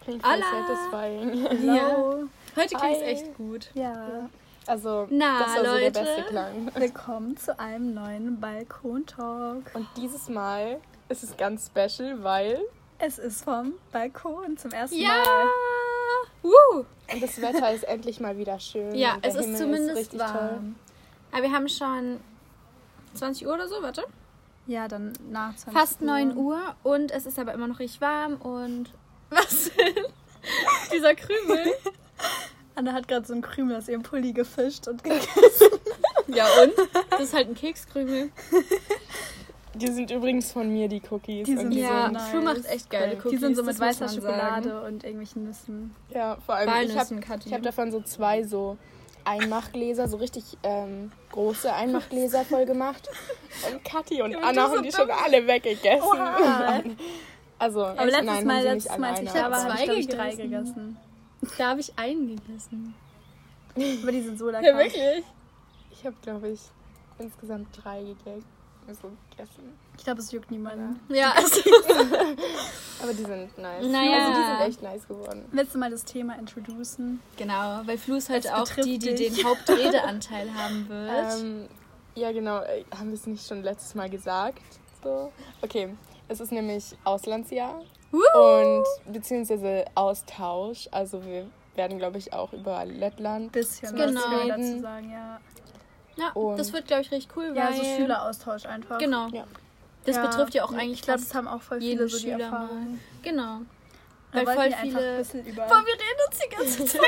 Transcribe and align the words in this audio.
klingt 0.00 0.22
voll 0.24 0.40
satisfying. 0.40 1.64
Ja. 1.66 1.88
Hallo. 1.88 2.28
Heute 2.56 2.74
klingt's 2.76 3.00
Hi. 3.00 3.04
echt 3.04 3.36
gut. 3.36 3.70
Ja. 3.74 4.28
Also, 4.66 5.06
Na, 5.10 5.38
das 5.40 5.48
war 5.48 5.56
so 5.56 5.62
der 5.62 5.72
Leute. 5.72 6.00
beste 6.00 6.22
Klang. 6.28 6.70
Willkommen 6.74 7.36
zu 7.36 7.58
einem 7.58 7.94
neuen 7.94 8.40
Balkon-Talk. 8.40 9.62
Und 9.74 9.86
dieses 9.96 10.28
Mal 10.28 10.80
ist 11.08 11.22
es 11.22 11.36
ganz 11.36 11.66
special, 11.66 12.22
weil 12.22 12.60
Es 12.98 13.18
ist 13.18 13.42
vom 13.44 13.72
Balkon 13.92 14.56
zum 14.58 14.70
ersten 14.72 14.96
Ja! 14.98 15.08
Mal. 15.08 15.46
Woo! 16.42 16.84
und 17.12 17.22
das 17.22 17.40
Wetter 17.40 17.72
ist 17.72 17.84
endlich 17.84 18.20
mal 18.20 18.36
wieder 18.38 18.58
schön. 18.60 18.94
Ja, 18.94 19.16
es 19.22 19.34
ist 19.34 19.44
Himmel 19.44 19.56
zumindest 19.58 19.96
richtig 19.96 20.20
warm. 20.20 20.76
Aber 21.32 21.42
wir 21.42 21.52
haben 21.52 21.68
schon 21.68 22.20
20 23.14 23.46
Uhr 23.46 23.54
oder 23.54 23.68
so, 23.68 23.82
warte. 23.82 24.04
Ja, 24.66 24.86
dann 24.88 25.12
nach 25.30 25.56
20 25.56 25.72
Fast 25.78 26.02
9 26.02 26.36
Uhr 26.36 26.58
und 26.82 27.10
es 27.10 27.26
ist 27.26 27.38
aber 27.38 27.52
immer 27.54 27.66
noch 27.66 27.78
richtig 27.78 28.00
warm 28.00 28.34
und. 28.36 28.90
Was 29.30 29.70
denn? 29.76 30.04
Dieser 30.92 31.14
Krümel. 31.14 31.72
Anna 32.74 32.92
hat 32.92 33.08
gerade 33.08 33.26
so 33.26 33.32
einen 33.32 33.42
Krümel 33.42 33.76
aus 33.76 33.88
ihrem 33.88 34.02
Pulli 34.02 34.32
gefischt 34.32 34.88
und 34.88 35.02
gegessen. 35.04 35.30
Ja, 36.32 36.46
und? 36.62 36.72
Das 37.10 37.20
ist 37.22 37.34
halt 37.34 37.48
ein 37.48 37.56
Kekskrümel. 37.56 38.30
Die 39.74 39.88
sind 39.88 40.12
übrigens 40.12 40.52
von 40.52 40.72
mir, 40.72 40.86
die 40.86 41.02
Cookies. 41.10 41.44
Die 41.44 41.56
sind 41.56 41.70
die 41.70 41.80
Ja, 41.80 42.04
sind, 42.04 42.12
nice. 42.12 42.44
Macht 42.44 42.66
echt 42.70 42.88
geile 42.88 43.16
Cookies. 43.16 43.30
Die 43.32 43.36
sind 43.38 43.56
so 43.56 43.64
mit 43.64 43.80
weißer 43.80 44.08
Schokolade 44.08 44.68
sagen. 44.68 44.86
und 44.86 45.02
irgendwelchen 45.04 45.44
Nüssen. 45.44 45.94
ja, 46.10 46.36
vor 46.46 46.54
allem, 46.54 46.68
ich 46.68 46.96
habe 46.96 47.10
Walnüssen, 47.10 47.40
ich 47.46 47.52
hab 47.52 47.62
davon 47.62 47.90
so 47.90 48.00
zwei 48.02 48.44
so 48.44 48.76
Einmachgläser, 49.24 50.06
so 50.08 50.18
richtig 50.18 50.56
ähm, 50.62 51.10
große 51.32 51.72
Einmachgläser 51.72 52.44
voll 52.44 52.64
gemacht. 52.64 53.08
Und 53.70 53.84
Kathi 53.84 54.22
und 54.22 54.32
Ja, 54.32 54.38
Anna 54.38 54.50
die 54.50 54.54
so 54.70 54.76
haben 54.76 54.82
die 54.84 54.92
schon 54.92 55.10
alle 55.10 55.46
weggegessen. 55.46 56.02
Oha. 56.02 56.80
Also, 57.60 57.84
Aber 57.84 58.06
letztes 58.06 58.24
nein, 58.24 58.46
Mal, 58.46 58.62
letztes 58.62 58.90
nicht 58.90 58.98
Mal, 59.00 59.10
als 59.10 59.20
ich 59.20 59.30
da 59.30 59.50
war, 59.50 59.62
habe 59.62 59.74
zwei 59.74 59.78
ich, 59.80 59.84
glaube 59.84 60.00
ich, 60.00 60.08
drei 60.08 60.34
gegessen. 60.34 60.96
Da 61.58 61.68
habe 61.68 61.80
ich 61.80 61.98
einen 61.98 62.26
gegessen. 62.36 62.94
Aber 64.02 64.12
die 64.12 64.22
sind 64.22 64.38
so 64.38 64.50
lecker. 64.50 64.86
Ich 65.90 66.04
habe, 66.06 66.16
glaube 66.22 66.48
ich, 66.48 66.60
insgesamt 67.18 67.68
drei 67.84 68.00
gegessen. 68.02 68.46
Also 68.88 69.12
gegessen. 69.30 69.78
Ich 69.98 70.04
glaube, 70.04 70.20
es 70.20 70.32
juckt 70.32 70.50
niemanden. 70.50 70.98
Ja, 71.10 71.32
also, 71.36 71.60
Aber 73.02 73.12
die 73.12 73.24
sind 73.24 73.58
nice. 73.58 73.86
Naja. 73.86 74.26
Also 74.28 74.40
die 74.40 74.46
sind 74.46 74.60
echt 74.68 74.82
nice 74.82 75.06
geworden. 75.06 75.44
Willst 75.52 75.74
du 75.74 75.78
mal 75.78 75.90
das 75.90 76.04
Thema 76.06 76.38
introducen? 76.38 77.20
genau, 77.36 77.82
weil 77.84 77.98
Flu 77.98 78.16
ist 78.16 78.30
heute 78.30 78.48
Das 78.48 78.70
auch 78.72 78.74
die, 78.82 78.98
die 78.98 79.14
dich. 79.14 79.34
den 79.34 79.44
Hauptredeanteil 79.44 80.52
haben 80.54 80.88
wird. 80.88 81.40
Ähm, 81.40 81.68
ja, 82.14 82.32
genau. 82.32 82.62
äh, 82.62 82.84
Haben 82.98 83.08
wir 83.08 83.14
es 83.14 83.26
nicht 83.26 83.46
schon 83.46 83.62
letztes 83.62 83.94
Mal 83.94 84.08
gesagt? 84.08 84.62
So. 85.04 85.30
Okay, 85.60 85.90
es 86.30 86.40
ist 86.40 86.52
nämlich 86.52 86.84
Auslandsjahr 87.04 87.82
und 88.12 88.84
beziehungsweise 89.12 89.84
Austausch. 89.94 90.88
Also 90.92 91.24
wir 91.24 91.46
werden, 91.74 91.98
glaube 91.98 92.18
ich, 92.18 92.32
auch 92.32 92.52
über 92.52 92.84
Lettland. 92.84 93.52
Bisschen 93.52 93.94
Genau. 93.94 94.20
was 94.20 94.48
dazu 94.48 94.80
sagen, 94.80 95.10
ja. 95.10 95.40
ja, 96.16 96.30
und- 96.34 96.58
das 96.58 96.72
wird, 96.72 96.86
glaube 96.86 97.02
ich, 97.02 97.10
richtig 97.10 97.36
cool, 97.36 97.52
Ja, 97.54 97.66
weil... 97.68 97.74
so 97.74 97.84
Schüleraustausch 97.84 98.66
einfach. 98.66 98.98
Genau. 98.98 99.28
Ja. 99.28 99.44
Das 100.04 100.16
Ja. 100.16 100.26
betrifft 100.26 100.54
ja 100.54 100.64
auch 100.64 100.72
eigentlich 100.72 101.00
Ich 101.00 101.02
glaube, 101.02 101.20
das 101.20 101.34
haben 101.34 101.46
auch 101.48 101.62
voll 101.62 101.80
viele 101.80 102.08
so 102.08 102.16
die 102.16 102.22
Schüler 102.24 102.44
Erfahrung. 102.44 102.90
mal. 102.92 102.98
Genau. 103.22 103.58
Da 104.32 104.46
Weil 104.46 104.54
voll 104.56 104.72
viele... 104.82 105.20
über... 105.20 105.66
Boah, 105.66 105.82
wir 105.84 105.94
reden 105.94 106.20
uns 106.28 106.38
die 106.38 106.56
ganze 106.56 106.84
Zeit. 106.98 107.00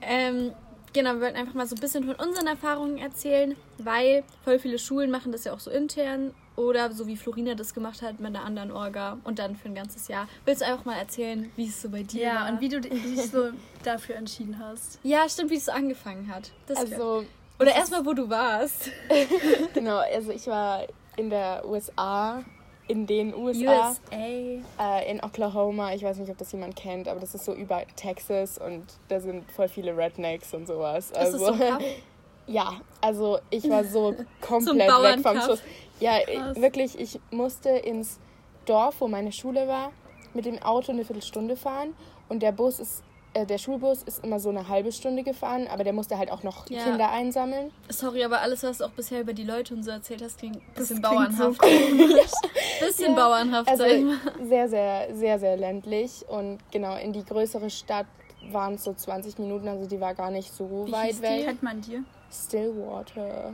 ähm, 0.00 0.52
genau, 0.92 1.14
wir 1.14 1.20
wollten 1.20 1.36
einfach 1.36 1.54
mal 1.54 1.66
so 1.66 1.74
ein 1.76 1.80
bisschen 1.80 2.04
von 2.04 2.14
unseren 2.26 2.46
Erfahrungen 2.46 2.98
erzählen, 2.98 3.56
weil 3.78 4.24
voll 4.44 4.58
viele 4.58 4.78
Schulen 4.78 5.10
machen 5.10 5.30
das 5.32 5.44
ja 5.44 5.52
auch 5.52 5.60
so 5.60 5.70
intern 5.70 6.34
oder 6.56 6.92
so 6.92 7.06
wie 7.06 7.16
Florina 7.16 7.54
das 7.54 7.74
gemacht 7.74 8.02
hat 8.02 8.20
mit 8.20 8.34
einer 8.34 8.44
anderen 8.44 8.70
Orga 8.70 9.18
und 9.24 9.38
dann 9.38 9.56
für 9.56 9.68
ein 9.68 9.74
ganzes 9.74 10.08
Jahr. 10.08 10.28
Willst 10.44 10.62
du 10.62 10.66
einfach 10.66 10.84
mal 10.84 10.96
erzählen, 10.98 11.50
wie 11.56 11.66
es 11.66 11.80
so 11.80 11.88
bei 11.88 12.02
dir 12.02 12.22
ja, 12.22 12.34
war? 12.42 12.50
und 12.50 12.60
wie 12.60 12.68
du 12.68 12.80
dich 12.80 12.92
so 13.30 13.50
dafür 13.82 14.16
entschieden 14.16 14.58
hast. 14.58 14.98
Ja, 15.04 15.28
stimmt, 15.28 15.50
wie 15.50 15.56
es 15.56 15.66
so 15.66 15.72
angefangen 15.72 16.28
hat. 16.32 16.50
Das 16.66 16.78
Also, 16.78 17.24
oder 17.58 17.74
erstmal, 17.74 18.04
wo 18.04 18.12
du 18.12 18.28
warst. 18.28 18.90
genau, 19.74 19.98
also 19.98 20.30
ich 20.30 20.46
war 20.46 20.82
in 21.16 21.30
der 21.30 21.64
USA, 21.66 22.42
in 22.88 23.06
den 23.06 23.34
USA, 23.34 23.90
USA. 23.90 23.98
äh, 24.10 25.10
in 25.10 25.22
Oklahoma. 25.22 25.92
Ich 25.94 26.02
weiß 26.02 26.18
nicht, 26.18 26.30
ob 26.30 26.38
das 26.38 26.52
jemand 26.52 26.76
kennt, 26.76 27.08
aber 27.08 27.20
das 27.20 27.34
ist 27.34 27.44
so 27.44 27.54
über 27.54 27.82
Texas 27.96 28.58
und 28.58 28.84
da 29.08 29.20
sind 29.20 29.50
voll 29.52 29.68
viele 29.68 29.96
Rednecks 29.96 30.52
und 30.54 30.66
sowas. 30.66 31.10
Ist 31.10 31.16
Also, 31.16 31.36
es 31.36 31.46
so 31.46 31.52
krass? 31.64 31.82
Ja, 32.52 32.80
also 33.00 33.38
ich 33.50 33.68
war 33.68 33.84
so 33.84 34.14
komplett 34.40 34.88
weg 34.90 35.20
vom. 35.20 35.40
Schuss. 35.40 35.62
Ja, 36.00 36.18
ich- 36.20 36.60
wirklich, 36.60 36.98
ich 36.98 37.18
musste 37.30 37.70
ins 37.70 38.18
Dorf, 38.66 38.96
wo 39.00 39.08
meine 39.08 39.32
Schule 39.32 39.66
war, 39.68 39.92
mit 40.34 40.44
dem 40.44 40.60
Auto 40.62 40.92
eine 40.92 41.04
Viertelstunde 41.04 41.56
fahren 41.56 41.94
und 42.28 42.42
der 42.42 42.52
Bus 42.52 42.78
ist, 42.80 43.02
äh, 43.34 43.46
der 43.46 43.58
Schulbus 43.58 44.02
ist 44.02 44.24
immer 44.24 44.38
so 44.40 44.48
eine 44.50 44.68
halbe 44.68 44.92
Stunde 44.92 45.22
gefahren, 45.22 45.66
aber 45.72 45.84
der 45.84 45.92
musste 45.92 46.18
halt 46.18 46.30
auch 46.30 46.42
noch 46.42 46.68
Ja. 46.70 46.84
Kinder 46.84 47.10
einsammeln. 47.10 47.70
Sorry, 47.88 48.24
aber 48.24 48.40
alles, 48.40 48.62
was 48.62 48.78
du 48.78 48.84
auch 48.84 48.90
bisher 48.90 49.20
über 49.20 49.32
die 49.32 49.44
Leute 49.44 49.74
und 49.74 49.82
so 49.82 49.90
erzählt 49.90 50.22
hast, 50.22 50.38
klingt 50.38 50.56
ein 50.56 50.62
bisschen 50.74 51.02
klingt 51.02 51.34
so 51.36 51.50
bauernhaft. 51.52 51.60
bisschen 52.80 53.10
Ja, 53.10 53.14
bauernhaft, 53.16 53.68
Also 53.70 53.84
sag 53.84 53.92
ich 53.92 54.04
mal. 54.04 54.16
sehr, 54.46 54.68
sehr, 54.68 55.14
sehr, 55.14 55.38
sehr 55.38 55.56
ländlich 55.56 56.24
und 56.28 56.58
genau, 56.70 56.96
in 56.96 57.12
die 57.12 57.24
größere 57.24 57.70
Stadt 57.70 58.06
waren 58.50 58.74
es 58.74 58.84
so 58.84 58.92
20 58.92 59.38
Minuten, 59.38 59.68
also 59.68 59.86
die 59.88 60.00
war 60.00 60.14
gar 60.14 60.30
nicht 60.30 60.52
so 60.52 60.86
Wie 60.86 60.92
weit 60.92 61.14
die? 61.18 61.22
weg. 61.22 61.44
Kennt 61.46 61.62
man 61.62 61.80
dir? 61.80 62.02
Stillwater. 62.32 63.52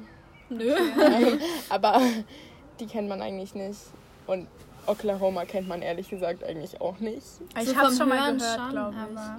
Nö. 0.50 0.74
Aber 1.68 2.00
die 2.80 2.86
kennt 2.86 3.08
man 3.08 3.20
eigentlich 3.20 3.54
nicht. 3.54 3.80
Und 4.26 4.46
Oklahoma 4.86 5.44
kennt 5.44 5.68
man 5.68 5.82
ehrlich 5.82 6.08
gesagt 6.08 6.44
eigentlich 6.44 6.80
auch 6.80 6.98
nicht. 7.00 7.24
Ich 7.60 7.68
So 7.68 7.76
habe 7.76 7.94
schon 7.94 8.08
mal 8.08 8.34
gehört, 8.34 8.58
schon, 8.60 8.70
glaube 8.70 8.94
ich. 8.96 9.18
aber- 9.18 9.38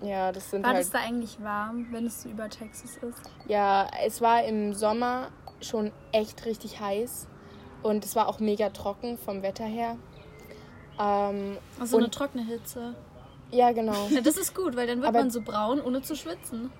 Ja, 0.00 0.32
das 0.32 0.50
sind 0.50 0.62
War 0.62 0.70
halt. 0.74 0.80
das 0.80 0.90
da 0.90 0.98
eigentlich 1.00 1.42
warm, 1.42 1.86
wenn 1.90 2.06
es 2.06 2.22
so 2.22 2.28
über 2.28 2.48
Texas 2.48 2.96
ist? 2.98 3.30
Ja, 3.48 3.88
es 4.04 4.20
war 4.20 4.44
im 4.44 4.72
Sommer 4.74 5.28
schon 5.60 5.90
echt 6.12 6.44
richtig 6.46 6.80
heiß. 6.80 7.26
Und 7.82 8.04
es 8.04 8.16
war 8.16 8.26
auch 8.28 8.40
mega 8.40 8.70
trocken 8.70 9.18
vom 9.18 9.42
Wetter 9.42 9.64
her. 9.64 9.96
Ähm, 11.00 11.58
Also 11.78 11.96
eine 11.98 12.10
trockene 12.10 12.44
Hitze. 12.44 12.94
ja, 13.52 13.70
genau. 13.72 13.92
Ja, 14.10 14.20
das 14.20 14.36
ist 14.36 14.54
gut, 14.54 14.74
weil 14.76 14.86
dann 14.88 14.98
wird 14.98 15.08
Aber- 15.08 15.18
man 15.20 15.30
so 15.30 15.40
braun, 15.42 15.80
ohne 15.80 16.02
zu 16.02 16.16
schwitzen. 16.16 16.70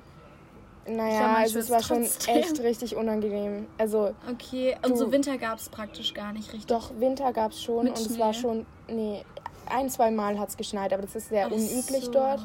Naja, 0.89 1.35
also 1.37 1.59
es 1.59 1.71
war 1.71 1.83
schon 1.83 2.03
trotzdem. 2.03 2.37
echt 2.37 2.61
richtig 2.61 2.97
unangenehm. 2.97 3.67
Also 3.79 4.15
Okay, 4.31 4.77
und 4.85 4.97
so 4.97 5.07
Du- 5.07 5.13
Winter 5.13 5.37
gab 5.39 5.59
es 5.59 5.69
praktisch 5.69 6.15
gar 6.15 6.33
nicht 6.33 6.49
richtig. 6.53 6.67
doch, 6.67 6.91
Winter 6.99 7.33
gab 7.33 7.53
es 7.53 7.63
schon 7.63 7.85
Mit 7.85 7.99
und 7.99 8.07
es 8.07 8.19
war 8.19 8.33
Schnee? 8.33 8.43
schon. 8.43 8.67
Nee, 8.89 9.25
ein, 9.67 9.91
zwei 9.91 10.11
Mal 10.11 10.39
hat 10.39 10.49
es 10.49 10.57
geschneit, 10.57 10.93
aber 10.93 11.03
das 11.03 11.15
ist 11.17 11.29
sehr 11.29 11.47
Ach 11.47 11.51
unüblich 11.53 12.05
so. 12.07 12.11
dort. 12.13 12.41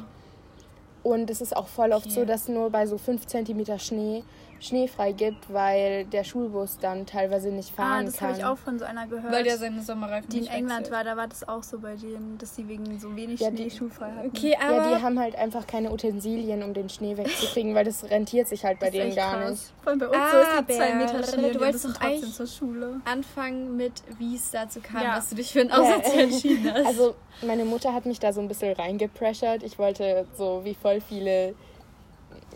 Und 1.02 1.28
es 1.30 1.40
ist 1.40 1.54
auch 1.56 1.68
voll 1.68 1.92
oft 1.92 2.06
Okay. 2.06 2.14
so, 2.14 2.24
dass 2.24 2.48
nur 2.48 2.70
bei 2.70 2.86
so 2.86 2.96
5 2.98 3.26
cm 3.26 3.78
Schnee 3.78 4.24
Schnee 4.60 4.88
frei 4.88 5.12
gibt, 5.12 5.52
weil 5.52 6.04
der 6.06 6.24
Schulbus 6.24 6.78
dann 6.78 7.04
teilweise 7.06 7.48
nicht 7.50 7.72
Ah, 7.76 7.82
fahren 7.82 8.06
das 8.06 8.16
kann. 8.16 8.28
habe 8.30 8.38
ich 8.38 8.44
auch 8.44 8.56
von 8.58 8.78
so 8.78 8.84
einer 8.84 9.06
gehört. 9.06 9.32
Weil 9.32 9.44
der 9.44 9.58
seine 9.58 9.82
Sommerreifen 9.82 10.28
die 10.30 10.38
in 10.38 10.46
England 10.46 10.90
war, 10.90 11.04
da 11.04 11.16
war 11.16 11.26
das 11.28 11.46
auch 11.46 11.62
so 11.62 11.78
bei 11.78 11.96
denen, 11.96 12.38
dass 12.38 12.56
sie 12.56 12.66
wegen 12.68 12.98
so 12.98 13.14
wenig 13.14 13.40
Ja, 13.40 13.48
Schnee 13.48 13.64
die- 13.64 13.70
schulfrei 13.70 14.10
hatten. 14.10 14.28
Okay, 14.28 14.56
aber 14.60 14.76
ja, 14.76 14.96
die 14.96 15.02
haben 15.02 15.18
halt 15.18 15.36
einfach 15.36 15.66
keine 15.66 15.92
Utensilien, 15.92 16.62
um 16.62 16.72
den 16.72 16.88
Schnee 16.88 17.16
wegzukriegen, 17.16 17.74
weil 17.74 17.84
das 17.84 18.04
rentiert 18.04 18.48
sich 18.48 18.64
halt 18.64 18.78
bei 18.78 18.86
Das 18.86 18.94
denen 18.94 19.14
gar 19.14 19.38
krass. 19.40 19.50
nicht. 19.50 19.72
Vor 19.82 19.90
allem 19.90 19.98
bei 19.98 20.06
uns 20.08 20.16
so 20.32 20.38
ist 20.38 20.68
die 20.68 20.74
zwei 20.74 20.94
Meter 20.94 21.18
du 21.20 21.24
Schnee 21.32 21.46
und 21.46 21.52
wir 21.54 21.60
wolltest 21.60 21.84
doch 21.84 21.90
trotzdem 21.92 22.10
eigentlich- 22.10 22.34
zur 22.34 22.46
Schule. 22.46 23.00
anfangen 23.04 23.76
mit, 23.76 23.92
wie 24.18 24.34
es 24.36 24.50
dazu 24.50 24.80
kam, 24.80 25.02
Ja. 25.02 25.16
dass 25.16 25.28
du 25.28 25.34
dich 25.36 25.52
für 25.52 25.60
einen 25.60 25.72
Aussatz 25.72 26.14
entschieden 26.14 26.70
hast. 26.74 26.86
Also 26.86 27.14
meine 27.42 27.64
Mutter 27.64 27.92
hat 27.92 28.06
mich 28.06 28.20
da 28.20 28.32
so 28.32 28.40
ein 28.40 28.48
bisschen 28.48 28.72
reingepressert. 28.72 29.62
Ich 29.62 29.78
wollte 29.78 30.26
so 30.38 30.60
wie 30.64 30.74
voll 30.74 31.00
viele, 31.00 31.54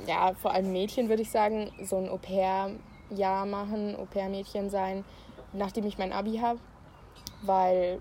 ja, 0.07 0.33
vor 0.35 0.53
allem 0.53 0.73
Mädchen 0.73 1.09
würde 1.09 1.23
ich 1.23 1.31
sagen, 1.31 1.73
so 1.83 1.97
ein 1.97 2.09
Au-pair-Jahr 2.09 3.47
machen, 3.47 3.97
Au-pair-Mädchen 3.97 4.71
sein, 4.71 5.05
nachdem 5.53 5.87
ich 5.87 5.99
mein 5.99 6.13
Abi 6.13 6.39
habe. 6.39 6.59
Weil 7.43 8.01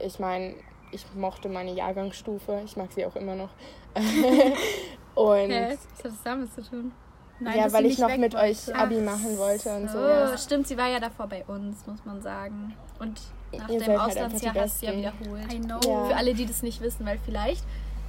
ich 0.00 0.18
meine, 0.18 0.54
ich 0.92 1.04
mochte 1.14 1.48
meine 1.48 1.72
Jahrgangsstufe, 1.72 2.62
ich 2.64 2.76
mag 2.76 2.92
sie 2.92 3.06
auch 3.06 3.16
immer 3.16 3.34
noch. 3.34 3.50
Und 5.14 5.50
Hä? 5.50 5.70
Was 5.70 6.04
hat 6.04 6.12
das 6.12 6.22
damit 6.22 6.52
zu 6.54 6.62
tun? 6.62 6.92
Nein, 7.40 7.58
ja, 7.58 7.72
weil 7.72 7.86
ich 7.86 7.98
noch 7.98 8.16
mit 8.16 8.34
euch 8.34 8.66
wollte. 8.66 8.80
Abi 8.80 9.00
machen 9.00 9.38
wollte 9.38 9.76
und 9.76 9.88
so. 9.88 9.98
Ja. 9.98 10.36
stimmt, 10.36 10.66
sie 10.66 10.76
war 10.76 10.88
ja 10.88 10.98
davor 10.98 11.28
bei 11.28 11.44
uns, 11.44 11.86
muss 11.86 12.04
man 12.04 12.20
sagen. 12.20 12.74
Und 12.98 13.20
nach 13.52 13.68
Ihr 13.68 13.78
dem 13.78 13.86
seid 13.86 13.88
halt 13.88 14.10
Auslandsjahr 14.10 14.52
die 14.52 14.60
hast 14.60 14.82
du 14.82 14.86
ja 14.86 14.96
wiederholt. 14.96 15.52
I 15.52 15.60
know. 15.60 15.80
Ja. 15.86 16.04
Für 16.06 16.16
alle, 16.16 16.34
die 16.34 16.46
das 16.46 16.62
nicht 16.62 16.80
wissen, 16.80 17.06
weil 17.06 17.18
vielleicht 17.24 17.64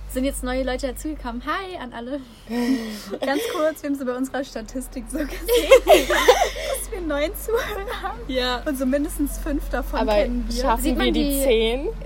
sind 0.09 0.23
jetzt 0.25 0.43
neue 0.43 0.63
Leute 0.63 0.87
dazugekommen. 0.87 1.43
Hi 1.45 1.77
an 1.77 1.93
alle. 1.93 2.19
Ganz 3.25 3.41
kurz, 3.55 3.83
wir 3.83 3.89
haben 3.89 3.95
so 3.97 4.05
bei 4.05 4.15
unserer 4.15 4.43
Statistik 4.43 5.05
so 5.09 5.19
gesehen, 5.19 5.37
dass 5.85 6.91
wir 6.91 7.01
neun 7.01 7.31
Zuhörer 7.35 8.01
haben. 8.01 8.19
Ja. 8.27 8.61
Und 8.65 8.77
so 8.77 8.85
mindestens 8.85 9.37
fünf 9.37 9.69
davon 9.69 9.99
Aber 9.99 10.13
kennen 10.13 10.45
wir. 10.49 10.61
schaffen 10.61 10.83
Sieht 10.83 10.97
man 10.97 11.05
wir 11.05 11.11
die, 11.13 11.29
die- 11.29 11.43
zehn? 11.43 11.89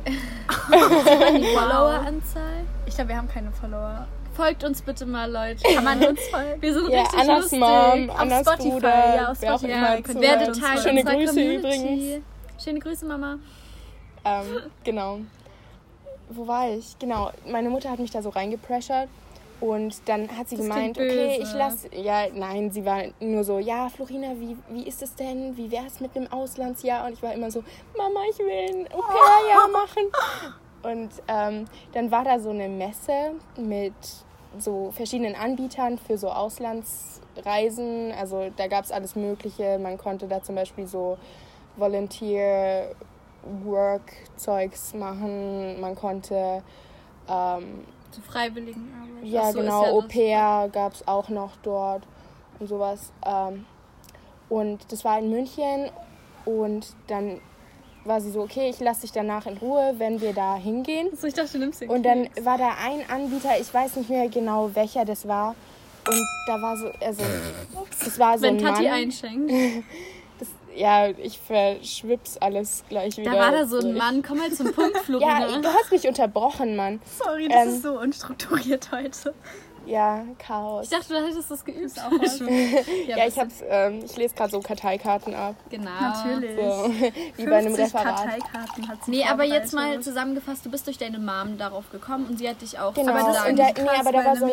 Die 0.69 0.73
Wow. 0.75 1.59
Followeranzahl. 1.59 2.63
Ich 2.85 2.95
glaube, 2.95 3.09
wir 3.09 3.17
haben 3.17 3.27
keine 3.29 3.51
Follower. 3.51 4.07
Folgt 4.35 4.63
uns 4.63 4.81
bitte 4.81 5.05
mal, 5.05 5.31
Leute. 5.31 5.61
Kann 5.73 5.83
man 5.83 6.03
uns 6.03 6.19
folgen? 6.29 6.61
Wir 6.61 6.73
sind 6.73 6.89
Ja, 6.89 7.01
richtig 7.01 7.19
Annas 7.19 7.41
lustig. 7.43 7.59
Mom, 7.59 8.09
Auf 8.09 8.19
Annas 8.19 8.41
Spotify, 8.41 8.69
Bruder, 8.69 9.15
ja, 9.15 9.31
auf 9.31 9.41
wer 9.41 9.53
auch 9.53 9.59
Spotify 9.59 9.77
immer 9.77 10.01
könnt 10.01 10.07
ihr 10.07 10.13
zuhört. 10.13 10.21
Werde 10.21 10.47
uns 10.47 10.59
Teil 10.59 10.77
Schöne 10.81 11.03
Grüße 11.03 11.25
Community. 11.27 11.55
übrigens. 11.55 12.23
Schöne 12.63 12.79
Grüße, 12.79 13.05
Mama. 13.05 13.37
Ähm, 14.25 14.45
genau. 14.83 15.19
Wo 16.29 16.47
war 16.47 16.69
ich? 16.69 16.97
Genau, 16.99 17.31
meine 17.47 17.69
Mutter 17.69 17.89
hat 17.89 17.99
mich 17.99 18.11
da 18.11 18.21
so 18.21 18.29
reingepressert. 18.29 19.09
Und 19.59 20.09
dann 20.09 20.35
hat 20.37 20.49
sie 20.49 20.57
Das 20.57 20.65
gemeint, 20.65 20.97
okay, 20.97 21.39
ich 21.41 21.53
lasse. 21.53 21.87
Ja, 21.95 22.25
nein, 22.33 22.69
sie 22.71 22.83
war 22.83 23.03
nur 23.21 23.45
so, 23.45 23.59
ja, 23.59 23.87
Florina, 23.87 24.33
wie, 24.37 24.57
wie 24.67 24.85
ist 24.85 25.01
es 25.01 25.15
denn? 25.15 25.55
Wie 25.55 25.71
wäre 25.71 25.85
es 25.85 26.01
mit 26.01 26.17
einem 26.17 26.29
Auslandsjahr? 26.29 27.05
Und 27.05 27.13
ich 27.13 27.23
war 27.23 27.33
immer 27.33 27.49
so, 27.49 27.63
Mama, 27.97 28.19
ich 28.29 28.39
will 28.39 28.47
ein 28.49 28.87
Au-pair-Jahr 28.87 29.67
machen. 29.71 30.11
Und 30.83 31.11
ähm, 31.29 31.65
dann 31.93 32.11
war 32.11 32.25
da 32.25 32.39
so 32.39 32.49
eine 32.49 32.67
Messe 32.67 33.35
mit 33.55 33.93
so 34.59 34.91
verschiedenen 34.91 35.35
Anbietern 35.35 35.97
für 35.97 36.17
so 36.17 36.29
Auslandsreisen. 36.29 38.11
Also 38.19 38.51
da 38.57 38.67
gab 38.67 38.83
es 38.83 38.91
alles 38.91 39.15
Mögliche. 39.15 39.79
Man 39.79 39.97
konnte 39.97 40.27
da 40.27 40.43
zum 40.43 40.55
Beispiel 40.55 40.87
so 40.87 41.17
Volunteer-Work-Zeugs 43.43 44.93
machen. 44.93 45.79
Man 45.79 45.95
konnte, 45.95 46.63
ähm, 47.29 47.85
Zu 48.11 48.21
Freiwilligenarbeit. 48.21 49.23
ja 49.23 49.51
so, 49.51 49.59
genau, 49.59 49.83
das- 49.83 49.91
Au-pair 49.93 50.69
gab 50.71 50.93
es 50.93 51.07
auch 51.07 51.29
noch 51.29 51.51
dort 51.63 52.03
und 52.59 52.67
sowas. 52.67 53.11
Ähm, 53.25 53.65
und 54.49 54.91
das 54.91 55.03
war 55.03 55.19
in 55.19 55.29
München 55.29 55.89
und 56.45 56.87
dann 57.07 57.39
war 58.05 58.19
sie 58.19 58.31
so, 58.31 58.41
okay, 58.41 58.69
ich 58.69 58.79
lasse 58.81 59.01
dich 59.01 59.13
danach 59.13 59.45
in 59.45 59.57
Ruhe, 59.57 59.95
wenn 59.97 60.19
wir 60.19 60.33
da 60.33 60.55
hingehen. 60.55 61.07
So, 61.15 61.25
ich 61.27 61.33
dachte, 61.33 61.53
du 61.53 61.59
nimmst 61.59 61.81
den 61.81 61.89
Und 61.89 62.03
dann 62.03 62.23
Keks. 62.23 62.45
war 62.45 62.57
da 62.57 62.71
ein 62.85 63.09
Anbieter, 63.09 63.57
ich 63.59 63.73
weiß 63.73 63.95
nicht 63.95 64.09
mehr 64.09 64.27
genau, 64.27 64.69
welcher 64.73 65.05
das 65.05 65.25
war. 65.27 65.55
Und 66.05 66.21
da 66.47 66.61
war 66.61 66.75
so, 66.75 66.87
also, 66.99 67.23
das 68.03 68.19
war 68.19 68.37
so 68.37 68.43
Wenn 68.43 68.57
ein 68.57 68.61
Tati 68.61 68.83
Mann. 68.83 68.91
einschenkt. 68.91 69.51
Das, 70.73 70.79
ja, 70.79 71.07
ich 71.09 71.39
verschwipps 71.39 72.37
alles 72.37 72.83
gleich 72.89 73.17
wieder. 73.17 73.31
Da 73.31 73.37
war 73.39 73.51
da 73.51 73.65
so 73.65 73.79
ein. 73.79 73.93
Mann. 73.93 74.21
Komm 74.21 74.39
mal 74.39 74.51
zum 74.51 74.71
Punkt, 74.73 74.97
Florina. 74.99 75.49
Ja, 75.49 75.57
du 75.59 75.67
hast 75.67 75.91
mich 75.91 76.07
unterbrochen, 76.07 76.75
Mann. 76.75 76.99
Sorry, 77.23 77.47
das 77.47 77.63
Ähm, 77.63 77.69
ist 77.69 77.83
so 77.83 77.99
unstrukturiert 77.99 78.89
heute. 78.91 79.33
Ja, 79.85 80.23
Chaos. 80.39 80.85
Ich 80.85 80.97
dachte, 80.97 81.13
du 81.13 81.27
hättest 81.27 81.51
das 81.51 81.65
geübt. 81.65 81.85
Ist 81.85 81.99
auch 81.99 82.11
was. 82.11 82.39
Ja, 83.07 83.27
ich 83.27 83.37
hab's, 83.37 83.55
ähm, 83.67 84.01
ich 84.05 84.15
lese 84.15 84.33
gerade 84.33 84.51
so 84.51 84.61
Karteikarten 84.61 85.35
ab. 85.35 85.55
Genau. 85.69 85.89
Natürlich. 85.99 86.55
So, 86.55 86.89
wie 87.37 87.45
bei 87.45 87.57
einem 87.57 87.75
50 87.75 87.85
Referat. 87.95 88.15
Karteikarten 88.15 88.87
hat 88.87 89.03
sie 89.03 89.11
Nee, 89.11 89.25
aber 89.25 89.43
jetzt 89.43 89.73
mal 89.73 89.99
zusammengefasst, 89.99 90.65
du 90.65 90.71
bist 90.71 90.87
durch 90.87 90.97
deine 90.97 91.19
Mom 91.19 91.57
darauf 91.57 91.89
gekommen 91.91 92.27
und 92.29 92.37
sie 92.39 92.47
hat 92.47 92.61
dich 92.61 92.79
auch 92.79 92.93
Genau, 92.93 93.11
Aber 93.11 93.27
das 93.27 93.37
da, 93.37 93.45
irgendwie 93.47 93.63
nee, 93.63 93.73
krass, 93.73 93.99
aber 93.99 94.11
da 94.13 94.25
war 94.25 94.35
so 94.37 94.45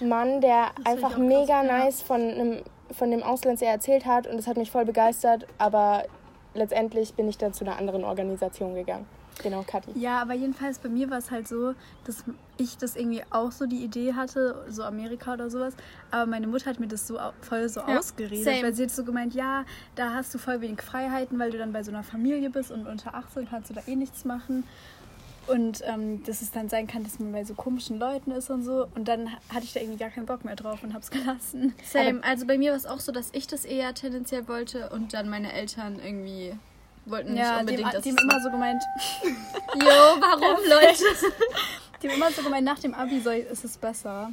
ein 0.00 0.08
Mann, 0.08 0.40
der 0.40 0.70
einfach 0.84 1.10
auch 1.10 1.16
krass, 1.16 1.18
mega 1.18 1.62
ja. 1.62 1.84
nice 1.84 2.00
von, 2.00 2.20
einem, 2.20 2.62
von 2.92 3.10
dem 3.10 3.22
Auslandsjahr 3.22 3.72
erzählt 3.72 4.06
hat 4.06 4.26
und 4.26 4.36
das 4.36 4.46
hat 4.46 4.56
mich 4.56 4.70
voll 4.70 4.84
begeistert, 4.84 5.46
aber 5.58 6.04
letztendlich 6.54 7.14
bin 7.14 7.28
ich 7.28 7.38
dann 7.38 7.52
zu 7.52 7.64
einer 7.64 7.76
anderen 7.78 8.04
Organisation 8.04 8.74
gegangen. 8.74 9.06
Genau, 9.42 9.64
Kathi. 9.66 9.90
Ja, 9.98 10.22
aber 10.22 10.34
jedenfalls 10.34 10.78
bei 10.78 10.88
mir 10.88 11.10
war 11.10 11.18
es 11.18 11.32
halt 11.32 11.48
so, 11.48 11.74
dass 12.04 12.22
ich 12.56 12.76
das 12.78 12.94
irgendwie 12.94 13.22
auch 13.30 13.50
so 13.50 13.66
die 13.66 13.82
Idee 13.82 14.14
hatte, 14.14 14.64
so 14.68 14.84
Amerika 14.84 15.32
oder 15.32 15.50
sowas. 15.50 15.74
Aber 16.12 16.26
meine 16.26 16.46
Mutter 16.46 16.66
hat 16.70 16.78
mir 16.78 16.86
das 16.86 17.08
so 17.08 17.18
voll 17.40 17.68
so 17.68 17.80
Ja, 17.80 17.98
ausgeredet, 17.98 18.44
same. 18.44 18.62
weil 18.62 18.74
sie 18.74 18.84
hat 18.84 18.90
so 18.92 19.02
gemeint, 19.02 19.34
ja, 19.34 19.64
da 19.96 20.10
hast 20.14 20.32
du 20.34 20.38
voll 20.38 20.60
wenig 20.60 20.82
Freiheiten, 20.82 21.36
weil 21.40 21.50
du 21.50 21.58
dann 21.58 21.72
bei 21.72 21.82
so 21.82 21.90
einer 21.90 22.04
Familie 22.04 22.48
bist 22.48 22.70
und 22.70 22.86
unter 22.86 23.14
18 23.16 23.48
kannst 23.50 23.70
du 23.70 23.74
da 23.74 23.80
eh 23.88 23.96
nichts 23.96 24.24
machen. 24.24 24.62
Und 25.46 25.82
ähm, 25.84 26.22
dass 26.24 26.40
es 26.42 26.50
dann 26.52 26.68
sein 26.68 26.86
kann, 26.86 27.04
dass 27.04 27.18
man 27.18 27.32
bei 27.32 27.44
so 27.44 27.54
komischen 27.54 27.98
Leuten 27.98 28.30
ist 28.30 28.48
und 28.50 28.62
so. 28.64 28.86
Und 28.94 29.08
dann 29.08 29.28
hatte 29.52 29.64
ich 29.64 29.72
da 29.74 29.80
irgendwie 29.80 29.98
gar 29.98 30.10
keinen 30.10 30.26
Bock 30.26 30.44
mehr 30.44 30.56
drauf 30.56 30.82
und 30.82 30.94
hab's 30.94 31.10
gelassen. 31.10 31.74
Same. 31.84 32.22
Also 32.24 32.46
bei 32.46 32.56
mir 32.58 32.70
war 32.70 32.76
es 32.78 32.86
auch 32.86 33.00
so, 33.00 33.12
dass 33.12 33.28
ich 33.32 33.46
das 33.46 33.64
eher 33.64 33.92
tendenziell 33.94 34.48
wollte 34.48 34.88
und 34.90 35.12
dann 35.12 35.28
meine 35.28 35.52
Eltern 35.52 35.98
irgendwie 36.02 36.54
wollten 37.06 37.32
nicht 37.32 37.40
Ja, 37.42 37.54
die, 37.56 37.60
unbedingt, 37.60 37.92
dass 37.94 38.02
die 38.02 38.10
ich 38.10 38.16
haben 38.16 38.30
immer 38.30 38.40
so 38.40 38.50
gemeint, 38.50 38.82
Jo, 39.74 39.86
warum, 40.20 40.56
Leute? 40.68 41.04
die 42.02 42.08
haben 42.08 42.16
immer 42.16 42.30
so 42.30 42.42
gemeint, 42.42 42.64
nach 42.64 42.78
dem 42.78 42.94
Abi 42.94 43.20
soll, 43.20 43.34
ist 43.34 43.64
es 43.64 43.76
besser. 43.76 44.32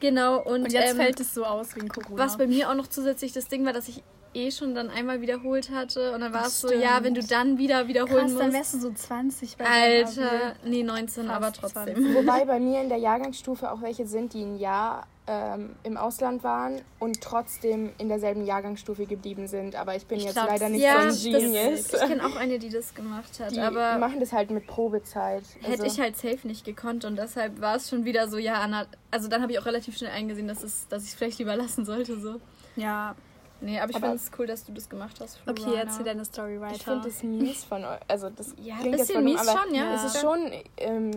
genau, 0.00 0.38
und, 0.38 0.62
Und 0.64 0.72
jetzt 0.72 0.92
ähm, 0.92 0.96
fällt 0.96 1.20
es 1.20 1.34
so 1.34 1.44
aus 1.44 1.76
wegen 1.76 1.88
Corona. 1.88 2.16
was 2.24 2.38
bei 2.38 2.46
mir 2.46 2.70
auch 2.70 2.74
noch 2.74 2.86
zusätzlich 2.86 3.32
das 3.32 3.48
Ding 3.48 3.66
war, 3.66 3.74
dass 3.74 3.88
ich 3.88 4.02
eh 4.34 4.50
schon 4.50 4.74
dann 4.74 4.90
einmal 4.90 5.20
wiederholt 5.20 5.70
hatte 5.70 6.12
und 6.12 6.20
dann 6.20 6.32
war 6.32 6.42
Das 6.44 6.52
es 6.54 6.60
so, 6.60 6.72
ja, 6.72 7.02
wenn 7.02 7.14
du 7.14 7.22
dann 7.22 7.58
wieder 7.58 7.88
wiederholen 7.88 8.26
Krass, 8.28 8.36
dann 8.36 8.46
musst. 8.46 8.58
wärst 8.58 8.74
du 8.74 8.78
so 8.80 8.92
20 8.92 9.56
bei. 9.56 9.64
Alter, 9.66 10.54
nee, 10.64 10.82
19, 10.82 11.26
Fast 11.26 11.36
aber 11.36 11.52
trotzdem. 11.52 11.96
20. 11.96 12.14
Wobei 12.14 12.44
bei 12.44 12.60
mir 12.60 12.80
in 12.82 12.88
der 12.88 12.98
Jahrgangsstufe 12.98 13.70
auch 13.70 13.82
welche 13.82 14.06
sind, 14.06 14.32
die 14.32 14.42
ein 14.42 14.58
Jahr 14.58 15.06
ähm, 15.26 15.70
im 15.84 15.96
Ausland 15.96 16.42
waren 16.42 16.80
und 16.98 17.20
trotzdem 17.20 17.90
in 17.98 18.08
derselben 18.08 18.44
Jahrgangsstufe 18.44 19.06
geblieben 19.06 19.46
sind. 19.48 19.76
Aber 19.76 19.94
ich 19.94 20.06
bin 20.06 20.18
Ich 20.18 20.24
jetzt 20.24 20.34
glaub, 20.34 20.48
leider 20.48 20.68
nicht 20.68 20.82
Ja, 20.82 21.02
so 21.02 21.06
das, 21.08 21.24
ein 21.24 21.34
ich 21.34 21.52
Genius. 21.52 21.88
kenne 22.08 22.24
auch 22.26 22.36
eine, 22.36 22.58
die 22.58 22.68
das 22.68 22.94
gemacht 22.94 23.38
hat, 23.40 23.52
Die 23.54 23.60
aber 23.60 23.98
machen 23.98 24.18
das 24.20 24.32
halt 24.32 24.50
mit 24.50 24.66
Probezeit. 24.66 25.44
hätte 25.62 25.82
Also- 25.82 25.84
ich 25.84 26.00
halt 26.00 26.16
safe 26.16 26.46
nicht 26.48 26.64
gekonnt 26.64 27.04
und 27.04 27.16
deshalb 27.16 27.60
war 27.60 27.76
es 27.76 27.88
schon 27.88 28.04
wieder 28.04 28.28
so, 28.28 28.38
ja, 28.38 28.54
Anna, 28.54 28.86
also 29.10 29.28
dann 29.28 29.42
habe 29.42 29.52
ich 29.52 29.58
auch 29.58 29.66
relativ 29.66 29.96
schnell 29.96 30.10
eingesehen, 30.10 30.48
dass, 30.48 30.62
es, 30.64 30.88
dass 30.88 31.02
ich 31.04 31.10
es 31.10 31.14
vielleicht 31.14 31.38
lieber 31.38 31.54
lassen 31.56 31.84
sollte, 31.84 32.18
so. 32.18 32.40
Ja, 32.76 33.14
Nee, 33.60 33.78
aber 33.80 33.90
ich 33.90 33.96
finde 33.98 34.14
es 34.14 34.30
cool, 34.38 34.46
dass 34.46 34.64
du 34.64 34.72
das 34.72 34.88
gemacht 34.88 35.16
hast. 35.20 35.38
okay, 35.46 35.62
Florana. 35.62 35.82
erzähl 35.82 36.04
deine 36.04 36.24
Story 36.24 36.60
weiter. 36.60 36.74
Ich 36.76 36.84
finde 36.84 37.08
das 37.08 37.22
mies 37.22 37.64
von 37.64 37.84
euch. 37.84 37.98
Also 38.08 38.30
das 38.30 38.54
Ja, 38.62 38.76
ein 38.76 38.90
bisschen 38.90 39.22
mies 39.24 39.40
aber 39.46 39.60
schon, 39.60 39.74
ja. 39.74 39.94
Es 39.94 40.04
ist 40.04 40.20
schon 40.20 40.50
ähm, 40.78 41.10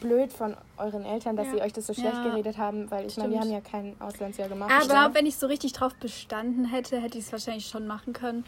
blöd 0.00 0.32
von 0.32 0.56
euren 0.78 1.04
Eltern, 1.04 1.36
dass 1.36 1.46
Ja. 1.46 1.52
sie 1.54 1.60
euch 1.62 1.72
das 1.72 1.86
so 1.86 1.94
schlecht 1.94 2.12
Ja. 2.14 2.24
geredet 2.24 2.58
haben, 2.58 2.90
weil 2.90 3.06
ich 3.06 3.16
meine, 3.16 3.32
wir 3.32 3.40
haben 3.40 3.50
ja 3.52 3.60
kein 3.60 3.94
Auslandsjahr 4.00 4.48
gemacht. 4.48 4.70
ich 4.70 4.76
Aber- 4.76 4.86
glaube, 4.86 5.14
wenn 5.14 5.26
ich 5.26 5.36
so 5.36 5.46
richtig 5.46 5.72
drauf 5.72 5.94
bestanden 5.94 6.64
hätte, 6.66 7.00
hätte 7.00 7.18
ich 7.18 7.24
es 7.26 7.32
wahrscheinlich 7.32 7.66
schon 7.66 7.86
machen 7.86 8.12
können. 8.12 8.44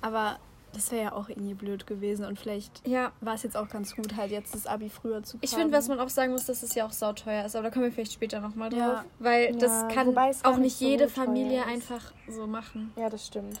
Aber 0.00 0.38
das 0.74 0.90
wäre 0.92 1.04
ja 1.04 1.12
auch 1.12 1.28
irgendwie 1.28 1.54
blöd 1.54 1.86
gewesen 1.86 2.24
und 2.26 2.38
vielleicht 2.38 2.86
Ja, 2.86 3.12
war 3.20 3.34
es 3.34 3.42
jetzt 3.42 3.56
auch 3.56 3.68
ganz 3.68 3.94
gut, 3.96 4.16
halt 4.16 4.30
jetzt 4.30 4.54
das 4.54 4.66
Abi 4.66 4.90
früher 4.90 5.22
zu 5.22 5.38
ich 5.40 5.52
haben. 5.52 5.60
finde, 5.62 5.76
was 5.76 5.88
man 5.88 6.00
auch 6.00 6.08
sagen 6.08 6.32
muss, 6.32 6.44
dass 6.46 6.62
es 6.62 6.74
ja 6.74 6.86
auch 6.86 6.92
sauteuer 6.92 7.44
ist, 7.44 7.56
aber 7.56 7.64
da 7.64 7.70
kommen 7.70 7.86
wir 7.86 7.92
vielleicht 7.92 8.12
später 8.12 8.40
nochmal 8.40 8.70
drauf. 8.70 8.78
Ja. 8.78 9.04
Weil 9.18 9.52
Ja, 9.52 9.58
das 9.58 9.86
kann 9.94 10.16
auch 10.16 10.56
nicht 10.56 10.60
nicht 10.60 10.78
so 10.78 10.84
jede 10.84 11.04
teuer 11.06 11.24
Familie 11.24 11.60
ist. 11.60 11.66
einfach 11.68 12.12
so 12.28 12.46
machen. 12.46 12.92
Ja, 12.96 13.08
das 13.08 13.26
stimmt. 13.26 13.60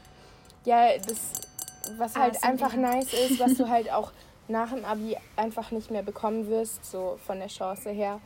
Ja, 0.64 0.96
das, 0.98 1.18
was 1.98 2.16
Ah, 2.16 2.20
halt 2.20 2.42
einfach 2.44 2.74
nice 2.74 3.12
ist, 3.12 3.38
was 3.38 3.54
du 3.54 3.68
halt 3.68 3.90
auch 3.92 4.12
nach 4.48 4.70
dem 4.72 4.84
Abi 4.84 5.16
einfach 5.36 5.70
nicht 5.70 5.90
mehr 5.90 6.02
bekommen 6.02 6.48
wirst, 6.48 6.84
so 6.84 7.18
von 7.24 7.38
der 7.38 7.48
Chance 7.48 7.90
her, 7.90 8.20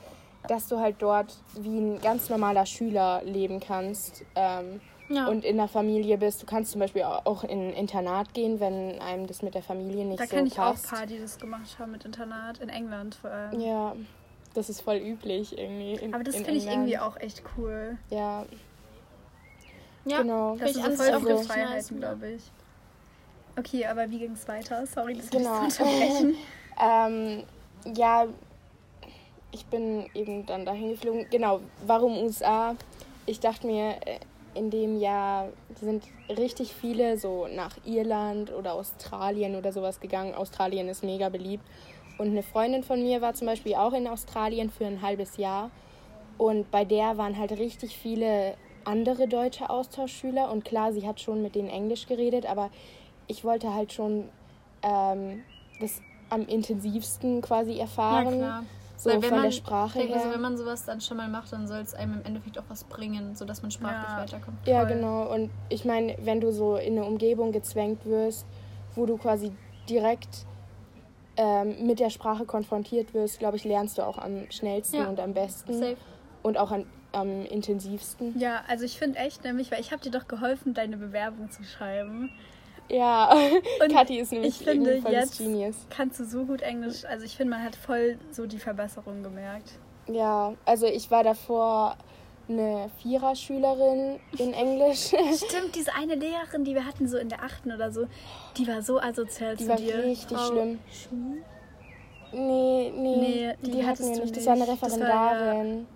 dass 0.48 0.66
du 0.68 0.78
halt 0.78 0.96
dort 1.00 1.36
wie 1.54 1.78
ein 1.78 2.00
ganz 2.00 2.28
normaler 2.28 2.64
Schüler 2.66 3.22
leben 3.24 3.60
kannst 3.60 4.24
ähm, 4.34 4.80
Ja. 5.08 5.26
und 5.28 5.44
in 5.44 5.56
der 5.56 5.68
Familie 5.68 6.18
bist. 6.18 6.42
Du 6.42 6.46
kannst 6.46 6.72
zum 6.72 6.80
Beispiel 6.80 7.02
auch 7.02 7.44
in 7.44 7.68
ein 7.68 7.72
Internat 7.72 8.34
gehen, 8.34 8.60
wenn 8.60 9.00
einem 9.00 9.26
das 9.26 9.42
mit 9.42 9.54
der 9.54 9.62
Familie 9.62 10.04
nicht 10.04 10.20
Da 10.20 10.24
so 10.26 10.30
kenne 10.36 10.48
ich 10.48 10.54
auch 10.58 10.72
passt. 10.72 10.88
paar, 10.90 11.06
die 11.06 11.18
das 11.18 11.38
gemacht 11.38 11.78
haben 11.78 11.92
mit 11.92 12.04
Internat, 12.04 12.58
in 12.58 12.68
England 12.68 13.14
vor 13.14 13.30
allem. 13.30 13.58
Ja, 13.60 13.96
das 14.54 14.68
ist 14.68 14.80
voll 14.82 14.96
üblich 14.96 15.56
irgendwie. 15.56 15.94
In, 15.94 16.12
Aber 16.14 16.24
das 16.24 16.34
in 16.34 16.44
finde 16.44 16.58
ich 16.58 16.64
England. 16.66 16.88
irgendwie 16.88 16.98
auch 16.98 17.16
echt 17.18 17.42
cool. 17.56 17.96
Ja, 18.10 18.44
ja. 20.04 20.22
genau. 20.22 20.56
Das 20.56 20.70
ich 20.70 20.76
sind 20.82 20.96
so 20.96 21.02
voll 21.04 21.14
auch 21.14 21.18
viele 21.20 21.38
Freiheiten, 21.38 21.98
glaube 21.98 22.28
ich. 22.32 22.42
Okay, 23.58 23.86
aber 23.86 24.08
wie 24.10 24.18
ging 24.18 24.32
es 24.32 24.46
weiter? 24.46 24.86
Sorry, 24.86 25.14
das 25.16 25.30
Genau. 25.30 25.68
zu 25.68 25.82
unterbrechen. 25.82 26.34
Ähm, 26.80 27.42
ja, 27.96 28.26
ich 29.50 29.66
bin 29.66 30.08
eben 30.14 30.46
dann 30.46 30.64
dahin 30.64 30.90
geflogen. 30.90 31.26
Genau, 31.28 31.58
warum 31.84 32.18
USA? 32.18 32.76
Ich 33.26 33.40
dachte 33.40 33.66
mir, 33.66 33.96
äh, 34.06 34.20
in 34.58 34.70
dem 34.70 34.98
Jahr 34.98 35.48
sind 35.80 36.04
richtig 36.28 36.74
viele 36.74 37.16
so 37.16 37.46
nach 37.46 37.76
Irland 37.84 38.52
oder 38.52 38.74
Australien 38.74 39.56
oder 39.56 39.72
sowas 39.72 40.00
gegangen. 40.00 40.34
Australien 40.34 40.88
ist 40.88 41.04
mega 41.04 41.28
beliebt. 41.28 41.64
Und 42.18 42.28
eine 42.28 42.42
Freundin 42.42 42.82
von 42.82 43.00
mir 43.00 43.20
war 43.20 43.34
zum 43.34 43.46
Beispiel 43.46 43.76
auch 43.76 43.92
in 43.92 44.08
Australien 44.08 44.70
für 44.70 44.84
ein 44.84 45.00
halbes 45.00 45.36
Jahr. 45.36 45.70
Und 46.36 46.70
bei 46.70 46.84
der 46.84 47.16
waren 47.16 47.38
halt 47.38 47.52
richtig 47.52 47.96
viele 47.96 48.54
andere 48.84 49.28
deutsche 49.28 49.70
Austauschschüler. 49.70 50.50
Und 50.50 50.64
klar, 50.64 50.92
sie 50.92 51.06
hat 51.06 51.20
schon 51.20 51.42
mit 51.42 51.54
denen 51.54 51.68
Englisch 51.68 52.06
geredet, 52.06 52.44
aber 52.46 52.70
ich 53.28 53.44
wollte 53.44 53.72
halt 53.72 53.92
schon 53.92 54.28
ähm, 54.82 55.42
das 55.80 56.00
am 56.30 56.46
intensivsten 56.46 57.40
quasi 57.40 57.78
erfahren. 57.78 58.38
klar. 58.38 58.64
So 58.98 59.10
Weil 59.10 59.22
wenn 59.22 59.28
von 59.28 59.36
man, 59.38 59.42
der 59.44 59.52
Sprache 59.52 60.00
ich 60.00 60.04
denke, 60.06 60.18
her. 60.18 60.26
so, 60.26 60.34
wenn 60.34 60.40
man 60.40 60.56
sowas 60.56 60.84
dann 60.84 61.00
schon 61.00 61.16
mal 61.18 61.28
macht, 61.28 61.52
dann 61.52 61.68
soll 61.68 61.78
es 61.80 61.94
einem 61.94 62.14
im 62.14 62.24
Endeffekt 62.24 62.58
auch 62.58 62.64
was 62.68 62.82
bringen, 62.82 63.36
sodass 63.36 63.62
man 63.62 63.70
sprachlich 63.70 64.10
Ja. 64.10 64.16
weiterkommt. 64.22 64.58
Ja, 64.66 64.80
Voll. 64.84 64.96
genau. 64.96 65.32
Und 65.32 65.50
ich 65.68 65.84
meine, 65.84 66.16
wenn 66.20 66.40
du 66.40 66.50
so 66.52 66.76
in 66.76 66.98
eine 66.98 67.06
Umgebung 67.06 67.52
gezwängt 67.52 68.04
wirst, 68.04 68.44
wo 68.96 69.06
du 69.06 69.16
quasi 69.16 69.52
direkt 69.88 70.44
ähm, 71.36 71.86
mit 71.86 72.00
der 72.00 72.10
Sprache 72.10 72.44
konfrontiert 72.44 73.14
wirst, 73.14 73.38
glaube 73.38 73.56
ich, 73.56 73.64
lernst 73.64 73.98
du 73.98 74.02
auch 74.02 74.18
am 74.18 74.50
schnellsten 74.50 74.96
Ja. 74.96 75.06
und 75.08 75.20
am 75.20 75.32
besten 75.32 75.72
Safe. 75.78 75.96
und 76.42 76.58
auch 76.58 76.72
an, 76.72 76.84
am 77.12 77.44
intensivsten. 77.46 78.36
Ja, 78.36 78.62
also 78.66 78.84
ich 78.84 78.98
finde 78.98 79.20
echt 79.20 79.44
nämlich, 79.44 79.70
weil 79.70 79.80
ich 79.80 79.92
habe 79.92 80.02
dir 80.02 80.10
doch 80.10 80.26
geholfen, 80.26 80.74
deine 80.74 80.96
Bewerbung 80.96 81.52
zu 81.52 81.62
schreiben. 81.62 82.30
Ja, 82.88 83.30
Und 83.84 83.92
Kathi 83.92 84.18
ist 84.18 84.32
nämlich 84.32 84.60
ich 84.60 84.64
finde 84.66 85.02
jetzt 85.10 85.38
Genius. 85.38 85.76
kannst 85.90 86.20
du 86.20 86.24
so 86.24 86.44
gut 86.44 86.62
Englisch. 86.62 87.04
Also 87.04 87.24
ich 87.24 87.36
finde, 87.36 87.54
man 87.56 87.62
hat 87.64 87.76
voll 87.76 88.18
so 88.30 88.46
die 88.46 88.58
Verbesserung 88.58 89.22
gemerkt. 89.22 89.72
Ja, 90.06 90.54
also 90.64 90.86
ich 90.86 91.10
war 91.10 91.22
davor 91.22 91.96
eine 92.48 92.88
Viererschülerin 93.02 94.18
in 94.38 94.54
Englisch. 94.54 95.08
Stimmt, 95.36 95.74
diese 95.74 95.94
eine 95.94 96.14
Lehrerin, 96.14 96.64
die 96.64 96.74
wir 96.74 96.86
hatten, 96.86 97.06
so 97.06 97.18
in 97.18 97.28
der 97.28 97.42
achten 97.42 97.70
oder 97.72 97.92
so, 97.92 98.06
die 98.56 98.66
war 98.66 98.80
so 98.80 98.98
asozial 98.98 99.54
Die 99.56 99.64
zu 99.64 99.68
war 99.68 99.76
dir. 99.76 100.02
richtig 100.04 100.38
Frau 100.38 100.46
schlimm. 100.46 100.78
Nee, 102.32 102.67
nee, 102.96 103.16
Nee. 103.16 103.16
Nee, 103.16 103.54
die, 103.62 103.70
Die, 103.70 103.86
hatten 103.86 104.04
wir 104.08 104.14
du 104.16 104.22
nicht. 104.22 104.36
Das 104.36 104.46
war 104.46 104.52
eine 104.54 104.66
Das 104.66 104.80
war, 104.80 104.98
ja, 104.98 105.28
Referendarin. 105.30 105.86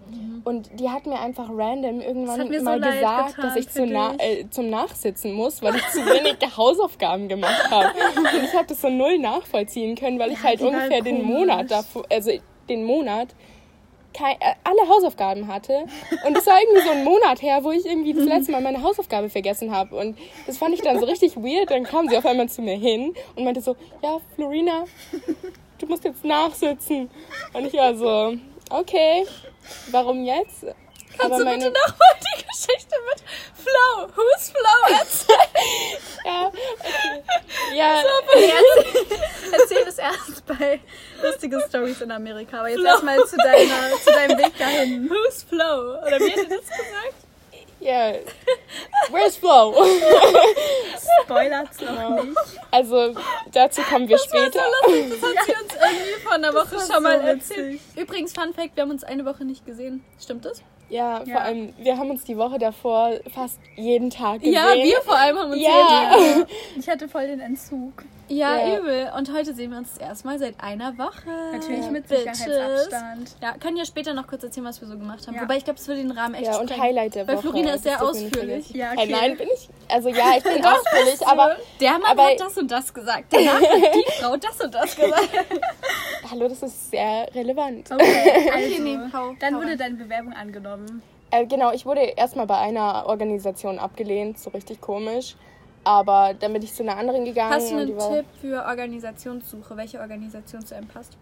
Und 0.44 0.70
die 0.80 0.90
hat 0.90 1.06
mir 1.06 1.20
einfach 1.20 1.48
random 1.50 1.98
Das 1.98 2.06
irgendwann 2.06 2.52
so 2.52 2.62
mal 2.64 2.80
leid 2.80 2.94
gesagt, 2.94 3.36
getan 3.36 3.44
dass 3.48 3.56
ich 3.56 3.68
zu 3.70 3.86
na 3.86 4.14
äh, 4.18 4.44
zum 4.50 4.70
Nachsitzen 4.70 5.32
muss, 5.34 5.62
weil 5.62 5.76
ich 5.76 5.88
zu 5.90 5.98
wenig 6.04 6.36
Hausaufgaben 6.56 7.28
gemacht 7.28 7.70
habe. 7.70 7.88
Und 8.16 8.44
ich 8.44 8.52
habe 8.54 8.66
das 8.66 8.80
so 8.80 8.88
null 8.88 9.18
nachvollziehen 9.18 9.94
können, 9.94 10.18
weil 10.18 10.32
ich 10.32 10.42
halt 10.42 10.60
ungefähr 10.60 11.00
den 11.02 11.22
komisch. 11.22 11.26
Monat 11.38 11.70
davor, 11.70 12.04
also 12.10 12.30
den 12.68 12.84
Monat 12.84 13.28
kei- 14.12 14.36
äh, 14.40 14.54
alle 14.64 14.88
Hausaufgaben 14.88 15.46
hatte. 15.46 15.84
Und 16.26 16.36
es 16.36 16.46
war 16.46 16.60
irgendwie 16.60 16.82
so 16.82 16.90
ein 16.90 17.04
Monat 17.04 17.40
her, 17.40 17.60
wo 17.62 17.70
ich 17.70 17.86
irgendwie 17.86 18.12
das 18.12 18.24
letzte 18.24 18.52
Mal 18.52 18.60
meine 18.62 18.82
Hausaufgabe 18.82 19.30
vergessen 19.30 19.70
habe. 19.74 19.94
Und 19.96 20.18
das 20.46 20.58
fand 20.58 20.74
ich 20.74 20.82
dann 20.82 20.98
so 20.98 21.06
richtig 21.06 21.36
weird. 21.36 21.70
Dann 21.70 21.84
kam 21.84 22.08
sie 22.08 22.16
auf 22.16 22.26
einmal 22.26 22.48
zu 22.48 22.62
mir 22.62 22.76
hin 22.76 23.14
und 23.36 23.44
meinte 23.44 23.60
so, 23.60 23.76
ja, 24.02 24.18
Florina, 24.34 24.84
du 25.82 25.88
musst 25.88 26.04
jetzt 26.04 26.24
nachsitzen. 26.24 27.10
Und 27.52 27.66
ich 27.66 27.74
war 27.74 27.94
so, 27.94 28.36
okay, 28.70 29.26
warum 29.90 30.24
jetzt? 30.24 30.64
Kannst 31.18 31.40
du 31.40 31.44
bitte 31.44 31.70
nochmal 31.70 32.14
die 32.20 32.42
Geschichte 32.42 32.96
mit 33.10 33.22
Flau? 33.54 34.08
Who's 34.14 34.50
Flau 34.50 34.98
erzählen? 34.98 35.92
ja, 37.74 37.98
okay. 37.98 38.48
ja, 38.48 39.16
Erzähl 39.60 39.86
es 39.86 39.98
erst 39.98 40.46
bei 40.46 40.80
lustige 41.22 41.62
Stories 41.68 42.00
in 42.00 42.10
Amerika. 42.12 42.60
Aber 42.60 42.70
jetzt 42.70 42.84
erstmal 42.84 43.18
zu, 43.26 43.36
deiner, 43.36 43.96
zu 44.02 44.10
deinem 44.10 44.38
Weg 44.38 44.56
dahin. 44.56 45.10
Who's 45.10 45.42
Flau? 45.42 45.98
Oder 46.06 46.18
wie 46.18 46.30
hat 46.30 46.38
ihr 46.38 46.48
das 46.48 46.66
gesagt? 46.66 47.21
Ja. 47.82 48.12
Where's 49.10 49.36
Flo? 49.36 49.74
Spoilert's 51.24 51.80
noch 51.80 52.24
nicht. 52.24 52.36
Also, 52.70 53.14
dazu 53.52 53.82
kommen 53.82 54.08
wir 54.08 54.18
später. 54.18 54.60
Das 54.82 54.92
hat 54.92 55.46
sie 55.46 55.52
uns 55.52 55.74
irgendwie 55.74 56.20
vor 56.22 56.32
einer 56.32 56.52
Woche 56.54 56.76
war 56.76 56.86
schon 56.94 57.02
mal 57.02 57.20
so 57.20 57.26
erzählt. 57.26 57.80
Übrigens, 57.96 58.32
Fun 58.32 58.52
Fact, 58.54 58.76
wir 58.76 58.82
haben 58.82 58.90
uns 58.90 59.04
eine 59.04 59.24
Woche 59.24 59.44
nicht 59.44 59.66
gesehen. 59.66 60.04
Stimmt 60.20 60.44
das? 60.44 60.62
Ja, 60.88 61.18
vor 61.18 61.26
Ja. 61.26 61.38
allem, 61.38 61.72
wir 61.78 61.96
haben 61.96 62.10
uns 62.10 62.24
die 62.24 62.36
Woche 62.36 62.58
davor 62.58 63.12
fast 63.34 63.58
jeden 63.76 64.10
Tag 64.10 64.40
gesehen. 64.40 64.52
Ja, 64.54 64.74
wir 64.74 65.00
vor 65.02 65.16
allem 65.16 65.38
haben 65.38 65.50
uns 65.52 65.62
Ja. 65.62 66.16
jeden- 66.18 66.46
Ich 66.78 66.88
hatte 66.88 67.08
voll 67.08 67.26
den 67.26 67.40
Entzug. 67.40 68.04
Ja, 68.32 68.56
Ja. 68.56 68.78
übel. 68.78 69.10
Und 69.16 69.30
heute 69.34 69.52
sehen 69.54 69.70
wir 69.72 69.78
uns 69.78 69.94
das 69.94 70.08
erste 70.08 70.26
Mal 70.26 70.38
seit 70.38 70.54
einer 70.62 70.96
Woche. 70.96 71.28
Natürlich 71.52 71.90
mit. 71.90 72.08
Sicherheitsabstand. 72.08 73.36
Ja, 73.42 73.52
können 73.58 73.76
ja 73.76 73.84
später 73.84 74.14
noch 74.14 74.26
kurz 74.26 74.42
erzählen, 74.42 74.66
was 74.66 74.80
wir 74.80 74.88
so 74.88 74.96
gemacht 74.96 75.26
haben. 75.26 75.34
Ja. 75.34 75.42
Wobei 75.42 75.58
ich 75.58 75.64
glaube, 75.64 75.78
es 75.78 75.86
würde 75.86 76.00
den 76.02 76.12
Rahmen 76.12 76.34
echt 76.34 76.46
Ja, 76.46 76.56
und 76.58 76.68
sprengen. 76.70 76.82
Highlight 76.82 77.14
der 77.14 77.28
Weil 77.28 77.34
Woche. 77.36 77.42
Florina 77.48 77.74
ist 77.74 77.82
sehr 77.84 78.02
ausführlich. 78.02 78.70
Ja, 78.70 78.90
Hey, 78.92 79.04
okay. 79.04 79.12
nein, 79.12 79.36
bin 79.36 79.48
ich. 79.54 79.68
Also 79.88 80.08
ja, 80.08 80.32
ich 80.36 80.42
bin 80.42 80.52
ausführlich, 80.64 81.26
aber 81.26 81.56
Der 81.80 81.92
Mann 81.92 82.02
aber- 82.04 82.22
hat 82.26 82.40
das 82.40 82.56
und 82.56 82.70
das 82.70 82.94
gesagt. 82.94 83.24
Danach 83.32 83.60
hat 83.60 83.94
die 83.94 84.12
Frau 84.22 84.36
das 84.36 84.60
und 84.60 84.74
das 84.74 84.96
gesagt. 84.96 85.28
hallo, 86.30 86.48
das 86.48 86.62
ist 86.62 86.90
sehr 86.90 87.28
relevant. 87.34 87.90
Okay, 87.90 88.50
also, 88.52 88.66
Okay, 88.66 88.78
nee, 88.80 88.98
hau- 89.12 89.34
dann 89.40 89.54
hau 89.56 89.60
wurde 89.60 89.76
deine 89.76 89.96
Bewerbung 89.96 90.32
angenommen. 90.32 91.02
Äh, 91.30 91.46
genau, 91.46 91.72
ich 91.72 91.84
wurde 91.86 92.00
erstmal 92.00 92.46
bei 92.46 92.56
einer 92.58 93.04
Organisation 93.06 93.78
abgelehnt, 93.78 94.38
so 94.38 94.50
richtig 94.50 94.80
komisch. 94.80 95.36
Aber 95.84 96.34
dann 96.38 96.52
bin 96.52 96.62
ich 96.62 96.72
zu 96.72 96.82
einer 96.82 96.96
anderen 96.96 97.24
gegangen. 97.24 97.52
Hast 97.52 97.70
du 97.70 97.76
einen 97.76 97.98
Tipp 97.98 98.26
für 98.40 98.64
Organisationssuche? 98.64 99.76
Welche 99.76 100.00
Organisation 100.00 100.64
zu 100.64 100.76
einem 100.76 100.88
passt? 100.88 101.16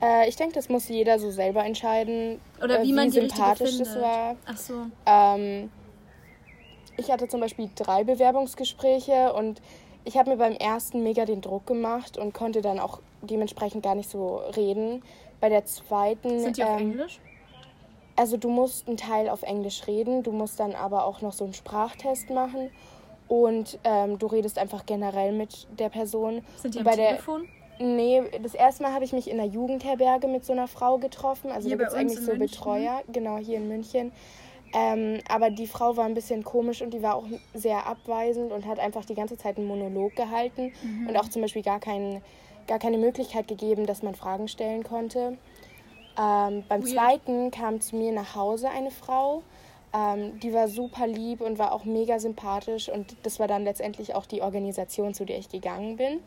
Äh, 0.00 0.28
ich 0.28 0.36
denke, 0.36 0.54
das 0.54 0.68
muss 0.68 0.88
jeder 0.88 1.18
so 1.18 1.30
selber 1.30 1.64
entscheiden. 1.64 2.40
Oder 2.62 2.80
äh, 2.80 2.84
wie 2.84 2.92
man 2.92 3.10
die 3.10 3.20
sympathisch 3.20 3.70
findet? 3.70 3.86
das 3.88 4.00
war. 4.00 4.36
Ach 4.46 4.56
so. 4.56 4.74
Ähm, 5.04 5.70
ich 6.96 7.10
hatte 7.10 7.28
zum 7.28 7.40
Beispiel 7.40 7.70
drei 7.74 8.04
Bewerbungsgespräche 8.04 9.32
und 9.34 9.60
ich 10.04 10.16
habe 10.16 10.30
mir 10.30 10.36
beim 10.36 10.54
ersten 10.54 11.02
mega 11.02 11.24
den 11.24 11.42
Druck 11.42 11.66
gemacht 11.66 12.16
und 12.16 12.32
konnte 12.32 12.62
dann 12.62 12.78
auch 12.78 13.00
dementsprechend 13.20 13.82
gar 13.82 13.94
nicht 13.94 14.10
so 14.10 14.36
reden. 14.56 15.02
Bei 15.40 15.48
der 15.48 15.66
zweiten. 15.66 16.40
Sind 16.40 16.56
die 16.56 16.64
auf 16.64 16.80
ähm, 16.80 16.92
Englisch? 16.92 17.20
Also 18.16 18.36
du 18.36 18.48
musst 18.48 18.88
einen 18.88 18.96
Teil 18.96 19.28
auf 19.28 19.42
Englisch 19.42 19.86
reden, 19.86 20.24
du 20.24 20.32
musst 20.32 20.58
dann 20.58 20.74
aber 20.74 21.04
auch 21.04 21.20
noch 21.20 21.32
so 21.32 21.44
einen 21.44 21.54
Sprachtest 21.54 22.30
machen 22.30 22.70
und 23.28 23.78
ähm, 23.84 24.18
du 24.18 24.26
redest 24.26 24.58
einfach 24.58 24.86
generell 24.86 25.32
mit 25.32 25.66
der 25.78 25.88
Person. 25.90 26.42
Sind 26.56 26.74
die 26.74 26.78
Und 26.78 26.86
am 26.86 26.90
bei 26.92 26.96
der, 26.96 27.08
Telefon? 27.10 27.48
Nee, 27.80 28.22
das 28.42 28.54
erste 28.54 28.82
Mal 28.82 28.92
habe 28.92 29.04
ich 29.04 29.12
mich 29.12 29.30
in 29.30 29.38
einer 29.38 29.48
Jugendherberge 29.48 30.26
mit 30.26 30.44
so 30.44 30.52
einer 30.52 30.66
Frau 30.66 30.98
getroffen. 30.98 31.50
Also 31.52 31.68
Hier 31.68 31.76
da 31.76 31.84
gibt 31.84 31.92
es 31.92 31.98
eigentlich 31.98 32.18
so 32.20 32.32
München? 32.32 32.38
Betreuer, 32.50 33.02
genau 33.12 33.36
hier 33.38 33.58
in 33.58 33.68
München. 33.68 34.10
Ähm, 34.74 35.20
aber 35.30 35.50
die 35.50 35.66
Frau 35.66 35.96
war 35.96 36.04
ein 36.04 36.14
bisschen 36.14 36.42
komisch 36.44 36.82
und 36.82 36.92
die 36.92 37.02
war 37.02 37.14
auch 37.14 37.24
sehr 37.54 37.86
abweisend 37.86 38.52
und 38.52 38.66
hat 38.66 38.78
einfach 38.78 39.04
die 39.04 39.14
ganze 39.14 39.36
Zeit 39.38 39.56
einen 39.58 39.66
Monolog 39.66 40.14
gehalten 40.16 40.72
Mhm. 40.82 41.08
und 41.08 41.16
auch 41.16 41.28
zum 41.28 41.40
Beispiel 41.42 41.62
gar, 41.62 41.80
kein, 41.80 42.20
gar 42.66 42.78
keine 42.78 42.98
Möglichkeit 42.98 43.48
gegeben, 43.48 43.86
dass 43.86 44.02
man 44.02 44.14
Fragen 44.14 44.48
stellen 44.48 44.82
konnte. 44.82 45.38
Ähm, 46.18 46.64
beim 46.68 46.82
Weird. 46.82 46.88
zweiten 46.88 47.50
kam 47.50 47.80
zu 47.80 47.96
mir 47.96 48.12
nach 48.12 48.34
Hause 48.34 48.68
eine 48.68 48.90
Frau, 48.90 49.42
ähm, 49.92 50.38
die 50.40 50.52
war 50.52 50.68
super 50.68 51.06
lieb 51.06 51.40
und 51.40 51.58
war 51.58 51.72
auch 51.72 51.84
mega 51.84 52.18
sympathisch 52.18 52.88
und 52.88 53.16
das 53.22 53.38
war 53.38 53.48
dann 53.48 53.64
letztendlich 53.64 54.14
auch 54.14 54.26
die 54.26 54.42
Organisation, 54.42 55.14
zu 55.14 55.24
der 55.24 55.38
ich 55.38 55.48
gegangen 55.48 55.96
bin. 55.96 56.20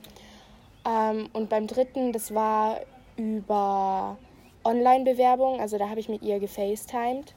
Ähm, 0.86 1.30
und 1.34 1.50
beim 1.50 1.68
dritten, 1.68 2.12
das 2.12 2.34
war 2.34 2.80
über 3.18 4.18
Online-Bewerbung, 4.64 5.60
also 5.60 5.78
da 5.78 5.90
habe 5.90 6.00
ich 6.00 6.10
mit 6.10 6.24
ihr 6.24 6.40
gefacetimed. 6.40 7.36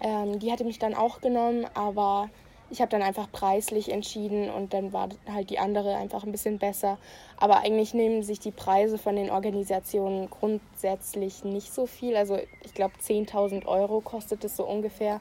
Ähm, 0.00 0.38
die 0.38 0.52
hatte 0.52 0.64
mich 0.64 0.78
dann 0.78 0.94
auch 0.94 1.20
genommen, 1.20 1.66
aber 1.74 2.28
ich 2.70 2.80
habe 2.80 2.90
dann 2.90 3.02
einfach 3.02 3.30
preislich 3.30 3.92
entschieden 3.92 4.50
und 4.50 4.74
dann 4.74 4.92
war 4.92 5.08
halt 5.32 5.50
die 5.50 5.58
andere 5.58 5.94
einfach 5.96 6.24
ein 6.24 6.32
bisschen 6.32 6.58
besser. 6.58 6.98
Aber 7.36 7.58
eigentlich 7.58 7.94
nehmen 7.94 8.22
sich 8.22 8.40
die 8.40 8.50
Preise 8.50 8.98
von 8.98 9.14
den 9.16 9.30
Organisationen 9.30 10.28
grundsätzlich 10.30 11.44
nicht 11.44 11.72
so 11.72 11.86
viel. 11.86 12.16
Also 12.16 12.38
ich 12.64 12.74
glaube 12.74 12.94
10.000 13.00 13.66
Euro 13.66 14.00
kostet 14.00 14.44
es 14.44 14.56
so 14.56 14.64
ungefähr. 14.66 15.20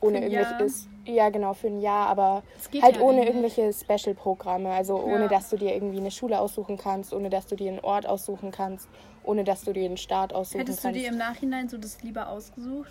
Ohne 0.00 0.20
irgendwelches, 0.22 0.86
ja 1.06 1.30
genau, 1.30 1.54
für 1.54 1.68
ein 1.68 1.80
Jahr, 1.80 2.08
aber 2.08 2.42
halt 2.82 2.96
ja 2.96 3.02
ohne 3.02 3.22
eigentlich. 3.22 3.34
irgendwelche 3.34 3.72
Special-Programme. 3.72 4.70
Also 4.70 5.02
ohne, 5.02 5.22
Ja. 5.22 5.28
dass 5.28 5.48
du 5.48 5.56
dir 5.56 5.72
irgendwie 5.74 5.96
eine 5.98 6.10
Schule 6.10 6.38
aussuchen 6.40 6.76
kannst, 6.76 7.14
ohne 7.14 7.30
dass 7.30 7.46
du 7.46 7.56
dir 7.56 7.70
einen 7.70 7.80
Ort 7.80 8.06
aussuchen 8.06 8.50
kannst, 8.50 8.86
ohne 9.22 9.44
dass 9.44 9.62
du 9.62 9.72
dir 9.72 9.86
einen 9.86 9.96
Staat 9.96 10.34
aussuchen 10.34 10.58
Hättest 10.60 10.80
du 10.80 10.88
kannst. 10.88 11.00
dir 11.00 11.08
im 11.08 11.16
Nachhinein 11.16 11.70
so 11.70 11.78
das 11.78 12.02
lieber 12.02 12.28
ausgesucht? 12.28 12.90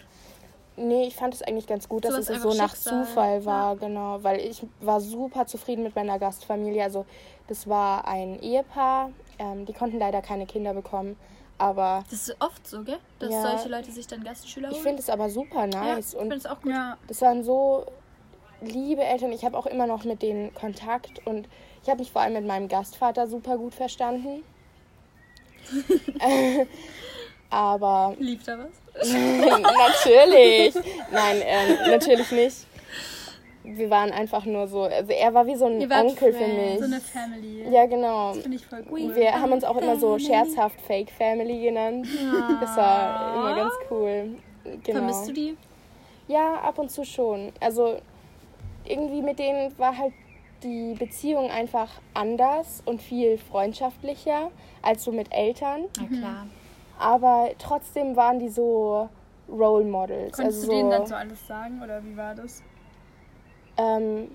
Nee, 0.75 1.05
ich 1.05 1.15
fand 1.15 1.33
es 1.35 1.43
eigentlich 1.43 1.67
ganz 1.67 1.87
gut, 1.87 2.03
dass 2.05 2.13
Sowas 2.13 2.29
es 2.29 2.41
so 2.41 2.53
nach 2.53 2.71
Schicksal, 2.71 3.05
Zufall 3.05 3.45
war, 3.45 3.75
genau. 3.75 4.23
Weil 4.23 4.39
ich 4.39 4.65
war 4.81 4.99
super 5.01 5.45
zufrieden 5.45 5.83
mit 5.83 5.95
meiner 5.95 6.17
Gastfamilie. 6.17 6.83
Also 6.83 7.05
das 7.47 7.67
war 7.67 8.07
ein 8.07 8.39
Ehepaar, 8.41 9.11
ähm, 9.37 9.65
die 9.65 9.73
konnten 9.73 9.99
leider 9.99 10.21
keine 10.21 10.45
Kinder 10.47 10.73
bekommen. 10.73 11.15
Aber 11.59 12.03
Das 12.09 12.27
ist 12.29 12.35
oft 12.41 12.67
so, 12.67 12.83
gell? 12.83 12.97
Dass 13.19 13.29
Ja. 13.31 13.41
solche 13.41 13.69
Leute 13.69 13.91
sich 13.91 14.07
dann 14.07 14.23
Gastschüler 14.23 14.69
holen. 14.69 14.75
ich 14.75 14.81
finde 14.81 14.99
es 15.01 15.09
aber 15.09 15.29
super 15.29 15.67
ja, 15.67 15.95
nice. 15.95 16.13
ich 16.13 16.19
finde 16.19 16.33
und 16.35 16.39
es 16.39 16.45
auch 16.47 16.61
gut. 16.61 16.71
Ja. 16.71 16.97
das 17.07 17.21
waren 17.21 17.43
so 17.43 17.85
liebe 18.61 19.03
Eltern. 19.03 19.31
Ich 19.31 19.45
habe 19.45 19.57
auch 19.57 19.67
immer 19.67 19.85
noch 19.85 20.03
mit 20.05 20.23
denen 20.23 20.53
Kontakt 20.55 21.21
und 21.27 21.47
ich 21.83 21.89
habe 21.89 21.99
mich 21.99 22.11
vor 22.11 22.21
allem 22.21 22.33
mit 22.33 22.47
meinem 22.47 22.67
Gastvater 22.67 23.27
super 23.27 23.57
gut 23.57 23.75
verstanden. 23.75 24.43
aber 27.49 28.15
Lief 28.17 28.43
da 28.43 28.57
was? 28.57 28.82
natürlich. 29.03 30.75
Nein, 31.11 31.41
ähm, 31.45 31.77
natürlich 31.91 32.31
nicht. 32.31 32.57
Wir 33.63 33.89
waren 33.89 34.11
einfach 34.11 34.43
nur 34.45 34.67
so, 34.67 34.83
also 34.83 35.11
er 35.11 35.33
war 35.33 35.45
wie 35.47 35.55
so 35.55 35.65
ein 35.65 35.89
Onkel 35.91 36.33
für 36.33 36.47
mich. 36.47 36.79
So 36.79 36.85
eine 36.85 36.99
Family. 36.99 37.69
ja, 37.71 37.85
genau. 37.85 38.33
Das 38.33 38.43
finde 38.43 38.57
ich 38.57 38.65
voll 38.65 38.83
cool. 38.91 39.15
Wir 39.15 39.33
haben 39.39 39.51
uns 39.53 39.63
auch 39.63 39.77
immer 39.77 39.97
so 39.97 40.19
scherzhaft 40.19 40.79
Fake 40.81 41.09
Family 41.11 41.61
genannt. 41.61 42.07
Das 42.59 42.75
war 42.75 43.35
immer 43.35 43.55
ganz 43.55 43.73
cool. 43.89 44.35
Genau. 44.83 44.99
Vermisst 44.99 45.29
du 45.29 45.33
die? 45.33 45.57
Ja, 46.27 46.55
ab 46.55 46.77
und 46.77 46.91
zu 46.91 47.05
schon. 47.05 47.51
Also 47.61 47.99
irgendwie 48.85 49.21
mit 49.21 49.39
denen 49.39 49.77
war 49.77 49.97
halt 49.97 50.13
die 50.63 50.95
Beziehung 50.97 51.49
einfach 51.49 51.89
anders 52.13 52.81
und 52.85 53.01
viel 53.01 53.37
freundschaftlicher 53.37 54.51
als 54.81 55.03
so 55.03 55.11
mit 55.11 55.33
Eltern. 55.33 55.85
Na 55.99 56.17
klar. 56.17 56.47
Aber 56.99 57.49
trotzdem 57.59 58.15
waren 58.15 58.39
die 58.39 58.49
so 58.49 59.09
Role 59.49 59.85
Models. 59.85 60.35
Konntest 60.35 60.59
also 60.59 60.71
du 60.71 60.77
denen 60.77 60.91
so, 60.91 60.97
dann 60.97 61.07
so 61.07 61.15
alles 61.15 61.47
sagen 61.47 61.81
oder 61.83 62.03
wie 62.03 62.15
war 62.15 62.35
das? 62.35 62.63
Ähm, 63.77 64.29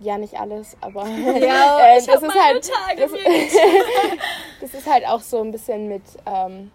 ja, 0.00 0.18
nicht 0.18 0.38
alles, 0.38 0.76
aber 0.80 1.06
Ja, 1.38 1.78
äh, 1.80 2.04
das 2.04 2.22
ist 2.22 2.34
halt 2.34 2.70
das, 2.98 3.10
das 4.60 4.74
ist 4.74 4.90
halt 4.90 5.06
auch 5.06 5.20
so 5.20 5.40
ein 5.40 5.50
bisschen 5.50 5.88
mit 5.88 6.02
ähm, 6.26 6.70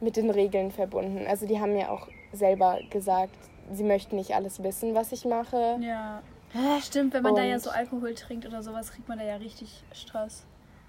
mit 0.00 0.16
den 0.16 0.30
Regeln 0.30 0.70
verbunden. 0.70 1.26
Also 1.26 1.46
die 1.46 1.60
haben 1.60 1.72
mir 1.72 1.90
auch 1.90 2.06
selber 2.32 2.78
gesagt, 2.90 3.34
sie 3.72 3.82
möchten 3.84 4.16
nicht 4.16 4.34
alles 4.34 4.62
wissen, 4.62 4.94
was 4.94 5.10
ich 5.12 5.24
mache. 5.24 5.78
Ja. 5.80 6.22
Ah, 6.54 6.80
stimmt, 6.80 7.12
wenn 7.14 7.22
man 7.22 7.34
da 7.34 7.42
ja 7.42 7.54
Und- 7.54 7.62
so 7.62 7.70
Alkohol 7.70 8.14
trinkt 8.14 8.46
oder 8.46 8.62
sowas, 8.62 8.92
kriegt 8.92 9.08
man 9.08 9.18
da 9.18 9.24
ja 9.24 9.36
richtig 9.36 9.82
Stress. 9.92 10.44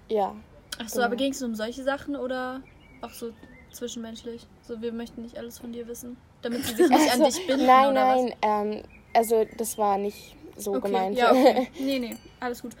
Ja, 0.08 0.34
Achso, 0.80 0.96
Genau. 0.96 1.06
aber 1.06 1.16
ging 1.16 1.32
es 1.32 1.42
um 1.42 1.54
solche 1.54 1.82
Sachen 1.82 2.14
oder 2.16 2.60
auch 3.02 3.10
so 3.10 3.30
zwischenmenschlich? 3.72 4.46
So, 4.66 4.80
wir 4.80 4.92
möchten 4.92 5.22
nicht 5.22 5.38
alles 5.38 5.58
von 5.58 5.72
dir 5.72 5.86
wissen. 5.88 6.16
Damit 6.42 6.64
sie 6.64 6.74
sich 6.76 6.88
nicht 6.88 7.12
an 7.14 7.22
Also, 7.22 7.38
dich 7.38 7.46
binden 7.46 7.66
nein, 7.66 7.90
oder 7.90 8.04
nein, 8.16 8.34
ähm, 8.42 8.82
also 9.14 9.44
das 9.56 9.78
war 9.78 9.98
nicht 9.98 10.36
so 10.56 10.72
was? 10.72 10.78
Okay, 10.78 10.88
gemeint. 10.88 11.16
ja, 11.18 11.30
okay. 11.30 11.68
Nee, 11.78 11.98
nee, 11.98 12.16
alles 12.40 12.62
gut. 12.62 12.72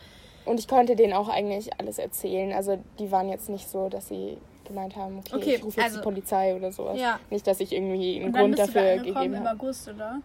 Und 0.44 0.58
ich 0.58 0.66
konnte 0.68 0.96
denen 0.96 1.12
auch 1.12 1.28
eigentlich 1.28 1.70
alles 1.78 1.98
erzählen. 1.98 2.52
Also 2.52 2.82
die 2.98 3.10
waren 3.10 3.28
jetzt 3.28 3.48
nicht 3.50 3.68
so, 3.68 3.88
dass 3.88 4.08
sie 4.08 4.38
gemeint 4.64 4.96
haben, 4.96 5.18
okay, 5.18 5.36
Okay, 5.36 5.54
ich 5.56 5.64
rufe 5.64 5.76
jetzt 5.80 5.84
also- 5.84 5.98
die 5.98 6.04
Polizei 6.04 6.54
oder 6.56 6.72
sowas. 6.72 6.98
Ja. 6.98 7.20
Nicht, 7.30 7.46
dass 7.46 7.60
ich 7.60 7.72
irgendwie 7.72 8.20
einen 8.20 8.32
Grund 8.32 8.58
dafür 8.58 8.96
gegeben 8.98 9.34
im 9.34 9.44
habe. 9.44 9.50
August, 9.58 9.88
oder? 9.88 10.20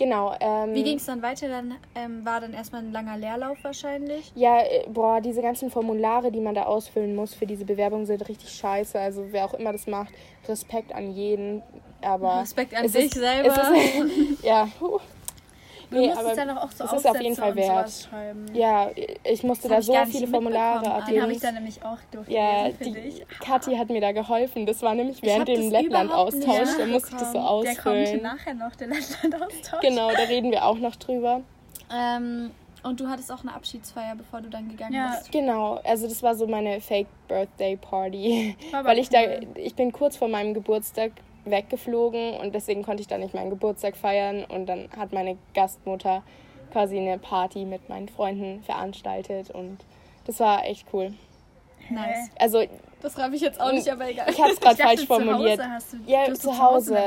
Genau. 0.00 0.34
Ähm, 0.40 0.74
Wie 0.74 0.82
ging 0.82 0.96
es 0.96 1.04
dann 1.04 1.20
weiter? 1.20 1.46
Dann 1.46 1.74
ähm, 1.94 2.24
war 2.24 2.40
dann 2.40 2.54
erstmal 2.54 2.80
ein 2.80 2.90
langer 2.90 3.18
Leerlauf 3.18 3.58
wahrscheinlich. 3.62 4.32
Ja, 4.34 4.62
äh, 4.62 4.88
boah, 4.88 5.20
diese 5.20 5.42
ganzen 5.42 5.70
Formulare, 5.70 6.32
die 6.32 6.40
man 6.40 6.54
da 6.54 6.62
ausfüllen 6.62 7.14
muss 7.14 7.34
für 7.34 7.46
diese 7.46 7.66
Bewerbung, 7.66 8.06
sind 8.06 8.26
richtig 8.26 8.50
scheiße. 8.50 8.98
Also 8.98 9.26
wer 9.30 9.44
auch 9.44 9.52
immer 9.52 9.72
das 9.72 9.86
macht, 9.86 10.14
Respekt 10.48 10.94
an 10.94 11.12
jeden. 11.12 11.62
Aber 12.00 12.40
Respekt 12.40 12.74
an 12.74 12.84
dich 12.84 12.94
ist, 12.94 13.14
selber. 13.14 13.48
Ist, 13.48 14.42
ja. 14.42 14.68
Du 15.90 15.96
nee, 15.98 16.06
musstest 16.06 16.26
aber 16.26 16.36
dann 16.36 16.58
auch, 16.58 16.70
so 16.70 16.84
es 16.84 16.92
ist 16.92 17.06
auf 17.06 17.20
jeden 17.20 17.34
Fall 17.34 17.56
wert. 17.56 18.08
Ja, 18.52 18.90
ich 19.24 19.42
musste 19.42 19.68
Das 19.68 19.86
da 19.86 20.04
so 20.04 20.10
viele 20.10 20.28
Formulare. 20.28 20.84
Den 20.84 20.92
habe 20.92 21.10
ich 21.12 21.18
abgeben. 21.18 21.40
dann 21.40 21.54
nämlich 21.54 21.82
auch 21.84 21.98
Ja, 22.28 22.68
durchgelesen 22.68 22.78
für 22.78 22.84
die 22.84 22.92
dich. 23.10 23.26
Kathi 23.40 23.76
hat 23.76 23.88
mir 23.88 24.00
da 24.00 24.12
geholfen. 24.12 24.66
Das 24.66 24.82
war 24.82 24.94
nämlich 24.94 25.16
Ich 25.18 25.22
während 25.24 25.48
dem 25.48 25.70
Lettland-Austausch. 25.70 26.68
Da 26.78 26.86
musste 26.86 27.10
ich 27.12 27.16
das 27.20 27.32
so 27.32 27.38
mitbekommen. 27.38 27.62
Der 27.64 27.74
kommt 27.74 27.86
ausfüllen. 27.98 28.22
nachher 28.22 28.54
noch, 28.54 28.76
der 28.76 28.88
Landaustausch. 28.88 29.80
Genau, 29.80 30.12
da 30.12 30.22
reden 30.22 30.52
wir 30.52 30.64
auch 30.64 30.78
noch 30.78 30.94
drüber. 30.94 31.40
Ähm, 31.92 32.52
und 32.82 33.00
du 33.00 33.08
hattest 33.08 33.30
auch 33.32 33.42
eine 33.42 33.52
Abschiedsfeier, 33.52 34.14
bevor 34.14 34.40
du 34.40 34.48
dann 34.48 34.68
gegangen 34.68 34.94
Ja. 34.94 35.16
bist. 35.18 35.32
Genau, 35.32 35.80
also 35.84 36.06
das 36.08 36.22
war 36.22 36.34
so 36.36 36.46
meine 36.46 36.80
Fake 36.80 37.08
Birthday 37.28 37.76
Party, 37.76 38.56
weil 38.84 38.98
ich 38.98 39.08
da 39.08 39.18
ich 39.56 39.74
bin 39.74 39.92
kurz 39.92 40.16
vor 40.16 40.28
meinem 40.28 40.54
Geburtstag 40.54 41.12
weggeflogen 41.44 42.34
und 42.34 42.54
deswegen 42.54 42.82
konnte 42.82 43.00
ich 43.02 43.06
da 43.08 43.18
nicht 43.18 43.34
meinen 43.34 43.50
Geburtstag 43.50 43.96
feiern 43.96 44.44
und 44.44 44.66
dann 44.66 44.88
hat 44.96 45.12
meine 45.12 45.36
Gastmutter 45.54 46.22
quasi 46.72 46.98
eine 46.98 47.18
Party 47.18 47.64
mit 47.64 47.88
meinen 47.88 48.08
Freunden 48.08 48.62
veranstaltet 48.62 49.50
und 49.50 49.78
das 50.24 50.38
war 50.40 50.64
echt 50.66 50.86
cool. 50.92 51.12
Nice. 51.88 52.30
Also 52.38 52.62
Das 53.02 53.14
schreibe 53.14 53.34
ich 53.34 53.40
jetzt 53.42 53.60
auch 53.60 53.72
nicht, 53.72 53.88
aber 53.90 54.08
egal. 54.08 54.28
ich 54.30 54.40
habe 54.40 54.52
es 54.52 54.60
gerade 54.60 54.76
falsch 54.76 55.06
formuliert, 55.06 55.56
Zu 55.58 55.64
Hause 55.64 55.70
hast 55.72 55.92
du, 55.92 55.96
Ja, 56.06 56.26
du 56.26 56.34
zu 56.34 56.58
Hause. 56.58 56.98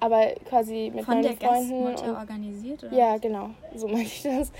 aber 0.00 0.26
quasi 0.48 0.92
mit 0.94 1.04
Von 1.04 1.14
meinen 1.14 1.22
der 1.22 1.48
Freunden 1.48 1.84
Gastmutter 1.84 2.18
organisiert, 2.18 2.84
oder? 2.84 2.96
Ja, 2.96 3.16
genau. 3.16 3.50
So 3.74 3.86
meine 3.88 4.02
ich 4.02 4.22
das. 4.22 4.52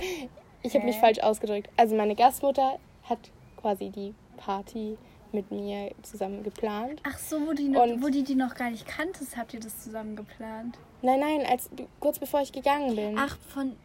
Ich 0.62 0.74
habe 0.74 0.86
mich 0.86 0.96
falsch 0.96 1.18
ausgedrückt. 1.20 1.68
Also 1.76 1.94
meine 1.96 2.14
Gastmutter 2.14 2.78
hat 3.04 3.18
quasi 3.60 3.90
die 3.90 4.14
Party 4.38 4.96
mit 5.34 5.50
mir 5.50 5.90
zusammen 6.02 6.42
geplant. 6.42 7.00
Ach 7.08 7.18
so, 7.18 7.46
wo 7.46 7.52
die, 7.52 7.68
noch, 7.68 7.82
Und- 7.82 8.02
wo 8.02 8.08
die 8.08 8.22
die 8.22 8.34
noch 8.34 8.54
gar 8.54 8.70
nicht 8.70 8.86
kanntest, 8.86 9.36
habt 9.36 9.54
ihr 9.54 9.60
das 9.60 9.82
zusammen 9.82 10.16
geplant? 10.16 10.76
Nein, 11.02 11.20
nein, 11.20 11.46
als 11.48 11.70
kurz 12.00 12.18
bevor 12.18 12.40
ich 12.42 12.52
gegangen 12.52 12.94
bin. 12.96 13.16
Ach, 13.18 13.36
von. 13.54 13.76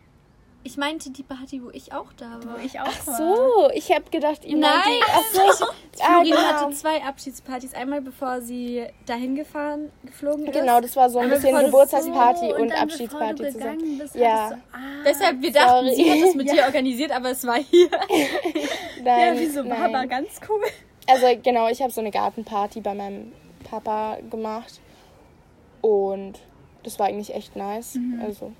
Ich 0.67 0.77
meinte 0.77 1.11
die 1.11 1.21
Party, 1.21 1.63
wo 1.63 1.69
ich 1.69 1.93
auch 1.93 2.11
da 2.13 2.39
war. 2.43 2.57
Wo 2.59 2.65
ich 2.65 2.79
auch 2.79 2.87
Ach 2.87 3.05
war. 3.07 3.17
so, 3.17 3.69
ich 3.75 3.91
habe 3.91 4.09
gedacht, 4.09 4.43
ihr 4.43 4.57
meint 4.57 4.83
Nein, 4.83 4.93
die, 4.97 5.03
ach 5.13 5.23
so. 5.31 5.65
ah, 5.65 5.73
Florin 5.93 6.23
genau. 6.31 6.37
hatte 6.41 6.73
zwei 6.73 7.03
Abschiedspartys. 7.03 7.75
Einmal 7.75 8.01
bevor 8.01 8.41
sie 8.41 8.83
dahin 9.05 9.35
gefahren, 9.35 9.91
geflogen 10.03 10.47
ist. 10.47 10.53
Genau, 10.53 10.81
das 10.81 10.95
war 10.95 11.07
so 11.11 11.19
ein 11.19 11.27
Aber 11.31 11.35
bisschen 11.39 11.55
Geburtstagsparty 11.65 12.49
So, 12.49 12.55
und, 12.55 12.69
dann, 12.69 12.79
Abschiedsparty 12.79 13.43
bevor 13.43 13.45
du 13.45 13.59
zusammen. 13.59 13.97
bist, 13.99 14.15
Ja. 14.15 14.49
du, 14.49 14.55
ah, 14.73 14.77
Deshalb, 15.05 15.39
wir 15.43 15.51
dachten, 15.53 15.69
Sorry. 15.85 15.95
sie 15.95 16.11
hat 16.11 16.27
das 16.29 16.35
mit 16.35 16.47
Ja. 16.47 16.53
dir 16.55 16.63
organisiert, 16.63 17.11
aber 17.11 17.29
es 17.29 17.45
war 17.45 17.57
hier. 17.59 17.89
Nein, 19.03 19.35
ja, 19.35 19.39
wieso? 19.39 19.69
War 19.69 19.77
aber 19.85 20.07
ganz 20.07 20.39
cool. 20.49 20.63
Also 21.07 21.27
genau, 21.43 21.67
ich 21.69 21.81
habe 21.81 21.91
so 21.91 22.01
eine 22.01 22.11
Gartenparty 22.11 22.81
bei 22.81 22.93
meinem 22.95 23.31
Papa 23.69 24.17
gemacht 24.29 24.79
und 25.81 26.33
das 26.83 26.97
war 26.99 27.07
eigentlich 27.07 27.33
echt 27.33 27.55
nice. 27.55 27.97
Also 28.21 28.51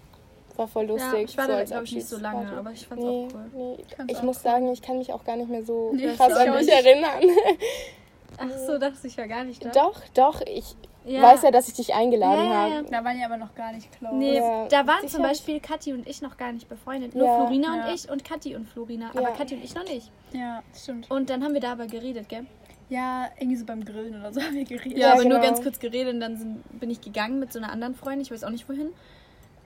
war 0.56 0.68
voll 0.68 0.86
lustig. 0.86 1.12
Ja, 1.14 1.20
ich 1.20 1.38
war 1.38 1.46
so 1.48 1.52
da, 1.52 1.64
glaube 1.64 1.84
ich, 1.84 1.92
nicht 1.94 2.08
so 2.08 2.18
lange, 2.18 2.38
Abschiedsparty. 2.40 2.60
aber 2.60 2.72
ich 2.72 2.88
fand's 2.88 3.04
Nee, 3.04 3.28
auch 3.28 3.34
cool. 3.34 3.76
nee. 3.76 4.06
Ich 4.12 4.18
auch 4.18 4.24
muss 4.24 4.38
cool. 4.38 4.44
sagen, 4.44 4.72
ich 4.72 4.82
kann 4.82 4.98
mich 5.00 5.12
auch 5.12 5.24
gar 5.26 5.36
nicht 5.36 5.50
mehr 5.50 5.66
so 5.66 5.92
Nee, 5.94 6.08
krass 6.16 6.30
ich 6.32 6.50
an 6.50 6.56
nicht. 6.58 6.70
erinnern. 6.70 7.24
Ach 8.38 8.50
so, 8.66 8.78
dachte 8.78 9.08
ich 9.08 9.18
war 9.18 9.28
gar 9.28 9.44
nicht 9.44 9.64
da. 9.66 9.70
doch, 9.74 10.00
doch, 10.14 10.42
ich 10.42 10.76
Ja. 11.06 11.22
weiß 11.22 11.44
ja, 11.44 11.52
dass 11.52 11.68
ich 11.68 11.76
dich 11.76 11.94
eingeladen 11.94 12.46
Ja, 12.50 12.68
ja, 12.68 12.76
habe. 12.78 12.88
Da 12.90 13.04
waren 13.04 13.18
die 13.18 13.24
aber 13.24 13.38
noch 13.38 13.54
gar 13.54 13.72
nicht 13.74 13.92
close. 13.98 14.16
Nee, 14.16 14.38
Ja, 14.38 14.68
da 14.68 14.88
waren 14.88 15.02
zum 15.02 15.10
sicher? 15.10 15.24
Beispiel 15.24 15.60
Kathi 15.60 15.94
und 15.94 16.08
ich 16.08 16.22
noch 16.22 16.36
gar 16.38 16.52
nicht 16.52 16.68
befreundet. 16.68 17.14
Nur 17.16 17.26
Ja. 17.28 17.36
Florina 17.38 17.78
Ja. 17.78 17.88
und 17.88 17.94
ich 17.96 18.10
und 18.10 18.24
Kathi 18.26 18.56
und 18.56 18.68
Florina. 18.68 19.12
Ja. 19.14 19.20
Aber 19.22 19.32
Kathi 19.36 19.56
und 19.56 19.64
ich 19.64 19.76
noch 19.76 19.84
nicht. 19.84 20.10
Ja, 20.34 20.64
stimmt. 20.76 21.10
Und 21.12 21.30
dann 21.30 21.44
haben 21.44 21.54
wir 21.54 21.62
da 21.62 21.74
aber 21.74 21.86
geredet, 21.88 22.28
gell? 22.28 22.46
Ja, 22.90 23.30
irgendwie 23.40 23.56
so 23.58 23.66
beim 23.66 23.84
Grillen 23.86 24.20
oder 24.20 24.32
so 24.34 24.42
haben 24.42 24.54
wir 24.56 24.64
geredet. 24.66 24.98
Ja, 24.98 25.08
Ja, 25.10 25.14
aber 25.14 25.24
nur 25.24 25.34
genau. 25.40 25.44
ganz 25.44 25.62
kurz 25.62 25.80
geredet 25.80 26.14
und 26.14 26.20
dann 26.20 26.38
sind, 26.38 26.80
bin 26.80 26.90
ich 26.90 27.02
gegangen 27.02 27.40
mit 27.40 27.52
so 27.54 27.60
einer 27.60 27.72
anderen 27.72 27.96
Freundin. 27.96 28.22
Ich 28.22 28.32
weiß 28.32 28.44
auch 28.44 28.50
nicht 28.52 28.68
wohin. 28.70 28.90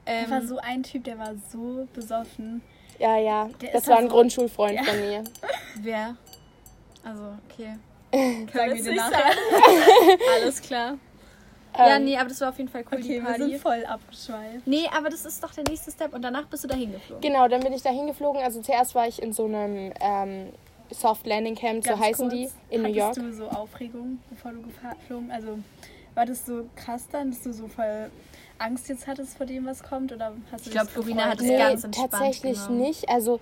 Ähm, 0.06 0.26
Da 0.26 0.32
war 0.36 0.42
so 0.42 0.58
ein 0.58 0.84
Typ, 0.84 1.04
der 1.04 1.20
war 1.20 1.34
so 1.52 1.88
besoffen. 1.94 2.62
Ja, 2.98 3.18
ja. 3.18 3.50
Der 3.62 3.72
Das 3.72 3.84
ist 3.84 3.88
war 3.90 3.98
ein 3.98 4.06
so- 4.10 4.16
Grundschulfreund 4.16 4.74
Ja. 4.76 4.84
von 4.84 5.00
mir. 5.00 5.24
wer? 5.82 6.16
Also, 7.04 7.24
okay. 7.50 7.76
Sagen 8.54 8.74
wir 8.74 8.84
nicht 8.84 8.96
nachher. 8.96 9.32
Alles 10.42 10.62
klar. 10.62 10.98
Ja, 11.78 11.96
Ähm, 11.98 12.06
nee, 12.06 12.18
aber 12.18 12.30
das 12.30 12.42
war 12.42 12.50
auf 12.50 12.58
jeden 12.58 12.70
Fall 12.70 12.84
cool, 12.92 12.98
die 13.00 13.04
Okay, 13.04 13.14
wir 13.16 13.24
Party. 13.24 13.44
sind 13.44 13.62
voll 13.62 13.86
abgeschweift. 13.86 14.66
Nee, 14.68 14.86
aber 14.96 15.10
das 15.10 15.26
ist 15.26 15.44
doch 15.44 15.54
der 15.54 15.64
nächste 15.66 15.92
Step 15.92 16.14
und 16.14 16.22
danach 16.22 16.46
bist 16.48 16.64
du 16.64 16.68
da 16.68 16.76
hingeflogen. 16.76 17.22
Genau, 17.22 17.48
dann 17.48 17.62
bin 17.62 17.74
ich 17.74 17.82
da 17.82 17.90
hingeflogen. 17.90 18.42
Also 18.42 18.62
zuerst 18.62 18.96
war 18.96 19.08
ich 19.08 19.22
in 19.22 19.34
so 19.34 19.46
einem 19.46 19.94
ähm, 20.00 20.50
Soft 20.92 21.26
Landing 21.28 21.56
Camp, 21.56 21.84
so 21.84 21.92
Ganz 21.92 22.02
heißen 22.02 22.30
kurz, 22.30 22.34
die, 22.70 22.76
in 22.76 22.82
New 22.82 22.90
York. 22.90 23.10
Hattest 23.18 23.28
du 23.28 23.34
so 23.34 23.48
Aufregung, 23.50 24.20
bevor 24.30 24.52
du 24.52 24.62
geflogen? 24.62 25.32
Also 25.32 25.60
war 26.16 26.26
das 26.26 26.46
so 26.46 26.66
krass 26.76 27.08
dann, 27.12 27.32
dass 27.32 27.44
du 27.44 27.54
so 27.54 27.68
voll 27.68 28.10
Angst 28.58 28.90
jetzt 28.90 29.08
hattest 29.08 29.38
vor 29.38 29.46
dem, 29.46 29.66
was 29.66 29.84
kommt? 29.84 30.12
Oder 30.12 30.34
hast 30.52 30.66
du 30.66 30.70
Ich 30.70 30.74
glaub, 30.74 30.86
dich 30.88 30.94
Florina 30.94 31.26
hat 31.30 31.40
es 31.40 31.46
Nee, 31.46 31.58
ganz 31.58 31.84
entspannt 31.84 32.12
tatsächlich 32.12 32.58
genommen. 32.58 32.80
nicht. 32.82 33.08
Also 33.10 33.40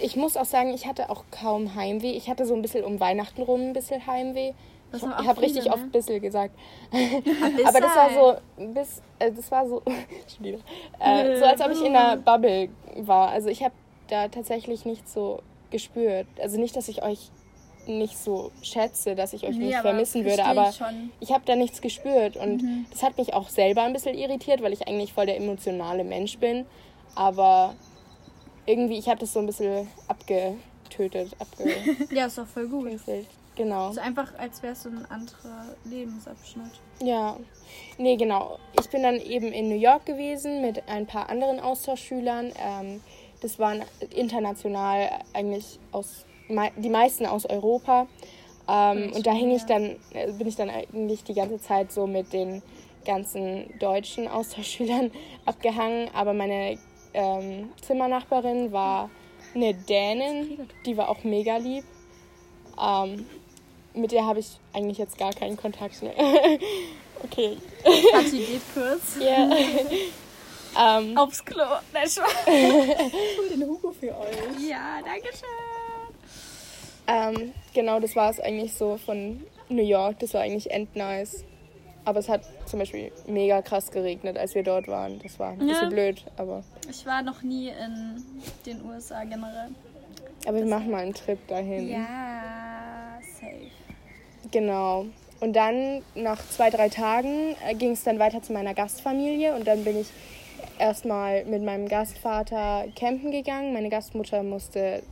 ich 0.00 0.16
muss 0.16 0.36
auch 0.38 0.46
sagen, 0.46 0.72
ich 0.72 0.86
hatte 0.86 1.10
auch 1.10 1.24
kaum 1.30 1.74
Heimweh. 1.74 2.12
Ich 2.12 2.30
hatte 2.30 2.46
so 2.46 2.54
ein 2.54 2.62
bisschen 2.62 2.84
um 2.84 3.00
Weihnachten 3.00 3.42
rum 3.42 3.60
ein 3.60 3.72
bisschen 3.74 4.06
Heimweh. 4.06 4.52
Das 4.92 5.02
Ich, 5.02 5.08
habe 5.08 5.40
richtig 5.40 5.62
viele, 5.62 5.74
oft 5.74 5.84
ne? 5.84 5.90
bisschen 5.90 6.20
gesagt. 6.20 6.54
Aber 7.64 7.80
das 7.80 7.96
war 7.96 8.10
so 8.58 8.72
bis 8.72 9.02
äh, 9.18 9.30
das 9.32 9.50
war 9.50 9.68
so 9.68 9.82
äh, 11.00 11.38
so 11.38 11.44
als 11.44 11.60
ob 11.60 11.70
ich 11.70 11.80
in 11.84 11.94
einer 11.94 12.16
Bubble 12.16 12.68
war. 12.96 13.28
Also 13.30 13.48
ich 13.48 13.62
habe 13.62 13.74
da 14.08 14.28
tatsächlich 14.28 14.84
nicht 14.84 15.08
so 15.08 15.42
gespürt. 15.70 16.26
Also 16.40 16.58
nicht, 16.58 16.74
dass 16.76 16.88
ich 16.88 17.02
euch 17.02 17.30
nicht 17.86 18.18
so 18.18 18.50
schätze, 18.62 19.14
dass 19.14 19.32
ich 19.32 19.44
euch 19.46 19.56
Nee, 19.56 19.66
nicht 19.66 19.78
vermissen 19.78 20.24
würde, 20.24 20.44
aber 20.44 20.68
ich 20.70 20.76
schon. 20.76 21.10
ich 21.20 21.32
habe 21.32 21.44
da 21.46 21.56
nichts 21.56 21.80
gespürt 21.80 22.36
und 22.36 22.62
Mhm. 22.62 22.86
das 22.90 23.02
hat 23.02 23.16
mich 23.16 23.32
auch 23.34 23.48
selber 23.48 23.82
ein 23.82 23.92
bisschen 23.92 24.16
irritiert, 24.16 24.62
weil 24.62 24.72
ich 24.72 24.86
eigentlich 24.86 25.12
voll 25.12 25.26
der 25.26 25.36
emotionale 25.36 26.04
Mensch 26.04 26.38
bin. 26.38 26.66
Aber 27.14 27.74
irgendwie, 28.66 28.98
ich 28.98 29.08
habe 29.08 29.18
das 29.18 29.32
so 29.32 29.40
ein 29.40 29.46
bisschen 29.46 29.88
abgetötet, 30.08 31.34
abgekünstelt. 31.38 32.10
Ja, 32.12 32.26
ist 32.26 32.38
doch 32.38 32.46
voll 32.46 32.68
gut. 32.68 32.90
Genau. 33.60 33.88
Also 33.88 34.00
einfach, 34.00 34.32
als 34.38 34.62
wäre 34.62 34.72
es 34.72 34.84
so 34.84 34.88
ein 34.88 35.04
anderer 35.10 35.66
Lebensabschnitt. 35.84 36.80
Ja. 37.02 37.36
Nee, 37.98 38.16
genau. 38.16 38.58
Ich 38.80 38.88
bin 38.88 39.02
dann 39.02 39.16
eben 39.16 39.52
in 39.52 39.68
New 39.68 39.78
York 39.78 40.06
gewesen 40.06 40.62
mit 40.62 40.88
ein 40.88 41.06
paar 41.06 41.28
anderen 41.28 41.60
Austauschschülern. 41.60 42.52
Ähm, 42.58 43.02
das 43.42 43.58
waren 43.58 43.82
international 44.16 45.10
eigentlich 45.34 45.78
aus 45.92 46.24
die 46.48 46.88
meisten 46.88 47.26
aus 47.26 47.44
Europa. 47.44 48.06
Ähm, 48.66 49.12
und 49.14 49.26
da 49.26 49.32
hing 49.32 49.50
ich 49.50 49.64
dann, 49.64 49.96
äh, 50.14 50.32
bin 50.32 50.48
ich 50.48 50.56
dann 50.56 50.70
eigentlich 50.70 51.22
die 51.24 51.34
ganze 51.34 51.60
Zeit 51.60 51.92
so 51.92 52.06
mit 52.06 52.32
den 52.32 52.62
ganzen 53.04 53.78
deutschen 53.78 54.26
Austauschschülern 54.26 55.10
abgehangen. 55.44 56.08
Aber 56.14 56.32
meine 56.32 56.78
ähm, 57.12 57.68
Zimmernachbarin 57.82 58.72
war 58.72 59.10
eine 59.54 59.74
Dänin, 59.74 60.66
die 60.86 60.96
war 60.96 61.10
auch 61.10 61.24
mega 61.24 61.58
lieb. 61.58 61.84
Ähm, 62.80 63.26
mit 63.94 64.12
der 64.12 64.24
habe 64.26 64.40
ich 64.40 64.58
eigentlich 64.72 64.98
jetzt 64.98 65.18
gar 65.18 65.32
keinen 65.32 65.56
Kontakt 65.56 66.02
mehr. 66.02 66.14
okay. 67.24 67.56
Kathi 68.12 68.38
geht 68.38 68.62
kurz. 68.74 69.16
Ja. 69.20 70.98
ähm, 70.98 71.16
Aufs 71.18 71.44
Klo. 71.44 71.64
Nein. 71.92 72.08
Hol 72.46 73.48
den 73.50 73.62
Hugo 73.68 73.92
für 73.92 74.16
euch. 74.16 74.68
Ja, 74.68 75.00
danke 75.04 75.28
schön. 75.36 76.14
ähm, 77.06 77.52
genau, 77.74 77.98
das 78.00 78.14
war 78.16 78.30
es 78.30 78.38
eigentlich 78.40 78.74
so 78.74 78.96
von 78.98 79.44
New 79.68 79.82
York. 79.82 80.18
Das 80.20 80.34
war 80.34 80.42
eigentlich 80.42 80.70
endnice. 80.70 81.44
Aber 82.04 82.20
es 82.20 82.28
hat 82.30 82.42
zum 82.66 82.78
Beispiel 82.78 83.12
mega 83.26 83.60
krass 83.62 83.90
geregnet, 83.90 84.38
als 84.38 84.54
wir 84.54 84.62
dort 84.62 84.88
waren. 84.88 85.20
Das 85.22 85.38
war 85.38 85.50
ein 85.50 85.58
bisschen 85.58 85.82
Ja. 85.82 85.88
blöd, 85.90 86.24
aber, 86.38 86.64
Ich 86.88 87.04
war 87.04 87.20
noch 87.22 87.42
nie 87.42 87.68
in 87.68 88.24
den 88.64 88.82
USA 88.86 89.22
generell. 89.24 89.68
aber 90.46 90.56
wir 90.56 90.64
machen 90.66 90.90
mal 90.90 91.02
einen 91.02 91.12
Trip 91.14 91.38
dahin. 91.46 91.90
Ja, 91.90 93.18
safe. 93.38 93.70
Genau. 94.50 95.06
Und 95.40 95.54
dann 95.54 96.02
nach 96.14 96.38
zwei, 96.48 96.70
drei 96.70 96.88
Tagen 96.88 97.56
ging 97.78 97.92
es 97.92 98.04
dann 98.04 98.18
weiter 98.18 98.42
zu 98.42 98.52
meiner 98.52 98.74
Gastfamilie 98.74 99.54
und 99.54 99.66
dann 99.66 99.84
bin 99.84 100.00
ich 100.00 100.08
erstmal 100.78 101.44
mit 101.44 101.62
meinem 101.62 101.88
Gastvater 101.88 102.84
campen 102.94 103.30
gegangen. 103.30 103.72
Meine 103.72 103.88
Gastmutter 103.88 104.42
musste 104.42 105.02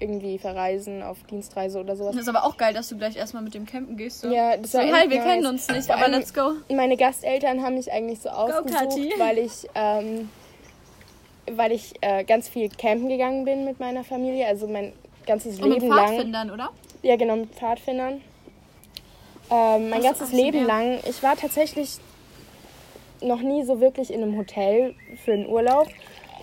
irgendwie 0.00 0.38
verreisen 0.38 1.02
auf 1.02 1.18
Dienstreise 1.30 1.80
oder 1.80 1.96
sowas. 1.96 2.12
Das 2.12 2.22
ist 2.22 2.28
aber 2.28 2.44
auch 2.44 2.56
geil, 2.56 2.74
dass 2.74 2.88
du 2.88 2.96
gleich 2.96 3.16
erstmal 3.16 3.42
mit 3.42 3.54
dem 3.54 3.66
Campen 3.66 3.96
gehst. 3.96 4.20
So. 4.20 4.32
Ja, 4.32 4.56
das 4.56 4.72
so, 4.72 4.78
war 4.78 4.84
hi, 4.86 5.08
wir 5.08 5.18
nice. 5.18 5.26
kennen 5.26 5.46
uns 5.46 5.68
nicht, 5.68 5.90
aber 5.90 6.08
let's 6.08 6.34
go. 6.34 6.52
Meine 6.68 6.96
Gasteltern 6.96 7.62
haben 7.62 7.74
mich 7.74 7.92
eigentlich 7.92 8.20
so 8.20 8.28
ausgesucht, 8.30 8.74
Kathi. 8.74 9.12
weil 9.18 9.38
ich, 9.38 9.68
ähm, 9.74 10.30
weil 11.50 11.72
ich 11.72 11.94
äh, 12.00 12.24
ganz 12.24 12.48
viel 12.48 12.68
campen 12.68 13.08
gegangen 13.08 13.44
bin 13.44 13.64
mit 13.64 13.80
meiner 13.80 14.04
Familie. 14.04 14.46
Also 14.46 14.66
mein 14.66 14.92
ganzes 15.26 15.58
Und 15.60 15.68
mit 15.68 15.80
Leben 15.80 15.94
lang. 15.94 16.08
Pfadfindern, 16.08 16.50
oder? 16.50 16.70
Ja, 17.02 17.16
genau, 17.16 17.36
mit 17.36 17.54
Pfadfindern. 17.54 18.20
Ähm, 19.50 19.90
mein 19.90 20.02
ganzes 20.02 20.32
Leben 20.32 20.58
mehr? 20.58 20.66
lang. 20.66 20.98
Ich 21.08 21.22
war 21.22 21.36
tatsächlich 21.36 21.98
noch 23.22 23.40
nie 23.40 23.64
so 23.64 23.80
wirklich 23.80 24.12
in 24.12 24.22
einem 24.22 24.36
Hotel 24.36 24.94
für 25.24 25.32
einen 25.32 25.46
Urlaub, 25.46 25.88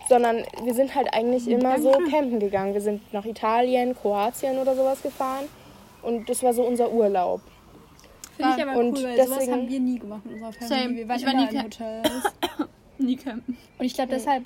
sondern 0.10 0.44
wir 0.64 0.74
sind 0.74 0.96
halt 0.96 1.14
eigentlich 1.14 1.48
immer 1.48 1.80
so 1.80 1.92
campen 2.10 2.40
gegangen. 2.40 2.74
Wir 2.74 2.82
sind 2.82 3.02
nach 3.14 3.26
Italien, 3.26 3.96
Kroatien 3.96 4.58
oder 4.58 4.76
sowas 4.76 5.02
gefahren 5.02 5.46
und 6.02 6.30
das 6.30 6.42
war 6.44 6.54
so 6.54 6.64
unser 6.64 6.92
Urlaub. 6.92 7.42
Finde 8.38 8.56
ich 8.58 8.64
aber 8.64 8.80
Und 8.80 8.98
cool, 8.98 9.04
weil 9.04 9.16
sowas 9.26 9.38
deswegen- 9.40 9.52
haben 9.54 9.70
wir 9.70 9.80
nie 9.80 10.00
gemacht 10.00 10.22
in 10.26 10.34
unserer 10.34 10.54
Familie. 10.54 10.78
Same. 10.84 10.96
Wir 10.96 11.08
waren 11.08 11.18
Ich 11.20 11.26
war 11.26 11.34
immer 11.34 11.46
nie 11.52 11.56
in 11.56 11.64
Hotels. 11.64 12.24
Nie 12.98 13.16
campen. 13.16 13.58
Und 13.80 13.86
ich 13.86 13.96
glaube, 13.96 14.12
deshalb 14.12 14.46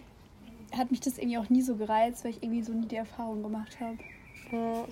hat 0.77 0.89
mich 0.91 1.01
das 1.01 1.17
irgendwie 1.17 1.37
auch 1.37 1.49
nie 1.49 1.61
so 1.61 1.75
gereizt, 1.75 2.23
weil 2.23 2.31
ich 2.31 2.41
irgendwie 2.41 2.61
so 2.63 2.71
nie 2.71 2.85
die 2.87 2.95
Erfahrung 2.95 3.43
gemacht 3.43 3.77
habe. 3.81 3.97
Ja. 4.51 4.85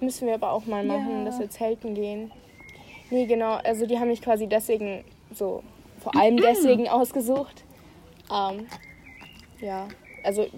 Müssen 0.00 0.26
wir 0.26 0.34
aber 0.34 0.52
auch 0.52 0.66
mal 0.66 0.84
machen, 0.84 1.20
Ja. 1.20 1.24
dass 1.24 1.38
wir 1.38 1.48
zelten 1.48 1.94
gehen. 1.94 2.30
Nee, 3.14 3.26
genau. 3.26 3.52
Also 3.62 3.86
die 3.86 3.96
haben 4.00 4.08
mich 4.08 4.20
quasi 4.20 4.48
deswegen 4.48 5.04
so, 5.32 5.62
vor 6.02 6.16
allem 6.16 6.36
deswegen 6.36 6.88
ausgesucht. 6.88 7.62
Ähm, 8.28 8.66
ja, 9.60 9.86
also 10.24 10.48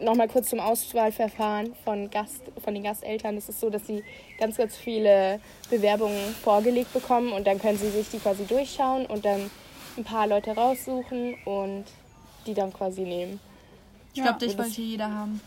nochmal 0.00 0.26
kurz 0.26 0.48
zum 0.50 0.58
Auswahlverfahren 0.58 1.72
von, 1.84 2.10
Gast, 2.10 2.42
von 2.64 2.74
den 2.74 2.82
Gasteltern. 2.82 3.36
Es 3.36 3.48
ist 3.48 3.60
so, 3.60 3.70
dass 3.70 3.86
sie 3.86 4.02
ganz, 4.40 4.56
ganz 4.56 4.76
viele 4.76 5.38
Bewerbungen 5.70 6.34
vorgelegt 6.42 6.92
bekommen 6.92 7.30
und 7.32 7.46
dann 7.46 7.60
können 7.60 7.78
sie 7.78 7.90
sich 7.90 8.08
die 8.10 8.18
quasi 8.18 8.44
durchschauen 8.44 9.06
und 9.06 9.24
dann 9.24 9.48
ein 9.96 10.02
paar 10.02 10.26
Leute 10.26 10.50
raussuchen 10.56 11.34
und 11.44 11.84
die 12.44 12.54
dann 12.54 12.72
quasi 12.72 13.02
nehmen. 13.02 13.38
Ich 14.14 14.20
glaube, 14.20 14.30
Ja, 14.32 14.38
dich 14.48 14.56
das- 14.56 14.66
wollte 14.66 14.82
jeder 14.82 15.14
haben. 15.14 15.40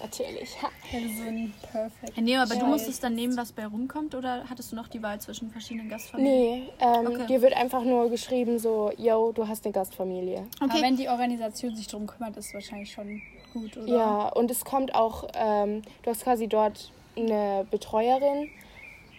Natürlich. 0.00 0.56
Ein 0.92 1.52
Perfect. 1.72 2.16
Ja, 2.16 2.22
nee, 2.22 2.36
aber 2.36 2.54
du 2.54 2.60
Ja. 2.60 2.66
musstest 2.66 3.02
dann 3.02 3.14
nehmen, 3.14 3.36
was 3.36 3.52
bei 3.52 3.66
rumkommt, 3.66 4.14
oder 4.14 4.44
hattest 4.48 4.72
du 4.72 4.76
noch 4.76 4.88
die 4.88 5.02
Wahl 5.02 5.20
zwischen 5.20 5.50
verschiedenen 5.50 5.88
Gastfamilien? 5.88 6.62
Nee, 6.64 6.68
ähm, 6.80 7.06
Okay. 7.08 7.26
dir 7.26 7.42
wird 7.42 7.56
einfach 7.56 7.82
nur 7.84 8.08
geschrieben 8.10 8.58
so, 8.58 8.90
yo, 8.96 9.32
du 9.32 9.46
hast 9.48 9.64
eine 9.64 9.72
Gastfamilie. 9.72 10.46
Aber 10.60 10.80
wenn 10.80 10.96
die 10.96 11.08
Organisation 11.08 11.74
sich 11.74 11.86
darum 11.88 12.06
kümmert, 12.06 12.36
ist 12.36 12.48
es 12.48 12.54
wahrscheinlich 12.54 12.90
schon 12.92 13.22
gut, 13.52 13.76
oder? 13.76 13.86
Ja, 13.86 14.28
und 14.28 14.50
es 14.50 14.64
kommt 14.64 14.94
auch, 14.94 15.28
ähm, 15.34 15.82
du 16.02 16.10
hast 16.10 16.22
quasi 16.24 16.48
dort 16.48 16.92
eine 17.16 17.66
Betreuerin, 17.70 18.48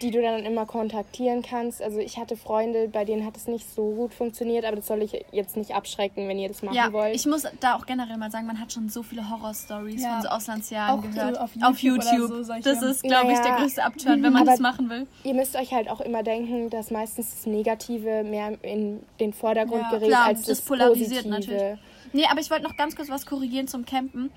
die 0.02 0.10
du 0.10 0.22
dann 0.22 0.44
immer 0.44 0.64
kontaktieren 0.66 1.42
kannst. 1.42 1.82
Also 1.82 1.98
ich 1.98 2.16
hatte 2.18 2.36
Freunde, 2.36 2.88
bei 2.88 3.04
denen 3.04 3.24
hat 3.26 3.36
es 3.36 3.46
nicht 3.46 3.68
so 3.74 3.90
gut 3.90 4.14
funktioniert, 4.14 4.64
aber 4.64 4.76
das 4.76 4.86
soll 4.86 5.02
ich 5.02 5.24
jetzt 5.32 5.56
nicht 5.56 5.74
abschrecken, 5.74 6.26
wenn 6.28 6.38
ihr 6.38 6.48
das 6.48 6.62
machen 6.62 6.74
Ja, 6.74 6.92
wollt. 6.92 7.14
ich 7.14 7.26
muss 7.26 7.44
da 7.60 7.74
auch 7.76 7.84
generell 7.86 8.16
mal 8.16 8.30
sagen, 8.30 8.46
man 8.46 8.58
hat 8.60 8.72
schon 8.72 8.88
so 8.88 9.02
viele 9.02 9.28
Horror-Stories 9.28 10.02
Ja. 10.02 10.14
von 10.14 10.22
so 10.22 10.28
Auslandsjahren 10.28 10.98
Auch 10.98 11.02
gehört. 11.02 11.38
auf 11.38 11.50
auf 11.62 11.78
YouTube 11.78 12.04
YouTube. 12.12 12.30
oder 12.30 12.44
so, 12.44 12.52
das 12.62 12.82
ist, 12.82 13.02
glaube 13.02 13.32
ich, 13.32 13.38
der 13.40 13.56
größte 13.56 13.84
Abturn, 13.84 14.22
wenn 14.22 14.32
man 14.32 14.42
Aber- 14.42 14.52
das 14.52 14.60
machen 14.60 14.88
will. 14.88 15.06
ihr 15.24 15.34
müsst 15.34 15.54
euch 15.56 15.72
halt 15.72 15.90
auch 15.90 16.00
immer 16.00 16.22
denken, 16.22 16.70
dass 16.70 16.90
meistens 16.90 17.30
das 17.30 17.46
Negative 17.46 18.24
mehr 18.24 18.56
in 18.62 19.00
den 19.20 19.32
Vordergrund 19.32 19.88
gerät 19.90 20.08
klar, 20.08 20.24
als 20.26 20.40
das 20.42 20.58
das, 20.58 20.62
polarisiert 20.62 21.24
Positive. 21.28 21.54
natürlich. 21.58 21.80
Nee, 22.12 22.24
aber 22.30 22.40
ich 22.40 22.50
wollte 22.50 22.64
noch 22.64 22.76
ganz 22.76 22.96
kurz 22.96 23.08
was 23.10 23.26
korrigieren 23.26 23.68
zum 23.68 23.84
Campen. 23.84 24.30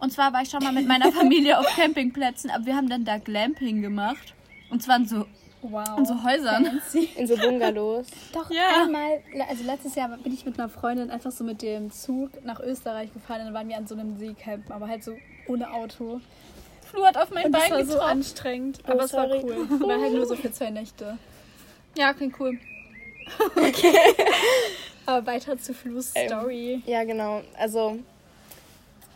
Und 0.00 0.10
zwar 0.12 0.32
war 0.32 0.42
ich 0.42 0.50
schon 0.50 0.64
mal 0.64 0.72
mit 0.72 0.88
meiner 0.88 1.12
Familie 1.12 1.58
auf 1.60 1.66
Campingplätzen, 1.76 2.50
aber 2.50 2.66
wir 2.66 2.74
haben 2.74 2.88
dann 2.88 3.04
da 3.04 3.18
Glamping 3.18 3.82
gemacht. 3.82 4.34
Und 4.72 4.82
zwar 4.82 4.96
in 4.96 5.06
so, 5.06 5.26
Wow. 5.62 5.98
in 5.98 6.04
so 6.06 6.24
Häusern. 6.24 6.64
Fancy. 6.64 7.08
In 7.16 7.26
so 7.28 7.36
Bungalows. 7.36 8.06
Doch, 8.32 8.50
Ja. 8.50 8.82
einmal, 8.82 9.22
also 9.48 9.62
letztes 9.62 9.94
Jahr 9.94 10.08
bin 10.18 10.32
ich 10.34 10.44
mit 10.44 10.58
einer 10.58 10.68
Freundin 10.68 11.08
einfach 11.08 11.30
so 11.30 11.44
mit 11.44 11.62
dem 11.62 11.92
Zug 11.92 12.44
nach 12.44 12.58
Österreich 12.58 13.12
gefahren 13.12 13.42
und 13.42 13.46
dann 13.46 13.54
waren 13.54 13.68
wir 13.68 13.76
an 13.76 13.86
so 13.86 13.94
einem 13.94 14.18
Seecamp, 14.18 14.72
aber 14.72 14.88
halt 14.88 15.04
so 15.04 15.16
ohne 15.46 15.70
Auto. 15.72 16.20
Flu 16.90 17.04
hat 17.04 17.16
auf 17.16 17.30
mein 17.30 17.44
Und 17.46 17.52
das 17.52 17.62
Bein 17.62 17.70
war 17.70 17.78
so 17.84 17.92
getroffen. 17.92 18.10
anstrengend, 18.10 18.78
Oh, 18.88 18.90
aber 18.90 19.04
es 19.04 19.12
war 19.12 19.28
cool. 19.30 19.66
War 19.88 20.00
halt 20.00 20.12
nur 20.14 20.26
so 20.26 20.34
für 20.34 20.50
zwei 20.50 20.70
Nächte. 20.70 21.16
Ja, 21.96 22.10
okay, 22.10 22.32
cool. 22.40 22.58
Aber 25.06 25.26
weiter 25.26 25.58
zu 25.58 25.74
Flus 25.74 26.12
Ähm, 26.14 26.28
Story. 26.28 26.82
Ja, 26.86 27.04
genau. 27.04 27.42
Also, 27.58 27.98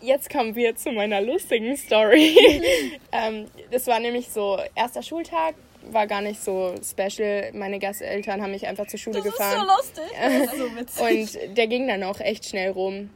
jetzt 0.00 0.30
kommen 0.30 0.54
wir 0.54 0.76
zu 0.76 0.92
meiner 0.92 1.20
lustigen 1.20 1.76
Story. 1.76 2.36
ähm, 3.12 3.46
das 3.70 3.86
war 3.86 4.00
nämlich 4.00 4.28
so, 4.28 4.58
erster 4.74 5.02
Schultag, 5.02 5.54
war 5.90 6.06
gar 6.06 6.20
nicht 6.20 6.42
so 6.42 6.74
special. 6.82 7.50
Meine 7.52 7.78
Gasteltern 7.78 8.42
haben 8.42 8.50
mich 8.50 8.66
einfach 8.66 8.86
zur 8.86 8.98
Schule 8.98 9.18
Das 9.18 9.26
ist 9.26 9.32
gefahren. 9.36 9.66
so 9.66 9.76
lustig. 9.76 10.16
Das 10.20 10.88
ist 10.88 10.96
so. 10.96 11.04
Und 11.48 11.56
der 11.56 11.66
ging 11.66 11.86
dann 11.86 12.02
auch 12.02 12.20
echt 12.20 12.46
schnell 12.46 12.70
rum. 12.70 13.10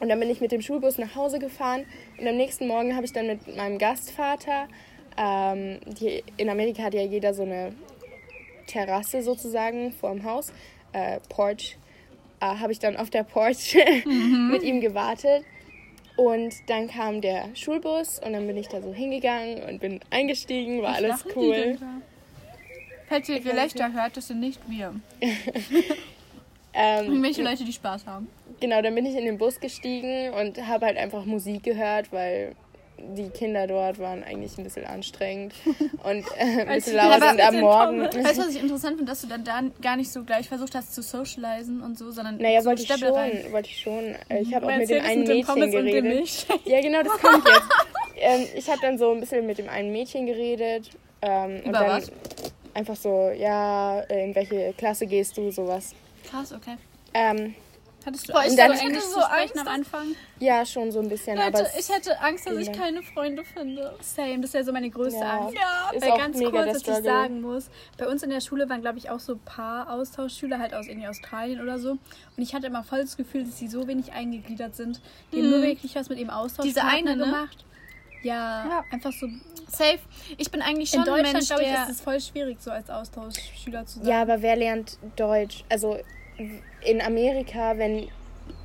Und 0.00 0.08
dann 0.08 0.20
bin 0.20 0.28
ich 0.28 0.40
mit 0.40 0.52
dem 0.52 0.60
Schulbus 0.60 0.98
nach 0.98 1.14
Hause 1.14 1.38
gefahren. 1.38 1.86
Und 2.18 2.28
am 2.28 2.36
nächsten 2.36 2.66
Morgen 2.66 2.94
habe 2.94 3.06
ich 3.06 3.12
dann 3.12 3.26
mit 3.26 3.56
meinem 3.56 3.78
Gastvater, 3.78 4.68
ähm, 5.16 5.80
die, 5.86 6.22
in 6.36 6.50
Amerika 6.50 6.82
hat 6.82 6.94
ja 6.94 7.02
jeder 7.02 7.32
so 7.32 7.42
eine 7.42 7.74
Terrasse 8.66 9.22
sozusagen 9.22 9.92
vor 9.92 10.10
dem 10.10 10.24
Haus, 10.24 10.52
äh, 10.92 11.20
Porch, 11.28 11.78
äh, 12.40 12.46
habe 12.46 12.72
ich 12.72 12.78
dann 12.78 12.96
auf 12.96 13.10
der 13.10 13.22
Porch 13.22 13.76
mit 14.50 14.62
ihm 14.62 14.80
gewartet. 14.80 15.44
Und 16.16 16.54
dann 16.68 16.88
kam 16.88 17.20
der 17.20 17.48
Schulbus 17.54 18.20
und 18.20 18.32
dann 18.32 18.46
bin 18.46 18.56
ich 18.56 18.68
da 18.68 18.80
so 18.80 18.92
hingegangen 18.92 19.62
und 19.64 19.80
bin 19.80 20.00
eingestiegen, 20.10 20.80
war 20.82 20.94
alles 20.94 21.24
cool. 21.34 21.76
Falls 23.08 23.28
ihr 23.28 23.40
Gelächter 23.40 23.92
hört, 23.92 24.16
das 24.16 24.28
sind 24.28 24.40
nicht 24.40 24.60
wir. 24.68 24.94
Ähm, 26.74 27.06
Irgendwelche 27.06 27.42
Leute, 27.42 27.64
die 27.64 27.72
Spaß 27.72 28.06
haben. 28.06 28.28
Genau, 28.60 28.82
dann 28.82 28.94
bin 28.94 29.06
ich 29.06 29.14
in 29.14 29.24
den 29.24 29.38
Bus 29.38 29.60
gestiegen 29.60 30.30
und 30.34 30.66
habe 30.66 30.86
halt 30.86 30.96
einfach 30.96 31.24
Musik 31.24 31.62
gehört, 31.62 32.12
weil 32.12 32.56
die 32.98 33.28
Kinder 33.30 33.66
dort 33.66 33.98
waren 33.98 34.22
eigentlich 34.24 34.56
ein 34.58 34.64
bisschen 34.64 34.84
anstrengend 34.86 35.52
und 36.04 36.24
äh, 36.36 36.60
ein 36.62 36.68
bisschen 36.68 36.96
laut 36.96 37.16
und 37.16 37.40
am 37.40 37.52
den 37.52 37.60
Morgen. 37.60 38.00
Weißt 38.24 38.38
du, 38.38 38.42
was 38.42 38.54
ich 38.54 38.62
interessant 38.62 38.96
finde, 38.96 39.10
dass 39.10 39.20
du 39.20 39.26
dann 39.26 39.44
da 39.44 39.60
gar 39.82 39.96
nicht 39.96 40.10
so 40.10 40.22
gleich 40.24 40.48
versucht 40.48 40.74
hast 40.74 40.94
zu 40.94 41.02
socialisen 41.02 41.82
und 41.82 41.98
so, 41.98 42.10
sondern 42.10 42.38
Naja, 42.38 42.60
so 42.62 42.68
wollte 42.70 42.82
ich 42.82 42.88
schon, 42.88 43.10
wollte 43.52 43.68
ich 43.68 43.80
schon. 43.80 44.14
Äh, 44.28 44.40
Ich 44.42 44.54
habe 44.54 44.66
auch 44.66 44.76
mit 44.76 44.88
dem 44.88 45.04
einen 45.04 45.24
Mädchen 45.24 45.60
dem 45.60 45.70
geredet. 45.70 46.46
Ja, 46.64 46.80
genau, 46.80 47.02
das 47.02 47.12
kommt 47.20 47.44
jetzt. 47.48 47.68
ähm, 48.16 48.46
ich 48.56 48.68
habe 48.68 48.78
dann 48.82 48.98
so 48.98 49.12
ein 49.12 49.20
bisschen 49.20 49.46
mit 49.46 49.58
dem 49.58 49.68
einen 49.68 49.92
Mädchen 49.92 50.26
geredet 50.26 50.90
ähm, 51.22 51.56
und 51.64 51.70
Über 51.70 51.72
dann 51.78 51.86
was? 51.88 52.12
einfach 52.74 52.96
so, 52.96 53.30
ja, 53.36 54.00
äh, 54.00 54.24
in 54.24 54.34
welche 54.34 54.72
Klasse 54.74 55.06
gehst 55.06 55.36
du, 55.36 55.50
sowas. 55.50 55.94
Krass, 56.28 56.52
okay. 56.52 56.76
Ähm, 57.12 57.54
Hattest 58.06 58.28
du 58.28 58.32
Boah, 58.32 58.40
Angst, 58.40 58.52
ich 58.52 58.56
so 58.58 58.62
hatte 58.64 58.80
Englisch 58.80 59.02
so 59.04 59.20
Angst, 59.20 59.58
am 59.58 59.64
dass- 59.64 59.74
Anfang? 59.74 60.06
ja, 60.38 60.66
schon 60.66 60.92
so 60.92 61.00
ein 61.00 61.08
bisschen, 61.08 61.38
aber 61.38 61.58
Leute, 61.58 61.70
es 61.76 61.88
ich 61.88 61.94
hätte 61.94 62.20
Angst, 62.20 62.46
dass 62.46 62.56
ich 62.58 62.70
keine 62.72 63.02
Freunde 63.02 63.44
finde. 63.44 63.94
Same, 64.02 64.40
das 64.40 64.50
ist 64.50 64.54
ja 64.54 64.64
so 64.64 64.72
meine 64.72 64.90
größte 64.90 65.20
Ja. 65.20 65.38
Angst. 65.40 65.54
Ja. 65.54 65.90
ist 65.94 66.02
Weil 66.02 66.10
auch 66.12 66.18
ganz 66.18 66.36
mega 66.36 66.64
kurz, 66.64 66.82
dass 66.82 66.98
ich 66.98 67.04
sagen 67.04 67.40
muss, 67.40 67.70
bei 67.96 68.06
uns 68.06 68.22
in 68.22 68.30
der 68.30 68.40
Schule 68.40 68.68
waren, 68.68 68.82
glaube 68.82 68.98
ich, 68.98 69.08
auch 69.10 69.20
so 69.20 69.32
ein 69.34 69.40
paar 69.40 69.90
Austauschschüler, 69.90 70.58
halt 70.58 70.74
aus 70.74 70.86
irgendwie 70.86 71.08
Australien 71.08 71.60
oder 71.62 71.78
so. 71.78 71.92
Und 71.92 72.00
ich 72.36 72.54
hatte 72.54 72.66
immer 72.66 72.84
voll 72.84 73.00
das 73.00 73.16
Gefühl, 73.16 73.44
dass 73.44 73.58
sie 73.58 73.68
so 73.68 73.86
wenig 73.88 74.12
eingegliedert 74.12 74.74
sind. 74.76 75.00
Die 75.32 75.38
haben 75.40 75.50
nur 75.50 75.62
wirklich 75.62 75.94
was 75.96 76.08
mit 76.08 76.18
ihrem 76.18 76.30
Austausch 76.30 76.66
Diese 76.66 76.84
eine, 76.84 77.16
ne? 77.16 77.24
gemacht. 77.24 77.64
Ja, 78.22 78.66
Ja. 78.66 78.84
einfach 78.90 79.12
so. 79.12 79.28
Safe. 79.68 79.98
Ich 80.38 80.50
bin 80.50 80.62
eigentlich 80.62 80.90
schon 80.90 81.00
in 81.00 81.08
ein 81.08 81.14
Deutschland, 81.14 81.32
Mensch, 81.34 81.46
glaube 81.48 81.62
ich, 81.64 81.72
ist 81.72 81.88
es 81.90 82.00
voll 82.00 82.20
schwierig, 82.20 82.58
so 82.60 82.70
als 82.70 82.88
Austauschschüler 82.90 83.86
zu 83.86 83.98
sein. 83.98 84.08
Ja, 84.08 84.22
aber 84.22 84.40
wer 84.42 84.56
lernt 84.56 84.98
Deutsch? 85.16 85.64
Also 85.68 85.98
in 86.84 87.00
Amerika, 87.00 87.78
wenn 87.78 88.08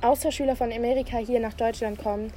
Austauschschüler 0.02 0.56
von 0.56 0.72
Amerika 0.72 1.18
hier 1.18 1.40
nach 1.40 1.54
Deutschland 1.54 1.98
kommen, 1.98 2.32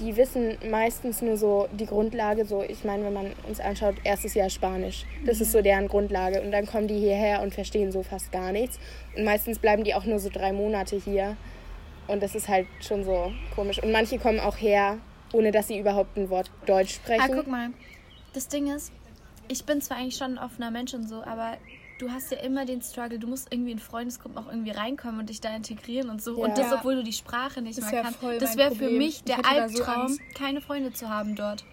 die 0.00 0.16
wissen 0.16 0.58
meistens 0.70 1.22
nur 1.22 1.36
so 1.36 1.68
die 1.72 1.86
Grundlage, 1.86 2.44
so 2.44 2.62
ich 2.62 2.82
meine, 2.84 3.04
wenn 3.04 3.12
man 3.12 3.32
uns 3.46 3.60
anschaut, 3.60 3.94
erstes 4.02 4.34
Jahr 4.34 4.50
Spanisch. 4.50 5.04
Das 5.24 5.40
ist 5.40 5.52
so 5.52 5.62
deren 5.62 5.86
Grundlage. 5.86 6.42
Und 6.42 6.50
dann 6.50 6.66
kommen 6.66 6.88
die 6.88 6.98
hierher 6.98 7.42
und 7.42 7.54
verstehen 7.54 7.92
so 7.92 8.02
fast 8.02 8.32
gar 8.32 8.50
nichts. 8.50 8.80
Und 9.16 9.22
meistens 9.24 9.60
bleiben 9.60 9.84
die 9.84 9.94
auch 9.94 10.04
nur 10.04 10.18
so 10.18 10.30
drei 10.30 10.52
Monate 10.52 10.96
hier. 10.96 11.36
Und 12.08 12.22
das 12.24 12.34
ist 12.34 12.48
halt 12.48 12.66
schon 12.80 13.04
so 13.04 13.32
komisch. 13.54 13.80
Und 13.80 13.92
manche 13.92 14.18
kommen 14.18 14.40
auch 14.40 14.56
her, 14.56 14.98
ohne 15.32 15.52
dass 15.52 15.68
sie 15.68 15.78
überhaupt 15.78 16.16
ein 16.16 16.28
Wort 16.28 16.50
Deutsch 16.66 16.98
Ah, 16.98 17.04
sprechen. 17.04 17.32
guck 17.36 17.46
mal. 17.46 17.68
Das 18.32 18.48
Ding 18.48 18.74
ist, 18.74 18.90
ich 19.46 19.64
bin 19.64 19.80
zwar 19.80 19.98
eigentlich 19.98 20.16
schon 20.16 20.38
ein 20.38 20.44
offener 20.44 20.72
Mensch 20.72 20.92
und 20.92 21.08
so, 21.08 21.22
aber 21.22 21.56
du 21.98 22.10
hast 22.10 22.30
ja 22.30 22.38
immer 22.38 22.64
den 22.64 22.82
Struggle, 22.82 23.18
du 23.18 23.26
musst 23.26 23.52
irgendwie 23.52 23.72
in 23.72 23.78
Freundesgruppen 23.78 24.36
auch 24.38 24.48
irgendwie 24.48 24.70
reinkommen 24.70 25.20
und 25.20 25.28
dich 25.28 25.40
da 25.40 25.54
integrieren 25.54 26.10
und 26.10 26.22
so. 26.22 26.38
Ja. 26.38 26.44
Und 26.44 26.58
das, 26.58 26.72
obwohl 26.72 26.96
du 26.96 27.02
die 27.02 27.12
Sprache 27.12 27.62
nicht 27.62 27.78
Das 27.78 27.90
mehr 27.90 28.04
wär 28.04 28.12
kannst. 28.12 28.42
Das 28.42 28.56
wäre 28.56 28.74
für 28.74 28.90
mich 28.90 29.16
Ich 29.16 29.24
der 29.24 29.36
so 29.36 29.42
Albtraum, 29.42 30.02
Angst. 30.02 30.20
keine 30.34 30.60
Freunde 30.60 30.92
zu 30.92 31.08
haben 31.08 31.36
dort. 31.36 31.64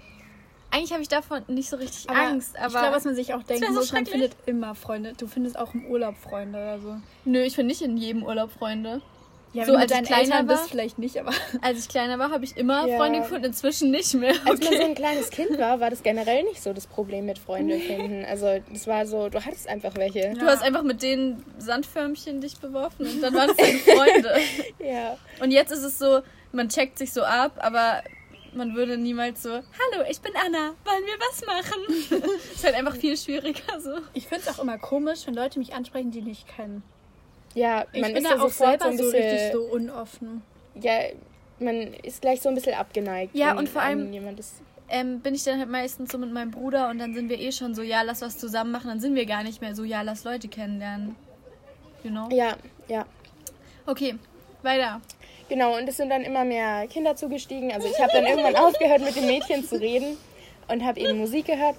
Eigentlich 0.73 0.93
habe 0.93 1.01
ich 1.01 1.09
davon 1.09 1.41
nicht 1.47 1.69
so 1.69 1.75
richtig 1.75 2.09
Aber 2.09 2.19
Angst, 2.19 2.57
aber 2.57 2.67
ich 2.67 2.73
glaube, 2.73 2.95
was 2.95 3.03
man 3.03 3.15
sich 3.15 3.33
auch 3.33 3.43
denken 3.43 3.63
wär 3.63 3.73
so 3.73 3.79
muss, 3.79 3.91
man 3.91 4.05
findet 4.05 4.37
immer 4.45 4.73
Freunde. 4.73 5.13
Du 5.17 5.27
findest 5.27 5.59
auch 5.59 5.73
im 5.73 5.85
Urlaub 5.85 6.15
Freunde 6.15 6.57
oder 6.57 6.79
so. 6.79 6.95
nö, 7.25 7.41
ich 7.41 7.55
finde 7.55 7.67
nicht 7.67 7.81
in 7.81 7.97
jedem 7.97 8.23
Urlaub 8.23 8.51
Freunde. 8.51 9.01
Ja, 9.53 9.65
So, 9.65 9.75
als 9.75 9.91
du 9.91 9.97
ich 9.99 10.05
kleiner 10.05 10.21
Eltern 10.23 10.47
bist, 10.47 10.59
war- 10.61 10.67
vielleicht 10.69 10.97
nicht, 10.97 11.17
aber 11.17 11.31
Als 11.61 11.79
ich 11.79 11.89
kleiner 11.89 12.17
war, 12.19 12.31
habe 12.31 12.45
ich 12.45 12.55
immer 12.55 12.87
Ja. 12.87 12.95
Freunde 12.97 13.19
gefunden, 13.19 13.45
inzwischen 13.45 13.91
nicht 13.91 14.13
mehr. 14.13 14.33
Als 14.45 14.61
man 14.63 14.73
so 14.77 14.83
ein 14.83 14.95
kleines 14.95 15.29
Kind 15.29 15.57
war, 15.59 15.79
war 15.81 15.89
das 15.89 16.03
generell 16.03 16.43
nicht 16.43 16.61
so 16.63 16.71
das 16.71 16.87
Problem 16.87 17.25
mit 17.25 17.37
Freunde 17.37 17.77
finden. 17.79 18.23
Also 18.25 18.59
das 18.71 18.87
war 18.87 19.05
so, 19.05 19.27
du 19.29 19.43
hattest 19.45 19.67
einfach 19.67 19.95
welche. 19.95 20.33
Du 20.35 20.45
hast 20.45 20.63
einfach 20.63 20.83
mit 20.83 21.01
den 21.03 21.43
Sandförmchen 21.57 22.39
dich 22.39 22.57
beworfen 22.59 23.05
und 23.07 23.21
dann 23.21 23.33
waren 23.33 23.49
es 23.49 23.57
deine 23.57 23.77
Freunde. 23.79 24.35
Ja. 24.79 25.17
Und 25.41 25.51
jetzt 25.51 25.71
ist 25.71 25.83
es 25.83 25.99
so, 25.99 26.21
man 26.53 26.69
checkt 26.69 26.97
sich 26.97 27.11
so 27.13 27.23
ab, 27.23 27.53
aber 27.59 28.03
man 28.53 28.75
würde 28.75 28.97
niemals 28.97 29.43
so, 29.43 29.49
hallo, 29.51 30.05
ich 30.09 30.19
bin 30.21 30.33
Anna, 30.35 30.73
wollen 30.85 31.05
wir 31.05 31.17
was 31.19 31.45
machen? 31.45 32.23
ist 32.53 32.63
halt 32.65 32.75
einfach 32.75 32.95
viel 32.95 33.15
schwieriger 33.17 33.79
so. 33.79 33.91
Ich 34.13 34.27
finde 34.27 34.43
es 34.47 34.49
auch 34.57 34.61
immer 34.61 34.77
komisch, 34.77 35.19
wenn 35.25 35.33
Leute 35.33 35.59
mich 35.59 35.73
ansprechen, 35.73 36.11
die 36.11 36.21
nicht 36.21 36.47
kennen. 36.47 36.83
Ja, 37.53 37.85
Ich 37.91 38.01
man 38.01 38.13
bin 38.13 38.23
ist 38.25 38.31
auch 38.31 38.39
sofort 38.49 38.81
selber 38.81 38.83
so 38.85 38.89
ein 38.91 38.97
so 38.97 39.03
bisschen. 39.11 39.21
richtig 39.29 39.51
so 39.53 39.61
unoffen. 39.63 40.41
ja, 40.75 40.93
man 41.59 41.93
ist 41.93 42.21
gleich 42.21 42.41
so 42.41 42.49
ein 42.49 42.55
bisschen 42.55 42.73
abgeneigt. 42.73 43.35
Ja, 43.35 43.57
und 43.57 43.69
vor 43.69 43.81
allem-. 43.81 44.11
Ähm, 44.89 45.21
bin 45.21 45.35
ich 45.35 45.43
dann 45.45 45.57
halt 45.59 45.69
meistens 45.69 46.11
so 46.11 46.17
mit 46.17 46.33
meinem 46.33 46.51
Bruder 46.51 46.89
und 46.89 46.97
dann 46.99 47.13
sind 47.13 47.29
wir 47.29 47.39
eh 47.39 47.51
schon 47.53 47.73
so, 47.75 47.81
ja, 47.81 48.01
lass 48.01 48.21
was 48.21 48.37
zusammen 48.37 48.71
machen. 48.71 48.87
Dann 48.89 48.99
sind 48.99 49.15
wir 49.15 49.25
gar 49.25 49.43
nicht 49.43 49.61
mehr 49.61 49.73
so, 49.73 49.83
ja, 49.85 50.01
lass 50.01 50.23
Leute 50.25 50.47
kennenlernen. 50.49 51.15
You 52.03 52.09
know? 52.09 52.27
Ja, 52.31 52.55
ja. 52.89 53.05
Okay, 53.85 54.15
weiter. 54.63 54.99
Genau, 55.47 55.77
und 55.77 55.87
es 55.87 55.97
sind 55.97 56.09
dann 56.09 56.23
immer 56.23 56.43
mehr 56.43 56.87
Kinder 56.87 57.15
zugestiegen. 57.15 57.71
Also 57.71 57.87
ich 57.87 57.99
habe 58.01 58.11
dann 58.13 58.25
irgendwann 58.25 58.55
aufgehört, 58.65 59.01
mit 59.01 59.15
den 59.15 59.27
Mädchen 59.27 59.63
zu 59.65 59.79
reden 59.79 60.17
und 60.67 60.83
habe 60.83 60.99
eben 60.99 61.19
Musik 61.19 61.45
gehört. 61.45 61.75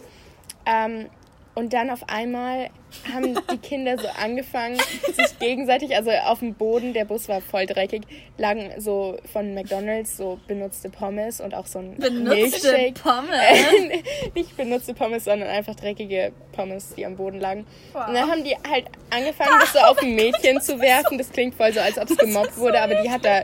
Ähm, 0.65 1.07
und 1.55 1.75
dann 1.75 1.91
auf 1.91 2.09
einmal 2.09 2.71
haben 3.13 3.35
die 3.51 3.59
Kinder 3.59 3.99
so 3.99 4.09
angefangen, 4.09 4.79
sich 5.13 5.39
gegenseitig, 5.39 5.95
also 5.95 6.11
auf 6.11 6.39
dem 6.39 6.55
Boden, 6.55 6.95
der 6.95 7.05
Bus 7.05 7.29
war 7.29 7.43
voll 7.43 7.67
dreckig, 7.67 8.03
lagen 8.39 8.73
so 8.79 9.19
von 9.31 9.53
McDonalds 9.55 10.17
so 10.17 10.41
benutzte 10.47 10.89
Pommes 10.89 11.41
und 11.43 11.55
auch 11.55 11.67
so 11.67 11.81
ein 11.81 11.97
Benutzte 11.97 12.73
Milchshake. 12.73 12.95
Pommes. 12.95 13.31
Äh, 13.31 14.03
nicht 14.35 14.57
benutzte 14.57 14.95
Pommes, 14.95 15.25
sondern 15.25 15.49
einfach 15.49 15.75
dreckige 15.75 16.33
Pommes, 16.53 16.95
die 16.97 17.05
am 17.05 17.17
Boden 17.17 17.39
lagen. 17.39 17.67
Und 17.93 18.15
dann 18.15 18.31
haben 18.31 18.45
die 18.45 18.57
halt 18.69 18.87
angefangen, 19.11 19.51
das 19.61 19.75
so 19.75 19.79
auf 19.81 19.99
ein 20.03 20.15
Mädchen 20.15 20.61
zu 20.61 20.81
werfen. 20.81 21.19
Das 21.19 21.31
klingt 21.31 21.55
voll 21.55 21.73
so, 21.73 21.81
als 21.81 21.99
ob 21.99 22.09
es 22.09 22.17
gemobbt 22.17 22.57
wurde, 22.57 22.81
aber 22.81 22.95
die 23.03 23.11
hat 23.11 23.25
da 23.27 23.43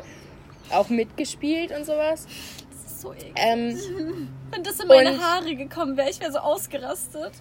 auch 0.70 0.88
mitgespielt 0.88 1.72
und 1.76 1.84
sowas. 1.84 2.26
Das 2.70 2.92
ist 2.92 3.00
so 3.02 3.12
eklig. 3.12 3.32
Ähm, 3.36 3.78
Wenn 4.50 4.62
das 4.62 4.80
in 4.80 4.88
meine 4.88 5.20
Haare 5.20 5.54
gekommen 5.54 5.96
wäre, 5.98 6.08
ich 6.08 6.20
wäre 6.20 6.32
so 6.32 6.38
ausgerastet. 6.38 7.32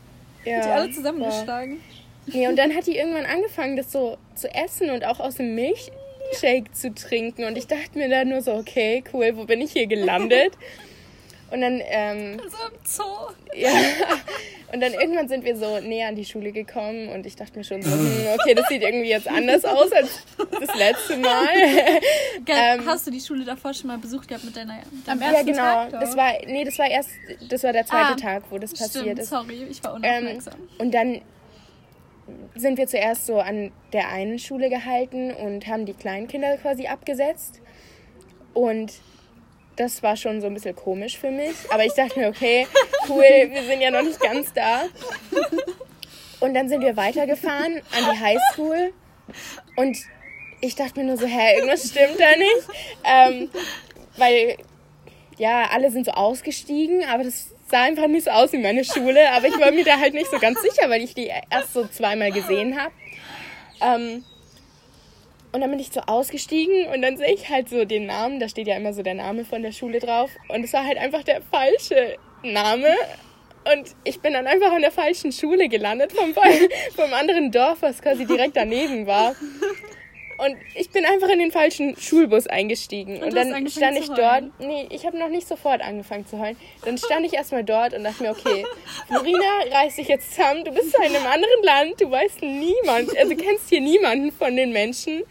Ja, 0.49 0.61
Die 0.61 0.69
alle 0.69 0.91
zusammengeschlagen. 0.91 1.79
Nee, 2.27 2.47
und 2.47 2.57
dann 2.57 2.75
hat 2.75 2.87
die 2.87 2.97
irgendwann 2.97 3.25
angefangen, 3.25 3.77
das 3.77 3.91
so 3.91 4.17
zu 4.35 4.53
essen 4.53 4.89
und 4.89 5.05
auch 5.05 5.19
aus 5.19 5.35
dem 5.35 5.55
Milchshake 5.55 6.71
zu 6.73 6.93
trinken. 6.93 7.45
Und 7.45 7.57
ich 7.57 7.67
dachte 7.67 7.97
mir 7.97 8.09
dann 8.09 8.29
nur 8.29 8.41
so, 8.41 8.53
okay, 8.53 9.03
cool, 9.13 9.31
wo 9.35 9.45
bin 9.45 9.61
ich 9.61 9.71
hier 9.71 9.87
gelandet? 9.87 10.53
Und 11.49 11.61
dann, 11.61 11.81
ähm, 11.85 12.39
So 12.49 12.57
im 12.67 12.79
Zoo. 12.85 13.03
ja, 13.55 13.69
und 14.73 14.81
dann 14.81 14.93
irgendwann 14.93 15.29
sind 15.29 15.45
wir 15.45 15.55
so 15.55 15.79
näher 15.79 16.09
an 16.09 16.15
die 16.15 16.25
Schule 16.25 16.51
gekommen 16.51 17.07
und 17.07 17.25
ich 17.25 17.37
dachte 17.37 17.57
mir 17.57 17.63
schon 17.63 17.81
so, 17.81 17.89
hm, 17.89 18.27
okay, 18.37 18.53
das 18.53 18.67
sieht 18.67 18.81
irgendwie 18.81 19.07
jetzt 19.09 19.29
anders 19.29 19.63
aus 19.63 19.89
als 19.93 20.09
das 20.37 20.75
letzte 20.75 21.15
Mal. 21.17 21.47
Geil, 22.45 22.79
Ähm, 22.79 22.85
hast 22.85 23.07
du 23.07 23.11
die 23.11 23.21
Schule 23.21 23.45
davor 23.45 23.73
schon 23.73 23.87
mal 23.87 23.97
besucht 23.97 24.27
gehabt 24.27 24.43
mit 24.43 24.57
deiner... 24.57 24.79
Am 25.07 25.21
ja, 25.21 25.31
ersten 25.31 25.45
genau. 25.45 25.61
Tag 25.61 25.91
doch. 25.91 25.99
Das 26.01 26.17
war, 26.17 26.33
nee, 26.45 26.65
das 26.65 26.77
war 26.79 26.89
erst, 26.89 27.09
das 27.49 27.63
war 27.63 27.71
der 27.71 27.85
zweite 27.85 28.11
Ah, 28.11 28.15
Tag, 28.15 28.43
wo 28.49 28.57
das 28.57 28.71
passiert 28.71 29.03
Stimmt, 29.05 29.19
ist. 29.19 29.29
sorry, 29.29 29.67
ich 29.69 29.81
war 29.85 29.95
Ähm, 30.03 30.23
unaufmerksam. 30.25 30.53
und 30.79 30.93
dann 30.93 31.21
sind 32.55 32.77
wir 32.77 32.87
zuerst 32.87 33.25
so 33.25 33.39
an 33.39 33.71
der 33.93 34.09
einen 34.09 34.37
Schule 34.37 34.69
gehalten 34.69 35.31
und 35.31 35.65
haben 35.67 35.85
die 35.85 35.93
Kleinkinder 35.93 36.57
quasi 36.57 36.87
abgesetzt. 36.87 37.61
Und 38.53 38.91
das 39.77 40.03
war 40.03 40.17
schon 40.17 40.41
so 40.41 40.47
ein 40.47 40.53
bisschen 40.53 40.75
komisch 40.75 41.17
für 41.17 41.31
mich. 41.31 41.55
Aber 41.69 41.85
ich 41.85 41.93
dachte 41.93 42.19
mir, 42.19 42.27
okay, 42.27 42.67
cool, 43.07 43.23
wir 43.23 43.63
sind 43.63 43.79
ja 43.79 43.91
noch 43.91 44.01
nicht 44.01 44.19
ganz 44.19 44.51
da. 44.53 44.83
Und 46.39 46.53
dann 46.53 46.67
sind 46.67 46.81
wir 46.81 46.97
weitergefahren 46.97 47.81
an 47.95 48.11
die 48.11 48.19
Highschool. 48.19 48.93
Und 49.75 49.97
ich 50.61 50.75
dachte 50.75 50.99
mir 50.99 51.05
nur 51.05 51.17
so, 51.17 51.25
hä, 51.25 51.55
irgendwas 51.55 51.89
stimmt 51.89 52.19
da 52.19 52.35
nicht. 52.37 52.67
Ähm, 53.03 53.49
weil, 54.17 54.57
ja, 55.37 55.69
alle 55.71 55.91
sind 55.91 56.05
so 56.05 56.11
ausgestiegen, 56.11 57.05
aber 57.05 57.23
das 57.23 57.51
sah 57.69 57.83
einfach 57.83 58.07
nicht 58.07 58.25
so 58.25 58.31
aus 58.31 58.53
wie 58.53 58.57
meine 58.57 58.83
Schule. 58.83 59.31
Aber 59.31 59.47
ich 59.47 59.59
war 59.59 59.71
mir 59.71 59.85
da 59.85 59.99
halt 59.99 60.15
nicht 60.15 60.31
so 60.31 60.39
ganz 60.39 60.59
sicher, 60.61 60.89
weil 60.89 61.03
ich 61.03 61.13
die 61.13 61.31
erst 61.51 61.73
so 61.73 61.87
zweimal 61.87 62.31
gesehen 62.31 62.79
habe. 62.79 62.93
Ähm, 63.79 64.23
und 65.57 65.61
dann 65.61 65.71
bin 65.71 65.79
ich 65.79 65.89
so 65.89 66.01
ausgestiegen 66.01 66.85
und 66.93 67.01
dann 67.01 67.17
sehe 67.17 67.33
ich 67.33 67.49
halt 67.49 67.67
so 67.67 67.83
den 67.83 68.05
Namen, 68.05 68.39
da 68.39 68.47
steht 68.47 68.67
ja 68.67 68.75
immer 68.75 68.93
so 68.93 69.01
der 69.01 69.15
Name 69.15 69.43
von 69.43 69.63
der 69.63 69.71
Schule 69.71 69.99
drauf. 69.99 70.29
Und 70.49 70.63
es 70.63 70.71
war 70.71 70.85
halt 70.85 70.99
einfach 70.99 71.23
der 71.23 71.41
falsche 71.41 72.15
Name. 72.43 72.89
Und 73.73 73.95
ich 74.03 74.19
bin 74.19 74.33
dann 74.33 74.45
einfach 74.45 74.71
an 74.71 74.81
der 74.81 74.91
falschen 74.91 75.31
Schule 75.31 75.67
gelandet, 75.67 76.11
vom, 76.11 76.31
vom 76.95 77.11
anderen 77.11 77.51
Dorf, 77.51 77.81
was 77.81 78.03
quasi 78.03 78.27
direkt 78.27 78.55
daneben 78.55 79.07
war. 79.07 79.35
Und 80.37 80.55
ich 80.75 80.89
bin 80.91 81.03
einfach 81.05 81.29
in 81.29 81.39
den 81.39 81.51
falschen 81.51 81.95
Schulbus 81.99 82.45
eingestiegen. 82.47 83.23
Und, 83.23 83.35
hast 83.35 83.49
dann 83.49 83.67
stand 83.69 83.97
ich 83.97 84.07
dort. 84.09 84.43
Nee, 84.59 84.87
ich 84.91 85.05
habe 85.05 85.17
noch 85.17 85.29
nicht 85.29 85.47
sofort 85.47 85.81
angefangen 85.81 86.27
zu 86.27 86.39
heulen. 86.39 86.57
Dann 86.85 86.97
stand 87.05 87.25
ich 87.25 87.33
erstmal 87.33 87.63
dort 87.63 87.93
und 87.93 88.03
dachte 88.03 88.21
mir, 88.23 88.31
okay, 88.31 88.65
Florina, 89.07 89.39
reiß 89.71 89.95
dich 89.95 90.07
jetzt 90.07 90.35
zusammen. 90.35 90.63
Du 90.63 90.71
bist 90.71 90.95
in 90.95 91.03
einem 91.15 91.25
anderen 91.25 91.63
Land, 91.63 92.01
du 92.01 92.11
weißt 92.11 92.41
niemand, 92.43 93.17
also 93.17 93.35
kennst 93.35 93.69
hier 93.69 93.81
niemanden 93.81 94.31
von 94.31 94.55
den 94.55 94.71
Menschen. 94.73 95.23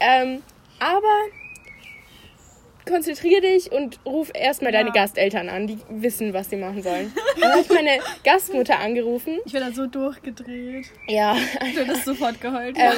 Ähm, 0.00 0.42
aber 0.78 1.16
konzentrier 2.86 3.40
dich 3.40 3.70
und 3.70 4.00
ruf 4.04 4.30
erstmal 4.34 4.72
deine 4.72 4.90
Gasteltern 4.90 5.48
an, 5.48 5.68
die 5.68 5.78
wissen, 5.88 6.34
was 6.34 6.50
sie 6.50 6.56
machen 6.56 6.82
sollen. 6.82 7.12
Dann 7.40 7.52
habe 7.52 7.60
ich 7.60 7.68
meine 7.70 8.00
Gastmutter 8.24 8.78
angerufen. 8.80 9.38
Ich 9.46 9.52
bin 9.52 9.60
da 9.60 9.70
so 9.72 9.86
durchgedreht. 9.86 10.86
Ja, 11.06 11.36
Du 11.60 11.80
hättest 11.84 12.04
sofort 12.04 12.40
geheult. 12.40 12.76
ähm, 12.76 12.92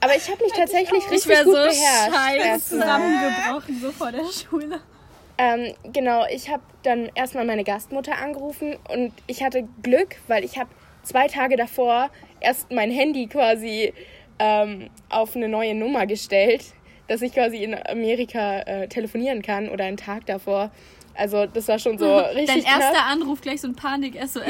aber 0.00 0.16
ich 0.16 0.28
habe 0.30 0.42
mich 0.42 0.52
tatsächlich 0.52 1.02
Ich 1.04 1.10
richtig 1.10 1.28
wäre 1.28 1.44
gut 1.44 1.54
so 1.54 1.62
beherrscht. 1.62 2.62
Zusammengebrochen, 2.64 3.80
so 3.80 3.92
vor 3.92 4.12
der 4.12 4.24
Schule. 4.24 4.80
Ähm, 5.38 5.74
genau, 5.92 6.24
ich 6.30 6.48
habe 6.50 6.62
dann 6.82 7.10
erstmal 7.14 7.44
meine 7.44 7.62
Gastmutter 7.64 8.16
angerufen 8.16 8.76
und 8.88 9.12
ich 9.26 9.42
hatte 9.42 9.68
Glück, 9.82 10.16
weil 10.28 10.44
ich 10.44 10.58
habe 10.58 10.70
zwei 11.02 11.26
Tage 11.28 11.56
davor 11.56 12.10
erst 12.40 12.72
mein 12.72 12.90
Handy 12.90 13.26
quasi 13.26 13.92
ähm, 14.38 14.88
auf 15.10 15.36
eine 15.36 15.48
neue 15.48 15.74
Nummer 15.74 16.06
gestellt, 16.06 16.64
dass 17.08 17.20
ich 17.22 17.32
quasi 17.32 17.62
in 17.62 17.74
Amerika 17.74 18.60
äh, 18.60 18.88
telefonieren 18.88 19.42
kann 19.42 19.68
oder 19.68 19.84
einen 19.84 19.96
Tag 19.98 20.26
davor. 20.26 20.70
Also 21.14 21.46
das 21.46 21.68
war 21.68 21.78
schon 21.78 21.98
so 21.98 22.16
richtig 22.34 22.64
Dein 22.64 22.64
erster 22.64 22.92
knapp. 22.92 23.10
Anruf 23.10 23.40
gleich 23.40 23.60
so 23.60 23.68
ein 23.68 23.76
Panik-SOS. 23.76 24.42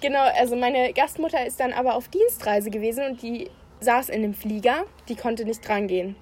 Genau, 0.00 0.22
also 0.38 0.54
meine 0.54 0.92
Gastmutter 0.92 1.44
ist 1.44 1.58
dann 1.58 1.72
aber 1.72 1.96
auf 1.96 2.06
Dienstreise 2.06 2.70
gewesen 2.70 3.04
und 3.04 3.20
die 3.20 3.50
saß 3.80 4.08
in 4.08 4.22
dem 4.22 4.34
Flieger, 4.34 4.84
die 5.08 5.16
konnte 5.16 5.44
nicht 5.44 5.66
drangehen. 5.66 6.16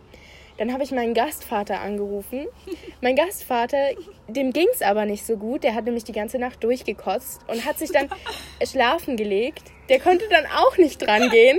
Dann 0.58 0.72
habe 0.72 0.82
ich 0.82 0.90
meinen 0.90 1.12
Gastvater 1.12 1.80
angerufen. 1.80 2.46
Mein 3.00 3.14
Gastvater, 3.14 3.90
dem 4.28 4.52
ging 4.52 4.68
es 4.72 4.82
aber 4.82 5.04
nicht 5.04 5.26
so 5.26 5.36
gut. 5.36 5.64
Der 5.64 5.74
hat 5.74 5.84
nämlich 5.84 6.04
die 6.04 6.12
ganze 6.12 6.38
Nacht 6.38 6.64
durchgekotzt 6.64 7.42
und 7.48 7.64
hat 7.64 7.78
sich 7.78 7.90
dann 7.90 8.08
schlafen 8.64 9.16
gelegt. 9.16 9.64
Der 9.88 10.00
konnte 10.00 10.24
dann 10.30 10.46
auch 10.46 10.78
nicht 10.78 11.06
drangehen. 11.06 11.58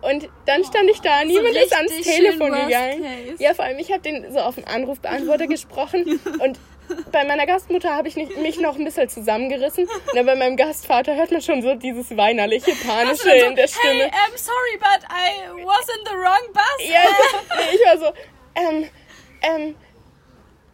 Und 0.00 0.28
dann 0.46 0.64
stand 0.64 0.90
ich 0.90 1.00
da, 1.00 1.24
niemand 1.24 1.54
ist 1.54 1.72
ans 1.72 2.00
Telefon 2.00 2.50
gegangen. 2.50 3.02
case. 3.02 3.36
Ja, 3.38 3.54
vor 3.54 3.64
allem, 3.64 3.78
ich 3.78 3.92
habe 3.92 4.02
den 4.02 4.32
so 4.32 4.40
auf 4.40 4.56
den 4.56 4.64
Anrufbeantworter 4.64 5.46
gesprochen 5.48 6.20
und 6.42 6.58
bei 7.10 7.24
meiner 7.24 7.46
Gastmutter 7.46 7.94
habe 7.94 8.08
ich 8.08 8.16
nicht, 8.16 8.36
mich 8.38 8.58
noch 8.60 8.76
ein 8.76 8.84
bisschen 8.84 9.08
zusammengerissen. 9.08 9.88
Und 9.88 10.26
bei 10.26 10.34
meinem 10.34 10.56
Gastvater 10.56 11.14
hört 11.14 11.30
man 11.30 11.42
schon 11.42 11.62
so 11.62 11.74
dieses 11.74 12.16
weinerliche, 12.16 12.72
panische 12.86 13.30
in 13.30 13.56
der 13.56 13.68
Stimme. 13.68 14.04
Hey, 14.04 14.10
I'm 14.10 14.36
sorry, 14.36 14.78
but 14.78 15.04
I 15.10 15.64
was 15.64 15.88
in 15.88 16.04
the 16.04 16.16
wrong 16.16 16.52
bus. 16.52 16.88
Ja, 16.88 17.02
ich 17.72 17.80
war 17.86 17.98
so, 17.98 18.12
ähm, 18.54 18.88
ähm, 19.42 19.74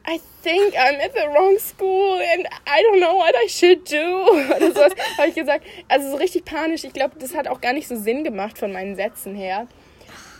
I 0.06 0.20
think 0.42 0.74
I'm 0.74 0.98
at 1.04 1.12
the 1.14 1.28
wrong 1.28 1.58
school 1.58 2.18
and 2.34 2.46
I 2.66 2.82
don't 2.82 2.98
know 2.98 3.16
what 3.16 3.34
I 3.34 3.48
should 3.48 3.90
do. 3.90 4.30
Oder 4.56 4.72
sowas 4.72 4.92
habe 5.18 5.28
ich 5.28 5.34
gesagt. 5.34 5.66
Also 5.88 6.10
so 6.10 6.16
richtig 6.16 6.44
panisch. 6.44 6.84
Ich 6.84 6.92
glaube, 6.92 7.16
das 7.18 7.34
hat 7.34 7.46
auch 7.46 7.60
gar 7.60 7.74
nicht 7.74 7.88
so 7.88 7.96
Sinn 7.96 8.24
gemacht 8.24 8.58
von 8.58 8.72
meinen 8.72 8.96
Sätzen 8.96 9.34
her. 9.34 9.66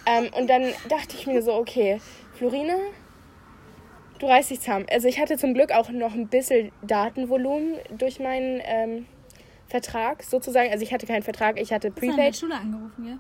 Ähm, 0.07 0.31
und 0.35 0.49
dann 0.49 0.73
dachte 0.89 1.17
ich 1.19 1.27
mir 1.27 1.43
so, 1.43 1.53
okay, 1.53 2.01
Florina, 2.39 2.77
du 4.19 4.27
reißt 4.27 4.51
dich 4.51 4.61
zusammen. 4.61 4.87
Also 4.91 5.09
ich 5.09 5.21
hatte 5.21 5.37
zum 5.37 5.55
Glück 5.55 5.73
auch 5.73 5.91
noch 5.91 6.15
ein 6.15 6.29
bisschen 6.29 6.73
Datenvolumen 6.83 7.75
durch 7.97 8.21
meinen 8.21 8.61
ähm, 8.65 9.07
Vertrag 9.69 10.23
sozusagen. 10.23 10.71
Also 10.71 10.83
ich 10.83 10.93
hatte 10.93 11.07
keinen 11.07 11.23
Vertrag, 11.23 11.61
ich 11.61 11.73
hatte 11.73 11.89
Hast 11.89 12.03
du 12.03 12.09
Prepaid. 12.09 12.37
Schule 12.37 12.55
angerufen, 12.55 13.07
ja? 13.07 13.19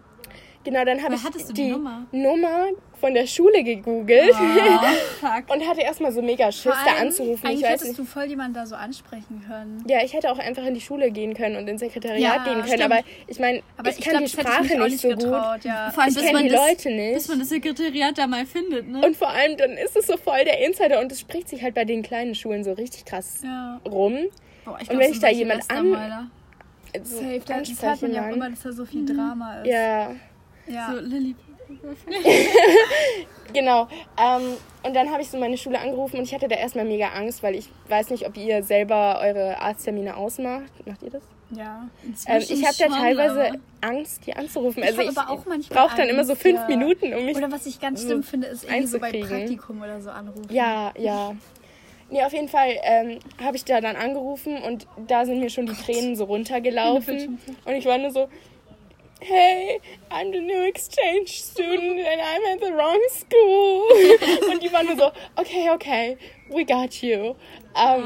Genau, 0.64 0.85
dann 0.85 1.03
habe 1.03 1.14
ich 1.14 1.25
hattest 1.25 1.49
du 1.49 1.53
die 1.55 1.64
die 1.64 1.71
Nummer? 1.71 2.07
Nummer 2.12 2.66
von 3.01 3.14
der 3.14 3.27
Schule 3.29 3.62
gegoogelt 3.62 4.33
Oh, 4.35 4.85
fuck. 5.21 5.49
und 5.55 5.66
hatte 5.66 5.81
erstmal 5.83 6.11
so 6.12 6.21
mega 6.21 6.51
Schiss, 6.51 6.73
da 6.85 7.01
anzurufen. 7.01 7.38
Ich 7.44 7.44
Eigentlich 7.44 7.62
weiß 7.62 7.71
hättest 7.71 7.87
nicht. 7.90 7.99
du 8.01 8.05
voll 8.05 8.25
jemanden 8.25 8.55
da 8.55 8.66
so 8.66 8.75
ansprechen 8.75 9.42
können. 9.47 9.85
Ja, 9.88 9.99
ich 10.05 10.12
hätte 10.14 10.31
auch 10.33 10.38
einfach 10.38 10.64
in 10.66 10.75
die 10.75 10.81
Schule 10.81 11.11
gehen 11.12 11.35
können 11.35 11.57
und 11.57 11.68
ins 11.68 11.81
Sekretariat 11.81 12.18
Ja, 12.21 12.44
gehen 12.44 12.55
können, 12.55 12.66
stimmt. 12.66 12.83
aber 12.83 12.99
ich 13.29 13.38
meine, 13.38 13.59
ich, 13.59 13.99
ich, 13.99 14.05
kann 14.05 14.11
glaube, 14.11 14.18
die 14.18 14.25
ich 14.25 14.33
Sprache 14.33 14.79
nicht 14.81 14.99
so 14.99 15.09
gut. 15.11 15.18
getraut. 15.21 15.64
Ja. 15.64 15.90
Vor 15.92 16.03
allem, 16.03 16.12
Ich 16.12 16.18
kenne 16.18 16.33
man 16.33 16.42
die 16.42 16.49
das, 16.51 16.68
Leute 16.68 16.90
nicht. 16.90 17.14
bis 17.14 17.29
man 17.29 17.38
das 17.38 17.49
Sekretariat 17.51 18.18
da 18.18 18.27
mal 18.27 18.44
findet, 18.44 18.88
ne? 18.88 19.01
Und 19.07 19.16
vor 19.16 19.29
allem, 19.29 19.57
dann 19.57 19.71
ist 19.73 19.97
es 19.97 20.07
so 20.09 20.16
voll 20.16 20.44
der 20.44 20.66
Insider 20.66 21.01
und 21.01 21.12
es 21.12 21.21
spricht 21.21 21.49
sich 21.49 21.62
halt 21.62 21.75
bei 21.77 21.85
den 21.85 22.03
kleinen 22.03 22.35
Schulen 22.35 22.64
so 22.64 22.73
richtig 22.73 23.05
krass 23.05 23.42
ja. 23.44 23.81
rum. 23.88 24.18
Boah, 24.64 24.77
ich 24.83 24.90
und 24.90 24.97
glaub, 24.99 25.01
wenn 25.03 25.12
ich 25.12 25.21
da 25.21 25.29
jemand 25.31 25.71
an- 25.71 26.31
Safe, 27.03 27.40
da- 27.47 27.57
hört 27.87 28.03
man 28.03 28.12
ja 28.14 28.27
auch 28.29 28.33
immer, 28.33 28.51
dass 28.51 28.62
da 28.62 28.73
so 28.73 28.85
viel 28.87 29.05
Drama 29.05 29.61
ist. 29.61 29.68
Ja, 29.68 30.11
ja. 30.68 30.92
So, 30.92 31.00
Lilly, 31.00 31.35
Genau. 33.52 33.88
Ähm, 34.18 34.54
und 34.83 34.94
dann 34.94 35.11
habe 35.11 35.22
ich 35.22 35.31
so 35.31 35.38
meine 35.38 35.57
Schule 35.57 35.78
angerufen 35.78 36.18
und 36.18 36.24
ich 36.24 36.35
hatte 36.35 36.48
da 36.48 36.57
erstmal 36.57 36.85
mega 36.85 37.09
Angst, 37.09 37.42
weil 37.42 37.54
ich 37.54 37.70
weiß 37.88 38.11
nicht, 38.11 38.26
ob 38.26 38.37
ihr 38.37 38.62
selber 38.62 39.20
eure 39.22 39.61
Arzttermine 39.61 40.16
ausmacht. 40.16 40.70
Macht 40.87 41.02
ihr 41.02 41.11
das? 41.11 41.22
Ja. 41.50 41.88
Ähm, 42.26 42.42
ich 42.46 42.64
habe 42.66 42.74
da 42.78 42.87
teilweise 42.88 43.48
aber- 43.48 43.59
Angst, 43.81 44.26
die 44.26 44.35
anzurufen. 44.37 44.83
Ich 44.83 44.88
Also 44.90 45.00
ich, 45.00 45.14
manchmal 45.46 45.59
brauche 45.87 45.96
dann 45.96 46.09
immer 46.09 46.24
so 46.24 46.35
fünf 46.35 46.61
ja. 46.61 46.66
Minuten, 46.66 47.14
um 47.14 47.24
mich. 47.24 47.37
Oder 47.37 47.50
was 47.50 47.64
ich 47.64 47.81
ganz 47.81 48.02
schlimm 48.02 48.22
finde, 48.22 48.48
ist 48.48 48.64
irgendwie 48.64 48.87
so 48.87 48.98
bei. 48.98 49.12
Praktikum 49.20 49.81
oder 49.81 50.00
so 50.00 50.11
anrufen. 50.11 50.48
Ja, 50.50 50.92
ja. 50.98 51.35
Nee, 52.11 52.22
auf 52.22 52.33
jeden 52.33 52.48
Fall 52.48 52.70
ähm, 52.83 53.18
habe 53.42 53.57
ich 53.57 53.64
da 53.64 53.81
dann 53.81 53.96
angerufen 53.96 54.62
und 54.62 54.87
da 55.07 55.26
sind 55.26 55.40
mir 55.40 55.50
schon 55.50 55.66
die 55.66 55.74
Tränen 55.74 56.16
so 56.16 56.24
runtergelaufen. 56.24 57.38
Und 57.66 57.72
ich 57.74 57.85
war 57.85 57.98
nur 57.98 58.11
so, 58.11 58.28
hey, 59.20 59.81
I'm 60.11 60.33
the 60.33 60.40
new 60.40 60.62
exchange 60.68 61.42
student 61.42 61.98
and 62.00 62.20
I'm 62.20 62.44
at 62.52 62.61
the 62.61 62.72
wrong 62.72 63.00
school. 63.11 63.85
und 64.52 64.62
die 64.62 64.72
waren 64.72 64.87
nur 64.87 64.96
so, 64.96 65.11
okay, 65.37 65.70
okay, 65.70 66.16
we 66.50 66.64
got 66.64 67.02
you. 67.02 67.35
Um, 67.74 68.02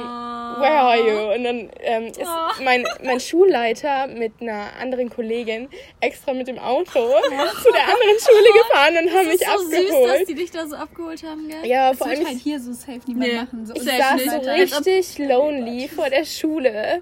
where 0.60 0.78
are 0.80 0.96
you? 0.98 1.32
Und 1.34 1.44
dann 1.44 1.70
ähm, 1.80 2.06
ist 2.08 2.20
mein, 2.62 2.84
mein 3.02 3.20
Schulleiter 3.20 4.06
mit 4.08 4.32
einer 4.40 4.70
anderen 4.78 5.08
Kollegin 5.08 5.68
extra 6.00 6.34
mit 6.34 6.48
dem 6.48 6.58
Auto 6.58 6.84
zu 6.90 7.72
der 7.72 7.84
anderen 7.84 8.18
Schule 8.20 8.52
gefahren 8.58 8.96
und 9.02 9.10
haben 9.14 9.26
Das 9.26 9.32
mich 9.32 9.40
ist 9.40 9.50
so 9.50 9.58
süß, 9.58 9.70
dass 9.70 9.80
abgeholt. 9.94 10.28
die 10.28 10.34
dich 10.34 10.50
da 10.50 10.66
so 10.66 10.76
abgeholt 10.76 11.22
haben, 11.22 11.48
gell? 11.48 11.64
ja, 11.66 11.90
Das 11.90 11.98
vor 11.98 12.06
allem 12.08 12.26
halt 12.26 12.38
hier 12.38 12.60
so 12.60 12.72
safe 12.72 13.00
niemand 13.06 13.28
Nee. 13.32 13.36
machen. 13.38 13.66
So 13.66 13.74
Ich 13.74 13.82
ich 13.82 13.88
saß 13.88 14.42
so 14.44 14.50
richtig 14.50 15.18
lonely 15.18 15.88
vor 15.88 16.10
der 16.10 16.24
Schule 16.24 17.00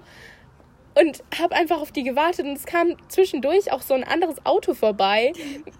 und 0.95 1.23
habe 1.39 1.55
einfach 1.55 1.79
auf 1.79 1.91
die 1.91 2.03
gewartet 2.03 2.45
und 2.45 2.57
es 2.57 2.65
kam 2.65 2.95
zwischendurch 3.07 3.71
auch 3.71 3.81
so 3.81 3.93
ein 3.93 4.03
anderes 4.03 4.45
Auto 4.45 4.73
vorbei, 4.73 5.33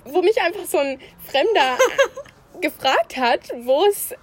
wo 0.06 0.22
mich 0.22 0.42
einfach 0.42 0.66
so 0.66 0.78
ein 0.78 1.00
Fremder 1.26 1.78
gefragt 2.62 3.18
hat, 3.18 3.50
wo 3.64 3.86
es 3.86 4.16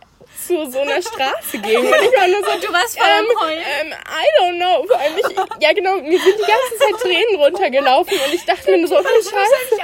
zu 0.47 0.71
so 0.71 0.79
einer 0.81 1.01
Straße 1.03 1.59
ging. 1.63 1.79
Und 1.79 1.87
ich 1.87 2.17
war 2.19 2.27
nur 2.29 2.39
so, 2.45 2.67
Du 2.67 2.73
warst 2.73 2.99
voll 2.99 3.07
ähm, 3.09 3.27
am 3.37 3.43
Heulen. 3.47 3.63
ähm, 3.81 3.93
I 3.93 4.41
don't 4.41 4.57
know. 4.57 4.87
Vor 4.87 4.99
allem 4.99 5.13
ich, 5.19 5.63
ja 5.63 5.73
genau, 5.73 5.97
mir 5.97 6.19
sind 6.19 6.35
die 6.39 6.47
ganze 6.47 6.79
Zeit 6.79 7.01
Tränen 7.03 7.37
runtergelaufen 7.43 8.17
und 8.27 8.35
ich 8.35 8.45
dachte 8.45 8.71
mir 8.71 8.79
nur 8.79 8.89
so, 8.89 8.99
oh 8.99 9.03
Scheiße. 9.03 9.35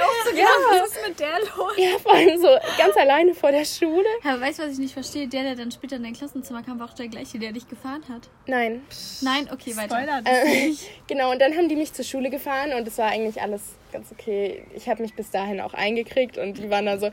auch 0.01 0.31
so 0.31 0.37
Ja. 0.37 0.47
was 0.69 0.89
ist 0.91 1.07
mit 1.07 1.19
der 1.19 1.39
los? 1.39 1.73
Ja, 1.77 1.97
vor 2.01 2.13
allem 2.13 2.39
so 2.41 2.47
ganz 2.77 2.95
alleine 2.97 3.33
vor 3.35 3.51
der 3.51 3.65
Schule. 3.65 4.05
Aber 4.23 4.41
weißt 4.41 4.59
du, 4.59 4.63
was 4.63 4.73
ich 4.73 4.79
nicht 4.79 4.93
verstehe? 4.93 5.27
Der, 5.27 5.43
der 5.43 5.55
dann 5.55 5.71
später 5.71 5.97
in 5.97 6.03
dein 6.03 6.13
Klassenzimmer 6.13 6.63
kam, 6.63 6.79
war 6.79 6.87
auch 6.89 6.93
der 6.93 7.07
gleiche, 7.07 7.37
der 7.39 7.51
dich 7.51 7.67
gefahren 7.67 8.03
hat. 8.09 8.23
Nein, 8.47 8.81
Nein, 9.21 9.49
okay, 9.51 9.75
weiter. 9.75 9.95
Spoiler, 9.95 10.21
das 10.23 10.33
Äh, 10.33 10.73
genau, 11.07 11.31
und 11.31 11.39
dann 11.39 11.55
haben 11.55 11.69
die 11.69 11.75
mich 11.75 11.93
zur 11.93 12.05
Schule 12.05 12.29
gefahren 12.29 12.73
und 12.73 12.87
es 12.87 12.97
war 12.97 13.07
eigentlich 13.09 13.41
alles 13.41 13.61
ganz 13.91 14.11
okay. 14.11 14.65
Ich 14.75 14.89
habe 14.89 15.01
mich 15.01 15.13
bis 15.15 15.31
dahin 15.31 15.61
auch 15.61 15.73
eingekriegt 15.73 16.37
und 16.37 16.57
die 16.57 16.69
waren 16.69 16.85
dann 16.85 16.99
so, 16.99 17.11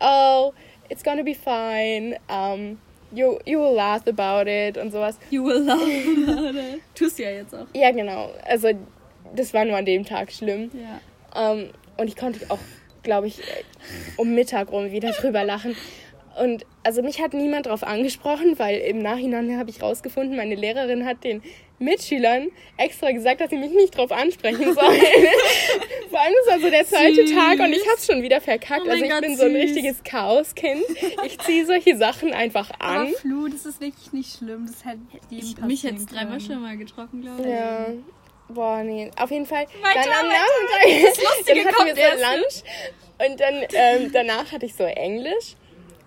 oh, 0.00 0.52
it's 0.88 1.02
gonna 1.02 1.24
be 1.24 1.34
fine. 1.34 2.16
Um, 2.28 2.78
you, 3.12 3.38
you 3.46 3.58
will 3.58 3.74
laugh 3.74 4.06
about 4.06 4.48
it 4.48 4.76
und 4.76 4.92
sowas. 4.92 5.18
You 5.30 5.42
will 5.42 5.62
love 5.62 5.82
about 5.82 6.56
it. 6.56 6.82
Tust 6.94 7.18
ja 7.18 7.30
jetzt 7.30 7.54
auch. 7.54 7.66
Ja, 7.74 7.90
genau. 7.92 8.30
Also, 8.44 8.70
das 9.34 9.54
war 9.54 9.64
nur 9.64 9.76
an 9.76 9.84
dem 9.84 10.04
Tag 10.04 10.32
schlimm. 10.32 10.70
Ja. 10.74 11.52
Ähm, 11.52 11.70
und 11.96 12.08
ich 12.08 12.16
konnte 12.16 12.50
auch, 12.50 12.58
glaube 13.02 13.26
ich, 13.28 13.40
um 14.16 14.34
Mittag 14.34 14.72
rum 14.72 14.90
wieder 14.90 15.12
drüber 15.12 15.44
lachen. 15.44 15.76
Und 16.40 16.66
also 16.82 17.02
mich 17.02 17.20
hat 17.20 17.32
niemand 17.32 17.66
darauf 17.66 17.82
angesprochen, 17.84 18.58
weil 18.58 18.78
im 18.80 18.98
Nachhinein 18.98 19.56
habe 19.58 19.70
ich 19.70 19.80
rausgefunden, 19.82 20.36
meine 20.36 20.54
Lehrerin 20.54 21.04
hat 21.06 21.22
den 21.24 21.42
Mitschülern 21.78 22.50
extra 22.76 23.10
gesagt, 23.12 23.40
dass 23.40 23.50
sie 23.50 23.56
mich 23.56 23.72
nicht 23.72 23.96
drauf 23.96 24.10
ansprechen 24.12 24.64
sollen. 24.74 25.00
Vor 26.10 26.20
allem 26.20 26.34
ist 26.44 26.50
also 26.52 26.70
der 26.70 26.84
zweite 26.86 27.26
Süß. 27.26 27.32
Tag 27.34 27.58
und 27.60 27.72
ich 27.72 27.82
habe 27.86 27.96
es 27.96 28.06
schon 28.06 28.22
wieder 28.22 28.40
verkackt. 28.40 28.82
Oh 28.86 28.90
also 28.90 29.04
ich 29.04 29.10
Gott, 29.10 29.20
bin 29.22 29.36
so 29.36 29.44
ein 29.44 29.52
süß. 29.52 29.62
richtiges 29.62 30.02
Chaoskind. 30.04 30.82
Ich 31.24 31.38
ziehe 31.40 31.66
solche 31.66 31.96
Sachen 31.96 32.32
einfach 32.32 32.70
Aber 32.78 33.00
an. 33.00 33.08
Flu, 33.14 33.48
das 33.48 33.66
ist 33.66 33.80
wirklich 33.80 34.12
nicht 34.12 34.36
schlimm. 34.38 34.66
Das 34.66 34.84
hätte 34.84 35.00
Ich, 35.30 35.56
mich 35.58 35.84
es 35.84 36.06
dreimal 36.06 36.40
schon 36.40 36.60
mal 36.62 36.76
getroffen, 36.76 37.22
glaube 37.22 37.42
ich. 37.42 37.48
Ja. 37.48 37.86
Boah, 38.48 38.82
nee. 38.82 39.10
Auf 39.18 39.30
jeden 39.30 39.46
Fall. 39.46 39.66
Weiter, 39.82 40.00
dann 40.04 40.12
am 40.20 40.28
weiter, 40.28 40.38
Nachmittag. 40.84 41.22
Lustige 41.38 41.64
dann 41.64 41.74
hatten 41.74 41.96
wir 41.96 42.02
erst. 42.02 42.18
so 42.18 42.30
Lunch. 42.30 43.30
Und 43.30 43.40
dann 43.40 43.54
ähm, 43.72 44.10
danach 44.12 44.52
hatte 44.52 44.66
ich 44.66 44.74
so 44.74 44.84
Englisch. 44.84 45.56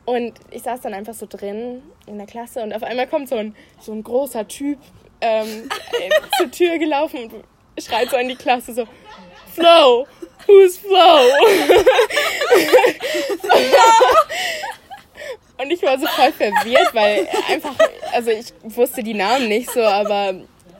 Und 0.07 0.33
ich 0.51 0.63
saß 0.63 0.79
dann 0.79 0.93
einfach 0.93 1.13
so 1.13 1.25
drin 1.29 1.83
in 2.05 2.17
der 2.17 2.27
Klasse. 2.27 2.63
Und 2.63 2.73
auf 2.73 2.81
einmal 2.81 3.07
kommt 3.07 3.27
so 3.27 3.35
ein, 3.35 3.53
so 3.81 3.91
ein 3.91 4.01
großer 4.03 4.47
Typ 4.47 4.79
ähm, 5.19 5.69
äh, 5.99 6.09
zur 6.37 6.49
Tür 6.49 6.77
gelaufen 6.77 7.23
und 7.25 7.43
schreit 7.77 8.09
so 8.09 8.15
in 8.15 8.29
die 8.29 8.37
Klasse 8.37 8.73
so: 8.73 8.87
Flo! 9.53 10.07
Who's 10.45 10.77
Flo? 10.77 11.27
Und 15.57 15.71
ich 15.71 15.83
war 15.83 15.99
so 15.99 16.07
voll 16.07 16.31
verwirrt, 16.31 16.93
weil 16.93 17.27
einfach, 17.49 17.75
also 18.13 18.31
ich 18.31 18.53
wusste 18.63 19.03
die 19.03 19.13
Namen 19.15 19.49
nicht 19.49 19.69
so, 19.69 19.81
aber 19.81 20.35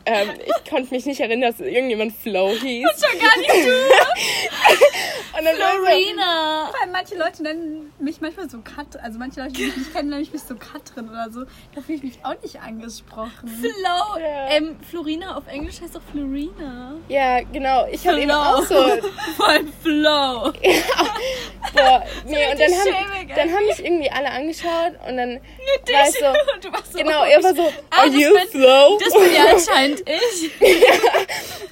ähm, 0.07 0.29
ich 0.45 0.69
konnte 0.69 0.93
mich 0.93 1.05
nicht 1.05 1.19
erinnern, 1.19 1.51
dass 1.51 1.59
irgendjemand 1.59 2.13
Flo 2.15 2.49
hieß. 2.51 2.87
Schon 2.99 3.19
gar 3.19 3.37
nicht 3.37 3.49
du, 3.49 3.71
Und 5.37 5.45
dann 5.45 5.55
so, 5.55 5.61
Florina. 5.61 6.67
Vor 6.71 6.81
allem 6.81 6.91
manche 6.91 7.15
Leute 7.15 7.43
nennen 7.43 7.93
mich 7.99 8.21
manchmal 8.21 8.49
so 8.49 8.57
Kat. 8.61 8.99
Also 9.03 9.19
manche 9.19 9.39
Leute, 9.41 9.53
die 9.53 9.65
mich 9.67 9.77
nicht 9.77 9.93
kennen, 9.93 10.09
nennen 10.09 10.27
mich 10.31 10.41
so 10.41 10.55
Katrin 10.55 11.09
oder 11.09 11.27
so. 11.31 11.43
Da 11.75 11.81
fühle 11.81 11.97
ich 11.99 12.03
mich 12.03 12.19
auch 12.23 12.33
nicht 12.41 12.59
angesprochen. 12.59 13.47
Flo. 13.47 14.19
Ja. 14.19 14.49
Ähm, 14.49 14.77
Florina 14.89 15.37
auf 15.37 15.43
Englisch 15.47 15.79
heißt 15.81 15.95
doch 15.95 16.01
Florina. 16.11 16.95
ja, 17.07 17.41
genau. 17.41 17.85
Ich 17.91 18.07
habe 18.07 18.19
eben 18.21 18.31
auch 18.31 18.63
so, 18.63 18.75
Voll 19.37 19.67
Flo. 19.83 20.51
boah, 21.73 22.03
nee, 22.25 22.51
und 22.51 22.59
dann 22.59 22.71
haben, 22.71 23.27
dann 23.35 23.49
haben 23.53 23.65
mich 23.67 23.83
irgendwie 23.83 24.09
alle 24.09 24.31
angeschaut 24.31 24.93
und 25.07 25.17
dann 25.17 25.35
war 25.35 26.07
ich 26.07 26.15
so, 26.19 26.25
Und 26.27 26.63
du 26.65 26.71
warst 26.71 26.93
so, 26.93 26.97
genau, 26.97 27.23
er 27.25 27.43
war 27.43 27.53
so, 27.55 27.71
Ah, 27.91 28.01
are 28.01 28.07
you 28.07 28.33
bin- 28.33 28.47
Flo? 28.49 28.97
Das 29.03 29.13
bin 29.13 29.33
ja 29.35 29.51
anscheinend 29.53 29.96
ich. 30.05 30.51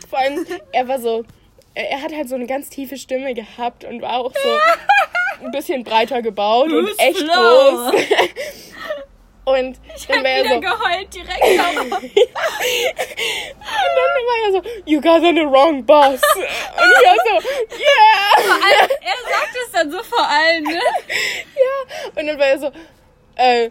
Vor 0.09 0.19
allem, 0.19 0.45
er 0.71 0.87
war 0.87 0.99
so, 0.99 1.23
er 1.73 2.01
hat 2.01 2.13
halt 2.13 2.29
so 2.29 2.35
eine 2.35 2.47
ganz 2.47 2.69
tiefe 2.69 2.97
Stimme 2.97 3.33
gehabt 3.33 3.83
und 3.83 4.01
war 4.01 4.19
auch 4.19 4.31
so 4.33 5.45
ein 5.45 5.51
bisschen 5.51 5.83
breiter 5.83 6.21
gebaut 6.21 6.71
und 6.71 6.89
echt 6.97 7.17
Flo? 7.17 7.27
groß. 7.27 7.93
Und 9.45 9.79
dann 10.07 10.23
war 10.23 10.31
er 10.31 10.43
so, 10.43 10.59
geheult 10.59 11.13
direkt. 11.13 11.39
auf. 11.59 11.75
Und 11.77 11.91
dann 13.95 14.25
war 14.25 14.37
er 14.43 14.51
so, 14.53 14.61
you 14.85 14.99
guys 14.99 15.23
are 15.23 15.35
the 15.35 15.45
wrong 15.45 15.85
boss. 15.85 16.19
Und 16.35 16.43
ich 16.43 17.05
war 17.05 17.15
so, 17.23 17.47
yeah. 17.77 18.87
er 19.01 19.17
sagt 19.29 19.55
es 19.63 19.71
dann 19.71 19.91
so 19.91 20.01
vor 20.01 20.27
allen, 20.27 20.63
ne? 20.63 20.73
Ja. 20.73 22.19
Und 22.19 22.25
dann 22.25 22.39
war 22.39 22.47
er 22.47 22.57
so, 22.57 22.71
äh, 23.35 23.69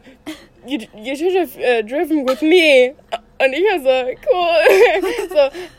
you, 0.65 0.79
you 0.95 1.17
should 1.17 1.37
have 1.37 1.59
uh, 1.59 1.83
driven 1.83 2.25
with 2.25 2.41
me. 2.41 2.95
Und 3.39 3.53
ich 3.53 3.63
war 3.65 3.81
so, 3.81 4.11
cool. 4.31 5.29
So, 5.29 5.37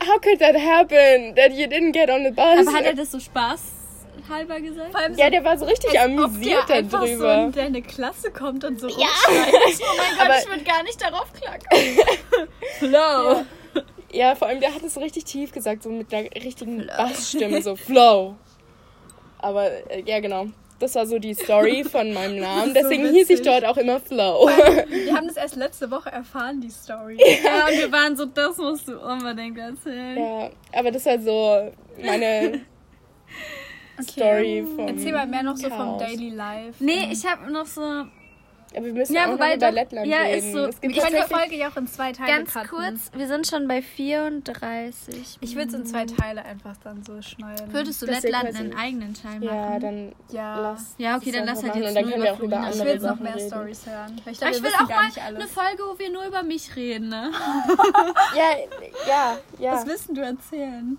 how 0.07 0.19
could 0.21 0.39
that 0.39 0.55
happen? 0.55 1.35
That 1.35 1.51
you 1.53 1.67
didn't 1.67 1.93
get 1.93 2.09
on 2.09 2.23
the 2.23 2.31
bus? 2.31 2.67
Aber 2.67 2.77
hat 2.77 2.85
er 2.85 2.93
das 2.95 3.11
so 3.11 3.19
Spaß 3.19 3.61
halber 4.29 4.59
gesagt? 4.59 4.91
Vor 4.91 4.99
allem 4.99 5.13
so, 5.13 5.21
ja, 5.21 5.29
der 5.29 5.43
war 5.43 5.57
so 5.57 5.65
richtig 5.65 5.99
als 5.99 6.11
ob 6.11 6.19
amüsiert 6.25 6.67
der 6.67 6.75
einfach 6.77 7.01
so 7.01 7.07
darüber. 7.07 7.43
in 7.45 7.51
deine 7.51 7.81
Klasse 7.81 8.31
kommt 8.31 8.63
und 8.65 8.79
so 8.79 8.87
Ja. 8.89 8.95
Oh 9.27 9.31
mein 9.31 9.51
Gott, 10.17 10.25
Aber- 10.25 10.39
ich 10.39 10.49
würde 10.49 10.63
gar 10.63 10.83
nicht 10.83 11.01
darauf 11.01 11.31
klacken. 11.31 11.67
Flo. 12.79 13.43
Ja, 14.11 14.33
vor 14.35 14.47
allem, 14.47 14.59
der 14.61 14.73
hat 14.73 14.81
es 14.83 14.93
so 14.95 14.99
richtig 15.01 15.25
tief 15.25 15.51
gesagt, 15.51 15.83
so 15.83 15.89
mit 15.89 16.13
einer 16.13 16.29
richtigen 16.43 16.87
Bassstimme, 16.87 17.61
so 17.61 17.75
Flow. 17.75 18.35
Aber 19.39 19.69
äh, 19.91 20.01
ja, 20.05 20.19
genau. 20.21 20.47
Das 20.79 20.95
war 20.95 21.05
so 21.05 21.19
die 21.19 21.33
Story 21.33 21.83
von 21.89 22.13
meinem 22.13 22.39
Namen. 22.39 22.67
so 22.67 22.73
Deswegen 22.73 23.07
hieß 23.09 23.29
ich 23.29 23.41
dort 23.41 23.63
auch 23.65 23.77
immer 23.77 23.99
Flow. 23.99 24.47
Wir 24.89 25.15
haben 25.15 25.27
das 25.27 25.37
erst 25.37 25.55
letzte 25.55 25.89
Woche 25.89 26.11
erfahren, 26.11 26.59
die 26.61 26.69
Story. 26.69 27.17
Ja, 27.43 27.67
und 27.67 27.77
wir 27.77 27.91
waren 27.91 28.15
so, 28.15 28.25
das 28.25 28.57
musst 28.57 28.87
du 28.87 28.99
unbedingt 28.99 29.57
erzählen. 29.57 30.17
ja, 30.17 30.49
aber 30.73 30.91
das 30.91 31.05
war 31.05 31.19
so 31.19 31.71
meine 32.03 32.61
Story 34.01 34.65
vom 34.75 34.87
Erzähl 34.87 35.13
mal 35.13 35.27
mehr 35.27 35.43
noch 35.43 35.55
so 35.55 35.69
vom. 35.69 35.97
Daily 35.97 36.29
Life. 36.29 36.83
Nee, 36.83 37.09
ich 37.11 37.25
habe 37.25 37.49
noch 37.51 37.65
so 37.65 37.81
Aber 38.75 38.85
wir 38.85 38.93
müssen 38.93 39.13
Ja, 39.15 39.25
auch 39.27 39.33
wobei 39.33 39.49
noch 39.49 39.55
über 39.57 39.67
doch- 39.67 39.73
Lettland 39.73 40.07
ja, 40.07 40.17
reden. 40.21 40.37
ist 40.47 40.51
so. 40.53 40.65
Es 40.65 40.81
gibt 40.81 40.95
tatsächlich- 40.97 41.25
Folge 41.37 41.55
ja 41.55 41.69
auch 41.69 41.77
in 41.77 41.87
zwei 41.87 42.11
Teile 42.11 42.27
ganz 42.37 42.53
cutten. 42.53 42.69
kurz, 42.69 43.11
wir 43.15 43.27
sind 43.27 43.47
schon 43.47 43.67
bei 43.67 43.81
34. 43.81 45.37
Ich 45.41 45.55
würde 45.55 45.67
es 45.69 45.73
in 45.73 45.85
zwei 45.85 46.05
Teile 46.05 46.43
einfach 46.45 46.75
dann 46.83 47.03
so 47.03 47.21
schneiden. 47.21 47.71
Würdest 47.73 48.01
du 48.01 48.05
Das 48.05 48.23
ja 48.23 48.29
Lettland 48.29 48.55
einen 48.59 48.75
eigenen 48.77 49.13
Teil 49.13 49.39
machen? 49.39 49.43
Ja, 49.43 49.79
dann 49.79 50.11
Ja. 50.31 50.59
lass 50.59 50.95
Ja, 50.97 51.15
okay, 51.17 51.31
dann 51.31 51.45
lass 51.45 51.63
halt 51.63 51.75
jetzt 51.75 51.87
und 51.89 51.95
dann 51.95 52.03
nur 52.03 52.11
können 52.11 52.15
über 52.15 52.23
wir 52.23 52.33
auch 52.33 52.39
über 52.39 52.47
Florina 52.57 52.69
Ich 52.69 52.81
andere 52.81 53.01
will 53.01 53.09
noch 53.09 53.19
mehr 53.19 53.35
reden. 53.35 53.47
Stories 53.47 53.85
hören. 53.85 54.15
Ich, 54.17 54.21
Aber 54.27 54.31
glaube, 54.51 54.55
ich 54.55 54.63
will 54.63 54.71
auch 54.73 54.87
gar 54.89 55.03
mal 55.03 55.35
eine 55.35 55.47
Folge, 55.47 55.83
wo 55.91 55.99
wir 55.99 56.09
nur 56.11 56.25
über 56.25 56.43
mich 56.43 56.75
reden, 56.75 57.09
ne? 57.09 57.31
Ja, 58.35 58.43
ja, 59.07 59.37
ja. 59.59 59.71
Was 59.73 59.85
willst 59.87 60.09
du 60.09 60.21
erzählen? 60.21 60.97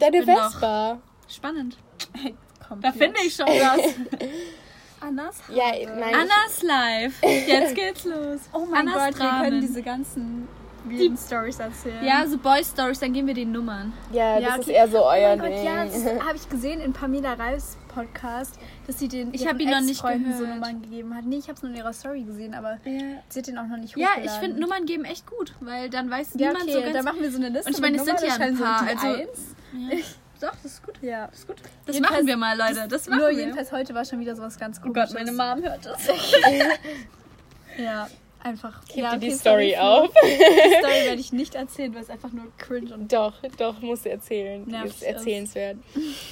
Deine 0.00 0.22
Vespa. 0.24 0.98
Spannend. 1.28 1.76
Hey, 2.12 2.34
komm. 2.66 2.80
Da 2.80 2.92
finde 2.92 3.16
ich 3.24 3.34
schon 3.34 3.46
was. 3.46 3.80
Annas 5.06 5.36
Ja, 5.48 5.64
nein. 5.96 6.14
Annas 6.14 6.62
Live. 6.62 7.22
Jetzt 7.22 7.74
geht's 7.76 8.04
los. 8.04 8.40
Oh 8.52 8.66
mein 8.70 8.88
Annas 8.88 8.94
Gott, 8.94 9.18
wir 9.18 9.26
Dramen. 9.26 9.44
können 9.44 9.60
diese 9.60 9.82
ganzen 9.82 10.48
weirden 10.86 11.16
Stories 11.16 11.58
erzählen. 11.60 12.04
Ja, 12.04 12.26
so 12.26 12.36
Boy 12.36 12.62
Stories, 12.62 13.00
dann 13.00 13.12
geben 13.14 13.26
wir 13.26 13.34
den 13.34 13.52
Nummern. 13.52 13.92
Ja, 14.12 14.38
Ja, 14.38 14.48
das 14.48 14.58
okay. 14.58 14.60
ist 14.60 14.68
eher 14.76 14.88
so 14.88 14.98
Oh 14.98 15.08
euer 15.08 15.36
mein 15.36 15.38
Gott, 15.38 15.48
Ding. 15.58 15.64
ja, 15.64 15.84
das 15.86 16.04
habe 16.26 16.36
ich 16.36 16.48
gesehen 16.48 16.80
in 16.80 16.92
Pamela 16.92 17.32
Reifs 17.34 17.78
Podcast, 17.88 18.58
dass 18.86 18.98
sie 18.98 19.08
den 19.08 19.32
Ich 19.32 19.42
ihren 19.42 19.52
hab 19.54 19.60
ihn 19.60 19.70
noch 19.70 19.80
nicht 19.80 19.90
Ex-Freunden 19.92 20.32
so 20.32 20.40
gehört. 20.40 20.54
Nummern 20.58 20.82
gegeben 20.82 21.14
hat. 21.14 21.24
Nee, 21.24 21.36
ich 21.38 21.44
habe 21.44 21.54
es 21.54 21.62
nur 21.62 21.70
in 21.72 21.78
ihrer 21.78 21.92
Story 21.92 22.22
gesehen, 22.22 22.52
aber 22.54 22.78
Ja, 22.84 23.22
sie 23.28 23.38
hat 23.38 23.46
den 23.46 23.56
auch 23.56 23.66
noch 23.66 23.76
nicht 23.78 23.96
ja 23.96 24.08
hochgeladen. 24.08 24.24
ich 24.34 24.40
finde 24.46 24.60
Nummern 24.60 24.84
geben 24.84 25.04
echt 25.04 25.26
gut, 25.26 25.54
weil 25.60 25.88
dann 25.88 26.10
weiß 26.10 26.30
Ja, 26.34 26.48
niemand 26.48 26.64
okay, 26.64 26.72
so 26.74 26.80
ganz... 26.82 26.92
dann 26.92 27.04
machen 27.04 27.20
wir 27.22 27.30
so 27.30 27.36
eine 27.38 27.48
Liste. 27.50 27.68
Und 27.68 27.74
ich 27.76 27.80
meine, 27.80 27.96
es 27.98 28.04
sind 28.04 28.20
ja 28.20 28.34
ein 28.34 28.58
paar, 28.58 28.78
so 28.80 28.84
die 28.84 28.90
also- 28.90 29.06
Eins. 29.22 29.54
ja. 29.90 29.98
Doch, 30.44 30.52
das 30.62 30.72
ist 30.72 30.82
gut. 30.84 30.94
Ja, 31.02 31.26
ist 31.26 31.46
gut. 31.46 31.56
Das 31.86 31.94
Jedenfalls- 31.96 32.18
machen 32.18 32.26
wir 32.28 32.36
mal, 32.36 32.56
Leute. 32.58 32.86
Das 32.88 33.06
machen 33.08 33.18
Nur 33.20 33.30
wir. 33.30 33.38
jedenfalls 33.38 33.72
heute 33.72 33.94
war 33.94 34.04
schon 34.04 34.20
wieder 34.20 34.36
sowas 34.36 34.58
ganz 34.58 34.78
Oh 34.78 34.82
komisches. 34.82 35.12
Gott, 35.14 35.14
meine 35.14 35.32
Mom 35.32 35.62
hört 35.62 35.86
das. 35.86 36.08
Ja, 37.78 38.08
einfach. 38.42 38.80
Heb 38.88 38.96
ja, 38.96 39.12
dir 39.16 39.28
die 39.30 39.34
Story 39.34 39.76
auf. 39.76 40.10
Die 40.22 40.74
Story 40.78 41.04
werde 41.06 41.20
ich 41.20 41.32
nicht 41.32 41.54
erzählen, 41.54 41.94
weil 41.94 42.02
es 42.02 42.10
einfach 42.10 42.30
nur 42.30 42.44
cringe 42.56 42.94
und 42.94 43.12
Doch, 43.12 43.34
doch, 43.58 43.80
musst 43.80 44.04
du 44.04 44.10
erzählen. 44.10 44.64
Die 44.66 44.88
ist 44.88 45.02
erzählenswert. 45.02 45.78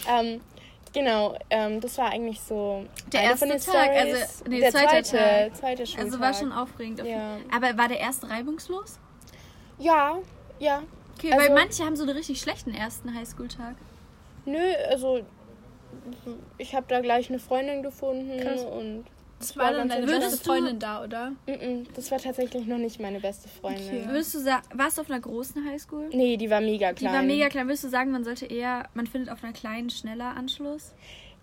ähm, 0.08 0.40
genau, 0.92 1.36
ähm, 1.50 1.80
das 1.80 1.98
war 1.98 2.10
eigentlich 2.10 2.40
so 2.40 2.86
Der 3.12 3.22
erste 3.22 3.48
Tag, 3.48 3.60
Stories. 3.62 3.96
also, 4.22 4.44
nee, 4.48 4.60
der 4.60 4.70
zweiter 4.70 5.02
zweite, 5.02 5.16
Tag. 5.50 5.56
zweite 5.56 5.86
Schultag. 5.86 6.04
Also 6.04 6.20
war 6.20 6.34
schon 6.34 6.52
aufregend. 6.52 7.00
auf 7.00 7.08
Ja. 7.08 7.38
Aber 7.54 7.76
war 7.76 7.88
der 7.88 7.98
erste 7.98 8.30
reibungslos? 8.30 8.98
Ja, 9.78 10.18
ja. 10.60 10.82
Okay, 11.18 11.32
Also- 11.32 11.44
weil 11.46 11.54
manche 11.54 11.84
haben 11.84 11.96
so 11.96 12.04
einen 12.04 12.16
richtig 12.16 12.40
schlechten 12.40 12.72
ersten 12.72 13.12
Highschool-Tag. 13.14 13.74
Nö, 14.44 14.58
also 14.90 15.20
ich 16.58 16.74
habe 16.74 16.86
da 16.88 17.00
gleich 17.00 17.28
eine 17.28 17.38
Freundin 17.38 17.82
gefunden 17.82 18.40
Krass. 18.40 18.62
und 18.64 19.04
Das 19.38 19.56
war 19.56 19.72
dann 19.72 19.88
ganz 19.88 20.06
deine 20.06 20.20
beste 20.20 20.44
Freundin 20.44 20.78
da, 20.78 21.02
oder? 21.04 21.32
Mm-mm, 21.46 21.86
das 21.94 22.10
war 22.10 22.18
tatsächlich 22.18 22.66
noch 22.66 22.78
nicht 22.78 23.00
meine 23.00 23.20
beste 23.20 23.48
Freundin. 23.48 23.86
Okay. 23.86 24.04
Würdest 24.08 24.34
du 24.34 24.38
sagen, 24.40 24.62
warst 24.74 24.98
du 24.98 25.02
auf 25.02 25.10
einer 25.10 25.20
großen 25.20 25.64
Highschool? 25.64 26.08
Nee, 26.12 26.36
die 26.36 26.50
war 26.50 26.60
mega 26.60 26.92
Die 26.92 27.00
klein. 27.04 27.14
war 27.14 27.22
mega 27.22 27.48
klein. 27.48 27.66
Würdest 27.66 27.84
du 27.84 27.88
sagen, 27.88 28.10
man 28.10 28.24
sollte 28.24 28.46
eher, 28.46 28.88
man 28.94 29.06
findet 29.06 29.30
auf 29.30 29.42
einer 29.44 29.52
kleinen 29.52 29.90
schneller 29.90 30.36
Anschluss? 30.36 30.92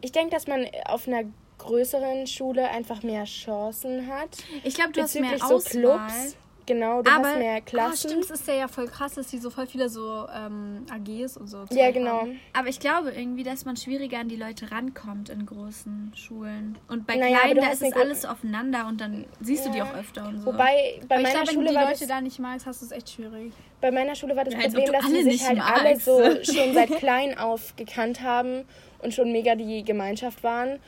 Ich 0.01 0.11
denke, 0.11 0.31
dass 0.31 0.47
man 0.47 0.65
auf 0.85 1.07
einer 1.07 1.23
größeren 1.57 2.25
Schule 2.25 2.69
einfach 2.69 3.03
mehr 3.03 3.25
Chancen 3.25 4.07
hat. 4.07 4.29
Ich 4.63 4.75
glaube, 4.75 4.93
du 4.93 5.01
hast 5.01 5.19
mehr 5.19 5.37
so 5.37 5.55
Auswahl. 5.55 5.81
Clubs. 5.81 6.37
Genau, 6.69 7.01
du 7.01 7.09
Aber- 7.11 7.27
hast 7.29 7.37
mehr 7.39 7.55
Ah, 7.55 7.61
Klassen. 7.61 8.09
stimmt, 8.09 8.25
es 8.25 8.29
ist 8.29 8.47
ja, 8.47 8.53
ja 8.53 8.67
voll 8.67 8.85
krass, 8.87 9.15
dass 9.15 9.27
die 9.27 9.39
so 9.39 9.49
voll 9.49 9.65
viele 9.65 9.89
so 9.89 10.27
ähm, 10.31 10.85
AGs 10.91 11.35
und 11.35 11.47
so. 11.47 11.65
ja, 11.71 11.89
genau. 11.89 12.21
haben. 12.21 12.39
Aber 12.53 12.67
ich 12.67 12.79
glaube 12.79 13.09
irgendwie, 13.11 13.41
dass 13.43 13.65
man 13.65 13.75
schwieriger 13.75 14.19
an 14.19 14.27
die 14.29 14.35
Leute 14.35 14.71
rankommt 14.71 15.29
in 15.29 15.47
großen 15.47 16.11
Schulen. 16.15 16.77
Und 16.87 17.07
bei 17.07 17.15
Naja, 17.15 17.39
kleinen, 17.39 17.55
da 17.61 17.71
ist 17.71 17.81
es 17.81 17.93
alles 17.93 18.23
aufeinander 18.25 18.85
und 18.87 19.01
dann 19.01 19.25
siehst 19.41 19.65
du 19.65 19.71
die 19.71 19.79
Ja. 19.79 19.85
auch 19.85 19.95
öfter 19.95 20.27
und 20.27 20.41
so. 20.41 20.45
Wobei 20.45 21.01
bei 21.07 21.15
Aber 21.15 21.23
meiner 21.23 21.29
glaube, 21.31 21.39
wenn 21.39 21.45
du 21.45 21.51
Schule 21.53 21.67
die 21.69 21.85
Leute 21.91 22.07
da 22.07 22.21
nicht 22.21 22.37
magst, 22.37 22.67
hast 22.67 22.81
du 22.81 22.85
es 22.85 22.91
echt 22.91 23.09
schwierig. 23.09 23.51
bei 23.81 23.89
meiner 23.91 24.13
Schule 24.13 24.35
war 24.35 24.43
das 24.43 24.53
Ja, 24.53 24.59
Problem, 24.61 24.91
dass 24.93 25.05
die 25.07 25.13
alle 25.15 25.23
sich 25.23 25.47
halt 25.47 25.59
alle 25.61 25.89
magst. 25.95 26.05
so 26.05 26.19
schon 26.53 26.73
seit 26.75 26.91
klein 26.97 27.35
auf 27.37 27.75
gekannt 27.77 28.21
haben 28.21 28.65
und 29.01 29.11
schon 29.13 29.31
mega 29.31 29.55
die 29.55 29.83
Gemeinschaft 29.83 30.43
waren. 30.43 30.79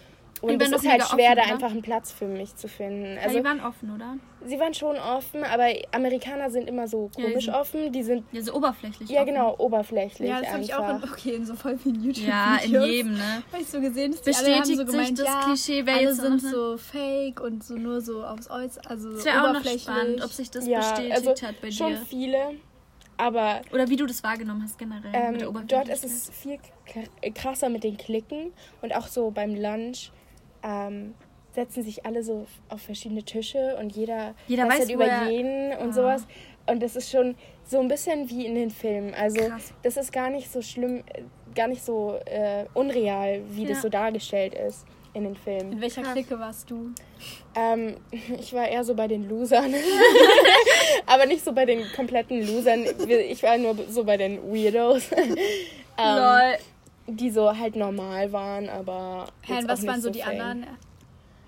Und 0.42 0.62
es 0.62 0.72
ist 0.72 0.88
halt 0.90 1.04
schwer, 1.04 1.32
offen, 1.32 1.36
da 1.38 1.44
oder? 1.44 1.54
einfach 1.54 1.72
einen 1.72 1.82
Platz 1.84 2.12
für 2.12 2.26
mich 2.26 2.56
zu 2.56 2.68
finden. 2.68 3.16
Ja, 3.16 3.22
Also 3.22 3.38
die 3.38 3.44
waren 3.46 3.60
offen, 3.62 3.94
oder? 3.94 4.16
sie 4.44 4.60
waren 4.60 4.74
schon 4.74 4.98
offen, 4.98 5.44
aber 5.44 5.68
Amerikaner 5.92 6.50
sind 6.50 6.68
immer 6.68 6.88
so 6.88 7.12
Ja, 7.16 7.26
die 7.28 7.32
komisch 7.34 7.50
offen. 7.50 7.92
Die 7.92 8.02
sind 8.02 8.26
Ja, 8.32 8.42
so 8.42 8.56
oberflächlich. 8.56 9.08
ja 9.08 9.22
offen. 9.22 9.34
genau 9.34 9.56
oberflächlich 9.60 10.28
Ja, 10.30 10.40
das 10.42 10.52
habe 10.52 10.64
ich 10.64 10.74
auch 10.74 10.90
in, 10.90 11.04
okay, 11.04 11.36
in 11.36 11.46
so 11.46 11.54
voll 11.56 11.78
vielen 11.78 12.04
youtube 12.04 12.26
Ja, 12.28 12.58
in 12.58 12.72
jedem, 12.82 13.14
ne? 13.14 13.44
Habe 13.52 13.62
ich 13.62 13.68
so 13.68 13.80
gesehen, 13.80 14.12
dass 14.14 14.22
die 14.24 14.34
alle 14.34 14.48
haben 14.56 14.60
Bestätigt 14.62 14.78
so 14.80 14.86
gemeint, 14.86 15.18
sich 15.18 15.26
das 15.28 15.34
ja, 15.36 15.42
Klischee, 15.44 15.86
wer 15.86 15.96
alle 15.96 16.14
sind 16.16 16.44
noch- 16.44 16.52
so 16.52 16.78
fake 16.78 17.40
und 17.40 17.64
so 17.64 17.76
nur 17.76 18.02
so 18.02 18.24
aufs 18.24 18.50
Äußere, 18.50 18.90
also 18.90 19.10
Es 19.12 19.26
wäre 19.26 19.48
auch 19.48 19.54
noch 19.54 19.64
spannend, 19.64 20.24
ob 20.24 20.32
sich 20.32 20.50
das 20.50 20.66
ja, 20.66 20.80
bestätigt 20.80 21.14
also 21.16 21.48
hat 21.48 21.62
bei 21.62 21.70
schon 21.70 21.90
dir. 21.92 21.98
viele, 21.98 22.38
aber 23.18 23.62
Oder 23.72 23.88
wie 23.90 23.96
du 23.96 24.08
das 24.08 24.24
wahrgenommen 24.24 24.64
hast 24.64 24.78
generell. 24.80 25.12
Ähm, 25.14 25.34
mit 25.34 25.42
der 25.42 25.52
dort 25.84 25.90
ist 25.90 26.04
es 26.04 26.30
viel 26.32 26.58
kr- 26.88 27.34
krasser 27.36 27.70
mit 27.70 27.84
den 27.84 27.98
Klicken 27.98 28.52
und 28.82 28.96
auch 28.96 29.06
so 29.08 29.30
beim 29.30 29.54
Lunch 29.56 30.12
ähm, 30.64 31.14
setzen 31.54 31.84
sich 31.84 32.06
alle 32.06 32.24
so 32.24 32.46
auf 32.70 32.82
verschiedene 32.82 33.24
Tische 33.24 33.76
und 33.80 33.96
jeder, 33.96 34.34
Jeder 34.48 34.68
weiß, 34.70 34.80
halt 34.80 34.90
über 34.92 35.06
er- 35.06 35.30
jeden 35.30 35.74
und 35.78 35.90
Ah. 35.90 35.94
sowas. 35.94 36.26
Und 36.68 36.82
das 36.82 36.96
ist 36.96 37.10
schon 37.12 37.36
so 37.66 37.80
ein 37.80 37.88
bisschen 37.88 38.30
wie 38.30 38.46
in 38.46 38.56
den 38.56 38.70
Filmen. 38.70 39.14
Also 39.16 39.42
Krass. 39.48 39.74
das 39.84 39.98
ist 39.98 40.14
gar 40.14 40.30
nicht 40.30 40.52
so 40.52 40.62
schlimm, 40.62 41.04
äh, 41.14 41.24
gar 41.56 41.68
nicht 41.68 41.84
so 41.84 42.18
äh, 42.26 42.66
unreal, 42.74 43.42
wie 43.50 43.64
Ja. 43.64 43.70
das 43.70 43.82
so 43.82 43.90
dargestellt 43.90 44.54
ist 44.56 44.86
in 45.14 45.26
den 45.26 45.36
Filmen. 45.36 45.74
In 45.74 45.82
welcher 45.82 46.04
Krass. 46.04 46.14
Clique 46.14 46.40
warst 46.40 46.70
du? 46.72 46.92
Ähm, 47.56 47.96
ich 48.40 48.54
war 48.54 48.68
eher 48.68 48.84
so 48.86 48.96
bei 48.96 49.08
den 49.10 49.28
Losern. 49.28 49.74
Aber 51.06 51.26
nicht 51.26 51.44
so 51.44 51.52
bei 51.52 51.66
den 51.66 51.84
kompletten 51.96 52.46
Losern. 52.48 52.86
Ich 53.10 53.44
war 53.44 53.58
nur 53.58 53.76
so 53.90 54.04
bei 54.04 54.16
den 54.18 54.38
Weirdos. 54.54 55.12
ähm, 55.12 55.36
Lol. 55.98 56.58
Die 57.12 57.30
so 57.32 57.58
halt 57.58 57.76
normal 57.76 58.32
waren, 58.32 58.70
aber. 58.70 59.28
Hä, 59.42 59.54
was 59.66 59.80
auch 59.80 59.82
nicht 59.82 59.88
waren 59.88 60.02
so 60.02 60.10
die 60.10 60.20
fame. 60.22 60.42
anderen? 60.42 60.68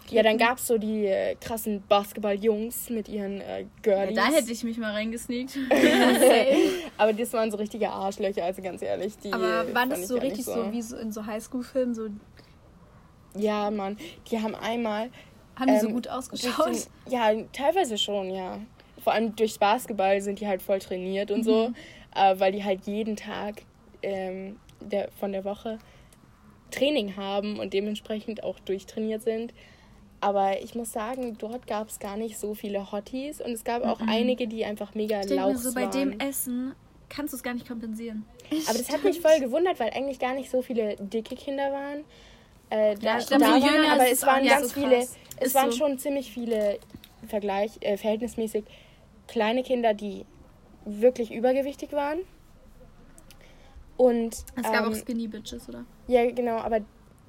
Ja, 0.10 0.22
dann 0.22 0.38
gab 0.38 0.58
es 0.58 0.68
so 0.68 0.78
die 0.78 1.06
äh, 1.06 1.36
krassen 1.36 1.82
Basketball-Jungs 1.88 2.90
mit 2.90 3.08
ihren 3.08 3.40
äh, 3.42 3.62
Ja, 3.62 3.66
Girlies. 3.82 4.16
da 4.16 4.26
hätte 4.26 4.52
ich 4.52 4.64
mich 4.64 4.78
mal 4.78 4.92
reingesneakt. 4.92 5.58
aber 6.98 7.14
das 7.14 7.32
waren 7.34 7.50
so 7.50 7.58
richtige 7.58 7.90
Arschlöcher, 7.90 8.44
also 8.44 8.62
ganz 8.62 8.82
ehrlich. 8.82 9.18
Die, 9.20 9.32
Aber 9.32 9.74
waren 9.74 9.90
das 9.90 10.08
so 10.08 10.18
richtig 10.18 10.46
so. 10.46 10.72
wie 10.72 10.82
so 10.82 10.98
in 10.98 11.12
so 11.12 11.26
Highschool-Filmen? 11.26 11.96
So, 11.96 12.08
Ja, 13.36 13.72
Mann. 13.72 13.98
Die 14.30 14.40
haben 14.42 14.56
einmal. 14.56 15.10
haben 15.56 15.68
die 15.74 15.80
so 15.80 15.88
ähm, 15.88 15.94
gut 15.94 16.08
ausgeschaut? 16.10 16.68
den- 16.68 17.12
Ja, 17.12 17.32
teilweise 17.54 17.98
schon, 17.98 18.30
ja. 18.30 18.60
Vor 19.04 19.14
allem 19.14 19.36
durchs 19.36 19.58
Basketball 19.58 20.22
sind 20.22 20.40
die 20.42 20.48
halt 20.48 20.62
voll 20.62 20.80
trainiert 20.80 21.32
und 21.32 21.44
so, 21.44 21.70
Mhm. 21.70 21.76
äh, 22.16 22.40
weil 22.40 22.52
die 22.52 22.64
halt 22.64 22.86
jeden 22.86 23.16
Tag 23.16 23.62
ähm, 24.02 24.58
der, 24.90 25.10
von 25.20 25.32
der 25.32 25.46
Woche 25.46 25.80
Training 26.72 27.16
haben 27.16 27.60
und 27.60 27.74
dementsprechend 27.74 28.44
auch 28.44 28.60
durchtrainiert 28.60 29.22
sind. 29.24 29.54
Aber 30.22 30.62
ich 30.62 30.74
muss 30.74 30.94
sagen, 30.94 31.38
dort 31.38 31.68
gab 31.68 31.90
es 31.90 32.00
gar 32.00 32.16
nicht 32.18 32.38
so 32.38 32.54
viele 32.54 32.92
Hotties 32.92 33.42
und 33.42 33.52
es 33.52 33.64
gab 33.64 33.84
auch 33.84 34.00
einige, 34.00 34.48
die 34.48 34.64
einfach 34.64 34.96
mega 34.96 35.20
Ich 35.20 35.28
denke 35.28 35.46
mir 35.48 35.58
so, 35.58 35.74
bei 35.74 35.82
waren. 35.82 35.92
dem 35.92 36.20
Essen 36.20 36.74
kannst 37.10 37.34
du 37.34 37.38
es 37.38 37.44
gar 37.44 37.54
nicht 37.54 37.68
kompensieren. 37.68 38.26
Aber 38.68 38.78
das 38.78 38.90
hat 38.90 39.04
mich 39.04 39.20
voll 39.20 39.40
gewundert, 39.40 39.80
weil 39.80 39.92
eigentlich 39.92 40.20
gar 40.20 40.34
nicht 40.34 40.50
so 40.50 40.62
viele 40.62 40.96
dicke 40.96 41.36
Kinder 41.36 41.72
waren. 41.72 42.06
Äh, 42.70 42.96
da, 42.96 43.18
ich 43.20 43.28
glaub, 43.28 43.40
da 43.42 43.48
waren, 43.50 43.62
jünger 43.62 43.92
aber 43.92 44.10
es 44.10 44.26
waren 44.26 44.46
ganz 44.46 44.70
so 44.74 44.80
viele, 44.80 44.98
es 44.98 45.16
Ist 45.42 45.56
waren 45.56 45.72
so. 45.72 45.78
schon 45.78 46.00
ziemlich 46.00 46.32
viele 46.32 46.80
Vergleich, 47.28 47.72
äh, 47.82 47.98
verhältnismäßig 47.98 48.64
kleine 49.28 49.62
Kinder, 49.64 49.94
die 49.94 50.26
wirklich 50.86 51.32
übergewichtig 51.32 51.92
waren. 51.92 52.20
Und 54.04 54.36
Es 54.56 54.64
gab 54.64 54.86
ähm, 54.86 54.92
auch 54.92 54.96
Skinny 54.96 55.28
Bitches, 55.28 55.70
oder? 55.70 55.86
ja, 56.08 56.30
genau, 56.32 56.58
aber 56.58 56.80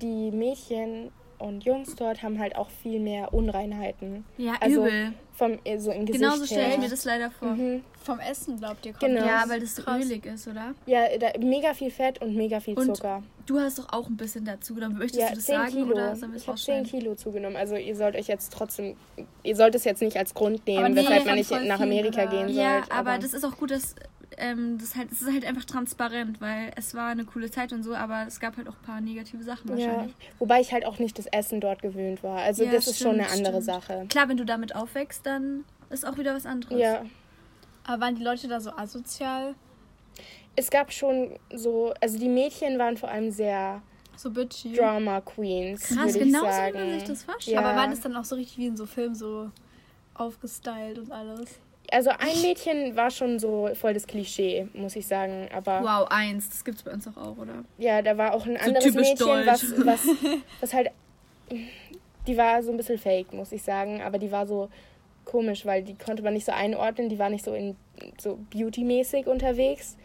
die 0.02 0.30
Mädchen 0.30 1.10
und 1.38 1.64
Jungs 1.64 1.94
dort 1.96 2.22
haben 2.22 2.38
halt 2.38 2.56
auch 2.56 2.70
viel 2.70 3.00
mehr 3.00 3.32
Unreinheiten. 3.34 4.24
Ja, 4.38 4.54
Also 4.60 4.86
übel. 4.86 5.12
vom 5.34 5.58
äh, 5.64 5.78
so 5.78 5.90
im 5.90 6.06
Gesicht 6.06 6.22
Genauso 6.22 6.46
stelle 6.46 6.72
ich 6.74 6.78
mir 6.78 6.88
das 6.88 7.04
leider 7.04 7.30
vor. 7.30 7.48
Mhm. 7.48 7.82
Vom 8.02 8.18
Essen, 8.20 8.58
glaubt 8.58 8.84
ihr, 8.86 8.92
kommt 8.92 9.02
Genau. 9.02 9.26
Ja, 9.26 9.44
weil 9.48 9.60
das 9.60 9.76
so 9.76 9.82
ölig 9.90 10.24
ist, 10.26 10.46
oder? 10.48 10.74
Ja, 10.86 11.02
da, 11.18 11.38
mega 11.40 11.74
viel 11.74 11.90
Fett 11.90 12.20
und 12.22 12.34
mega 12.34 12.60
viel 12.60 12.76
Und 12.78 12.96
Zucker. 12.96 13.22
Du 13.46 13.58
hast 13.58 13.78
doch 13.78 13.92
auch 13.92 14.08
ein 14.08 14.16
bisschen 14.16 14.44
dazu 14.44 14.74
genommen. 14.74 14.96
Möchtest 14.98 15.20
Ja, 15.22 15.28
du 15.30 15.34
das 15.36 15.44
10 15.44 15.54
sagen 15.56 15.70
Kilo. 15.72 15.92
oder 15.94 16.14
ich 16.14 16.22
habe 16.22 16.36
10 16.38 16.48
rausschneiden? 16.50 16.86
Kilo 16.86 17.14
zugenommen. 17.14 17.56
Also 17.56 17.76
ihr 17.76 17.96
sollt 17.96 18.16
euch 18.16 18.26
jetzt 18.28 18.52
trotzdem, 18.52 18.96
ihr 19.42 19.56
sollt 19.56 19.74
es 19.74 19.84
jetzt 19.84 20.00
nicht 20.02 20.16
als 20.16 20.32
Grund 20.34 20.62
Aber 20.66 20.70
nehmen, 20.88 20.94
nee, 20.94 21.00
weshalb 21.02 21.26
man 21.26 21.34
nicht 21.34 21.50
nach 21.50 21.80
Amerika 21.80 22.22
oder? 22.22 22.30
gehen 22.46 22.48
Ja, 22.56 22.78
sollt. 22.80 22.92
aber 22.92 23.18
das 23.18 23.34
ist 23.34 23.44
auch 23.44 23.56
gut, 23.58 23.70
dass 23.70 23.94
ähm, 24.38 24.78
das 24.78 24.96
halt, 24.96 25.10
es 25.12 25.22
ist 25.22 25.32
halt 25.32 25.44
einfach 25.44 25.64
transparent, 25.64 26.40
weil 26.40 26.70
es 26.76 26.94
war 26.94 27.08
eine 27.10 27.24
coole 27.24 27.50
Zeit 27.50 27.72
und 27.72 27.82
so, 27.82 27.94
aber 27.94 28.24
es 28.26 28.40
gab 28.40 28.56
halt 28.56 28.68
auch 28.68 28.74
ein 28.76 28.82
paar 28.84 29.00
negative 29.00 29.42
Sachen 29.42 29.76
ja, 29.78 29.86
wahrscheinlich. 29.88 30.14
wobei 30.38 30.60
ich 30.60 30.72
halt 30.72 30.84
auch 30.86 30.98
nicht 30.98 31.18
das 31.18 31.26
Essen 31.26 31.60
dort 31.60 31.82
gewöhnt 31.82 32.22
war. 32.22 32.38
Also 32.38 32.64
Ja, 32.64 32.72
das 32.72 32.86
ist 32.86 32.98
schon 32.98 33.14
eine 33.14 33.28
andere 33.30 33.62
stimmt. 33.62 33.64
Sache. 33.64 34.06
Klar, 34.08 34.28
wenn 34.28 34.36
du 34.36 34.44
damit 34.44 34.74
aufwächst, 34.74 35.24
dann 35.26 35.64
ist 35.90 36.06
auch 36.06 36.16
wieder 36.18 36.34
was 36.34 36.46
anderes. 36.46 36.78
Ja, 36.78 37.04
Aber 37.84 38.00
waren 38.02 38.14
die 38.16 38.24
Leute 38.24 38.48
da 38.48 38.60
so 38.60 38.70
asozial? 38.70 39.54
es 40.56 40.70
gab 40.70 40.92
schon 40.92 41.36
so, 41.52 41.92
also 42.00 42.16
die 42.16 42.28
Mädchen 42.28 42.78
waren 42.78 42.96
vor 42.96 43.08
allem 43.10 43.30
sehr 43.32 43.82
So 44.16 44.30
bitchy? 44.30 44.72
Drama 44.74 45.20
Queens, 45.20 45.82
Krass, 45.88 45.96
würde 46.14 46.18
ich 46.18 46.24
genauso 46.26 46.46
sagen. 46.46 46.74
wie 46.74 46.78
man 46.90 46.98
sich 47.00 47.08
das 47.08 47.22
vorstellt. 47.24 47.54
Ja. 47.56 47.60
Aber 47.60 47.76
war 47.76 47.88
das 47.88 48.00
dann 48.00 48.14
auch 48.14 48.24
so 48.24 48.36
richtig 48.36 48.58
wie 48.58 48.66
in 48.66 48.76
so 48.76 48.86
Filmen 48.86 49.16
so 49.16 49.50
aufgestylt 50.14 50.98
und 50.98 51.10
alles? 51.10 51.58
Also 51.94 52.10
ein 52.10 52.42
Mädchen 52.42 52.96
war 52.96 53.10
schon 53.10 53.38
so 53.38 53.70
voll 53.74 53.94
das 53.94 54.06
Klischee, 54.08 54.66
muss 54.74 54.96
ich 54.96 55.06
sagen. 55.06 55.48
Aber 55.54 55.80
Wow, 55.82 56.08
eins, 56.10 56.48
das 56.48 56.64
gibt's 56.64 56.82
bei 56.82 56.90
uns 56.90 57.04
doch 57.04 57.16
auch, 57.16 57.38
oder? 57.38 57.64
ja, 57.78 58.02
da 58.02 58.18
war 58.18 58.34
auch 58.34 58.44
ein 58.46 58.56
So 58.60 58.66
anderes 58.66 58.94
Mädchen, 58.94 59.46
was, 59.46 59.86
was, 59.86 60.00
was 60.60 60.74
halt. 60.74 60.90
Die 62.26 62.36
war 62.36 62.62
so 62.64 62.72
ein 62.72 62.76
bisschen 62.76 62.98
fake, 62.98 63.32
muss 63.32 63.52
ich 63.52 63.62
sagen. 63.62 64.02
Aber 64.02 64.18
die 64.18 64.32
war 64.32 64.46
so 64.46 64.70
komisch, 65.24 65.64
weil 65.66 65.84
die 65.84 65.94
konnte 65.94 66.22
man 66.22 66.34
nicht 66.34 66.46
so 66.46 66.52
einordnen. 66.52 67.08
Die 67.08 67.18
war 67.18 67.30
nicht 67.30 67.44
so 67.44 67.54
in 67.54 67.76
so 68.18 68.38
beauty-mäßig 68.50 69.26
unterwegs. 69.26 69.96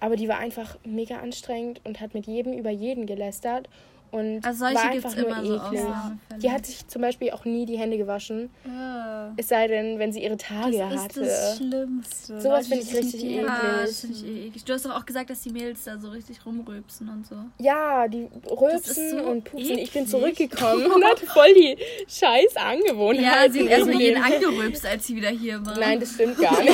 Aber 0.00 0.16
die 0.16 0.28
war 0.28 0.38
einfach 0.38 0.76
mega 0.84 1.18
anstrengend 1.18 1.80
und 1.84 2.00
hat 2.00 2.14
mit 2.14 2.26
jedem 2.26 2.52
über 2.52 2.70
jeden 2.70 3.06
gelästert. 3.06 3.68
Und 4.10 4.44
Also 4.46 4.60
solche 4.60 4.78
einfach 4.80 5.14
nur 5.16 5.26
immer 5.26 5.44
so 5.44 5.54
eklig. 5.56 5.80
Ausnahmefälle. 5.80 6.40
Die 6.42 6.50
hat 6.50 6.64
sich 6.66 6.88
zum 6.88 7.02
Beispiel 7.02 7.30
auch 7.32 7.44
nie 7.44 7.66
die 7.66 7.76
Hände 7.78 7.98
gewaschen. 7.98 8.48
Äh, 8.64 9.38
Es 9.40 9.48
sei 9.48 9.66
denn, 9.68 9.98
wenn 9.98 10.12
sie 10.12 10.22
ihre 10.24 10.36
Tage 10.38 10.78
das 10.78 10.94
ist 10.94 11.02
hatte. 11.02 11.20
das 11.20 11.56
Schlimmste. 11.58 12.40
Sowas 12.40 12.68
finde 12.68 12.84
ich 12.84 12.94
richtig 12.94 13.22
eklig. 13.24 13.46
das 13.82 14.00
finde 14.00 14.16
ich 14.16 14.24
eh 14.26 14.46
eklig. 14.46 14.64
Du 14.64 14.72
hast 14.72 14.86
doch 14.86 14.96
auch 14.96 15.04
gesagt, 15.04 15.28
dass 15.30 15.42
die 15.42 15.50
Mädels 15.50 15.84
da 15.84 15.98
so 15.98 16.08
richtig 16.08 16.44
rumrülpsen 16.46 17.08
und 17.08 17.26
so. 17.26 17.36
Ja, 17.58 18.08
die 18.08 18.28
rülpsen 18.50 19.10
so 19.10 19.16
und 19.24 19.44
pupsen. 19.44 19.76
Ich 19.78 19.92
bin 19.92 20.02
eklig. 20.04 20.08
zurückgekommen 20.10 20.86
und 20.94 21.04
hatte 21.04 21.26
voll 21.26 21.52
die 21.54 21.76
scheiß 22.08 22.56
Angewohnheit. 22.56 23.22
Ja, 23.46 23.52
sie 23.52 23.62
hat 23.64 23.68
erstmal 23.70 24.00
jeden 24.00 24.22
angerülpst, 24.22 24.86
als 24.86 25.06
sie 25.06 25.16
wieder 25.16 25.28
hier 25.30 25.64
war. 25.66 25.78
Nein, 25.78 26.00
das 26.00 26.12
stimmt 26.14 26.38
gar 26.38 26.62
nicht. 26.62 26.72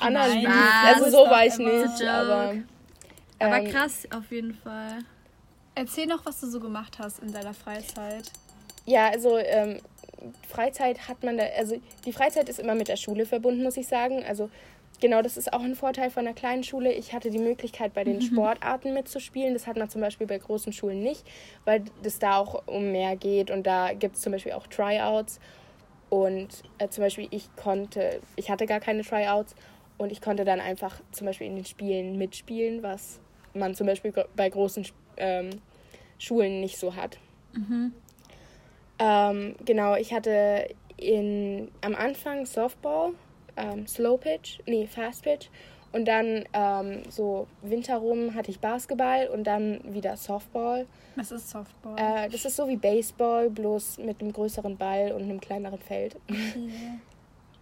Anna, 0.00 0.26
Nein, 0.28 0.46
also 0.94 1.10
so 1.10 1.18
war 1.30 1.46
ich 1.46 1.56
nicht, 1.58 2.02
aber. 2.08 2.54
Aber 3.40 3.58
ähm, 3.58 3.70
krass, 3.70 4.06
auf 4.16 4.30
jeden 4.32 4.54
Fall. 4.54 4.98
Erzähl 5.78 6.06
noch, 6.06 6.26
was 6.26 6.40
du 6.40 6.48
so 6.48 6.58
gemacht 6.58 6.98
hast 6.98 7.20
in 7.20 7.32
deiner 7.32 7.54
Freizeit. 7.54 8.32
Ja, 8.84 9.10
also 9.10 9.38
ähm, 9.38 9.78
Freizeit 10.48 11.08
hat 11.08 11.22
man 11.22 11.38
da, 11.38 11.44
also 11.56 11.80
die 12.04 12.12
Freizeit 12.12 12.48
ist 12.48 12.58
immer 12.58 12.74
mit 12.74 12.88
der 12.88 12.96
Schule 12.96 13.26
verbunden, 13.26 13.62
muss 13.62 13.76
ich 13.76 13.86
sagen. 13.86 14.24
Also 14.26 14.50
genau, 15.00 15.22
das 15.22 15.36
ist 15.36 15.52
auch 15.52 15.62
ein 15.62 15.76
Vorteil 15.76 16.10
von 16.10 16.26
einer 16.26 16.34
kleinen 16.34 16.64
Schule. 16.64 16.92
Ich 16.92 17.12
hatte 17.12 17.30
die 17.30 17.38
Möglichkeit, 17.38 17.94
bei 17.94 18.02
den 18.02 18.20
Sportarten 18.20 18.92
mitzuspielen. 18.92 19.54
Das 19.54 19.68
hat 19.68 19.76
man 19.76 19.88
zum 19.88 20.00
Beispiel 20.00 20.26
bei 20.26 20.38
großen 20.38 20.72
Schulen 20.72 21.00
nicht, 21.00 21.24
weil 21.64 21.84
das 22.02 22.18
da 22.18 22.38
auch 22.38 22.66
um 22.66 22.90
mehr 22.90 23.14
geht 23.14 23.52
und 23.52 23.64
da 23.64 23.92
gibt 23.92 24.16
es 24.16 24.22
zum 24.22 24.32
Beispiel 24.32 24.52
auch 24.52 24.66
Tryouts. 24.66 25.38
Und 26.10 26.48
äh, 26.78 26.88
zum 26.88 27.04
Beispiel 27.04 27.28
ich 27.30 27.54
konnte, 27.54 28.20
ich 28.34 28.50
hatte 28.50 28.66
gar 28.66 28.80
keine 28.80 29.04
Tryouts 29.04 29.54
und 29.96 30.10
ich 30.10 30.20
konnte 30.20 30.44
dann 30.44 30.58
einfach 30.58 31.00
zum 31.12 31.28
Beispiel 31.28 31.46
in 31.46 31.54
den 31.54 31.66
Spielen 31.66 32.18
mitspielen, 32.18 32.82
was 32.82 33.20
man 33.54 33.76
zum 33.76 33.86
Beispiel 33.86 34.12
bei 34.34 34.48
großen 34.48 34.84
ähm, 35.18 35.50
Schulen 36.18 36.60
nicht 36.60 36.78
so 36.78 36.96
hat. 36.96 37.18
Ähm, 38.98 39.54
genau, 39.64 39.94
ich 39.96 40.12
hatte 40.12 40.68
in, 40.96 41.70
am 41.80 41.94
Anfang 41.94 42.46
Softball, 42.46 43.12
ähm, 43.56 43.86
Slow 43.86 44.18
Pitch, 44.18 44.58
nee, 44.66 44.86
Fast 44.86 45.22
Pitch. 45.22 45.48
Und 45.90 46.06
dann 46.06 46.44
ähm, 46.52 47.02
so 47.08 47.46
Winter 47.62 47.96
rum 47.96 48.34
hatte 48.34 48.50
ich 48.50 48.60
Basketball 48.60 49.28
und 49.28 49.44
dann 49.44 49.80
wieder 49.94 50.16
Softball. 50.16 50.86
Was 51.16 51.32
ist 51.32 51.48
Softball? 51.48 51.96
Äh, 51.96 52.28
das 52.28 52.44
ist 52.44 52.56
so 52.56 52.68
wie 52.68 52.76
Baseball, 52.76 53.48
bloß 53.48 53.98
mit 53.98 54.20
einem 54.20 54.32
größeren 54.32 54.76
Ball 54.76 55.12
und 55.12 55.22
einem 55.22 55.40
kleineren 55.40 55.78
Feld. 55.78 56.16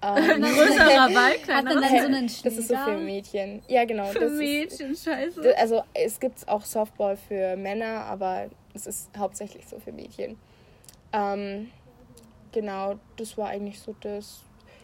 Ähm, 0.03 0.43
Größerer 0.43 1.09
Ball, 1.11 1.33
Hat 1.33 1.43
kleiner 1.43 1.71
dann, 1.75 1.83
dann 1.83 1.91
so 1.91 2.07
einen 2.07 2.27
das 2.27 2.45
ist 2.59 2.69
so 2.69 2.77
für? 2.77 2.97
Mädchen. 2.99 3.63
Ja, 3.69 3.85
genau. 3.85 4.05
Für 4.07 4.21
das 4.21 4.33
ist, 4.33 4.39
Mädchen, 4.39 4.95
scheiße. 4.95 5.57
also 5.59 5.83
es 5.95 6.21
gibt 6.21 6.47
auch 6.49 6.65
Softball 6.65 7.17
für 7.17 7.57
Männer, 7.57 8.05
aber 8.05 8.47
es 8.75 8.87
ist 8.87 9.11
hauptsächlich 9.17 9.67
so 9.67 9.79
für 9.79 9.93
Mädchen. 9.93 10.37
Ähm, 11.13 11.71
genau, 12.53 12.97
das 13.17 13.39
war 13.39 13.49
eigentlich 13.49 13.81
so 13.81 13.95
das. 14.01 14.43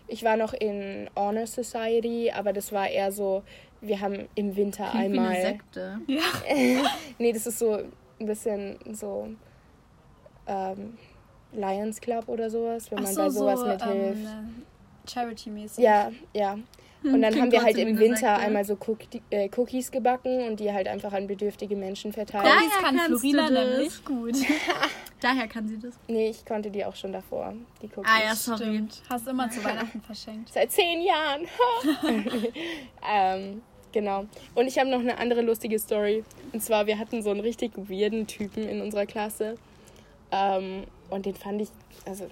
Ich 0.09 0.25
war 0.25 0.37
noch 0.37 0.55
in 0.55 1.09
Honor 1.17 1.47
Society, 1.47 2.31
aber 2.35 2.53
das 2.53 2.73
war 2.73 2.89
eher 2.89 3.13
so, 3.13 3.43
wir 3.81 4.01
haben 4.01 4.29
im 4.35 4.57
Winter 4.57 4.89
Klingt 4.91 5.13
wie 5.15 5.19
eine 5.19 5.29
einmal. 5.29 5.43
Sekte. 5.43 6.01
nee, 7.19 7.33
das 7.33 7.47
ist 7.47 7.59
so 7.59 7.75
ein 8.19 8.27
bisschen 8.27 8.79
so 8.93 9.29
ähm, 10.47 10.97
Lions 11.53 12.01
Club 12.01 12.29
oder 12.29 12.49
sowas, 12.51 12.91
wenn 12.91 12.99
Ach 12.99 13.03
man 13.05 13.13
so, 13.15 13.23
bei 13.23 13.31
sowas 13.31 13.61
so 13.61 13.67
mithilft. 13.67 14.21
ähm, 14.27 14.63
Charity-mäßig. 15.07 15.83
Ja, 15.83 16.11
ja. 16.35 16.59
Und 17.05 17.21
dann 17.21 17.33
Klingt 17.33 17.43
haben 17.47 17.53
wir 17.53 17.63
halt 17.63 17.77
im 17.79 17.99
Winter 17.99 18.17
Sekte. 18.17 18.37
einmal 18.37 18.65
so 18.65 18.77
Cookie, 18.87 19.21
äh, 19.31 19.49
Cookies 19.57 19.91
gebacken 19.91 20.47
und 20.47 20.61
die 20.61 20.73
halt 20.73 20.87
einfach 20.87 21.13
an 21.13 21.27
bedürftige 21.27 21.75
Menschen 21.75 22.13
verteilt. 22.13 22.45
Daher 22.45 22.69
kann 22.81 22.97
kannst 22.97 23.07
Florina 23.07 23.51
das. 23.51 23.69
nämlich 23.69 24.05
gut. 24.05 24.37
Daher 25.21 25.49
kann 25.49 25.67
sie 25.67 25.79
das. 25.81 25.95
Nee, 26.07 26.31
ich 26.31 26.45
konnte 26.45 26.71
die 26.71 26.85
auch 26.85 26.95
schon 26.95 27.13
davor, 27.13 27.55
die 27.81 27.87
Cookies. 27.87 28.05
Ah 28.05 28.23
ja, 28.25 28.35
sorry. 28.37 28.59
Stimmt. 28.59 29.03
Hast 29.11 29.27
immer 29.27 29.51
zu 29.51 29.65
Weihnachten 29.65 30.01
verschenkt. 30.01 30.53
Seit 30.53 30.71
zehn 30.71 31.03
Jahren. 31.03 31.47
ähm, 33.13 33.63
genau. 33.91 34.27
Und 34.55 34.69
ich 34.69 34.79
habe 34.79 34.89
noch 34.89 35.01
eine 35.01 35.19
andere 35.19 35.43
lustige 35.43 35.81
Story. 35.81 36.23
Und 36.53 36.63
zwar, 36.63 36.87
wir 36.87 36.99
hatten 36.99 37.21
so 37.23 37.31
einen 37.31 37.41
richtig 37.41 37.73
weirden 37.77 38.29
Typen 38.29 38.69
in 38.69 38.81
unserer 38.81 39.07
Klasse. 39.07 39.57
Ähm, 40.31 40.85
und 41.11 41.27
den 41.27 41.35
fand 41.35 41.63
ich, 41.63 41.69
also 42.07 42.29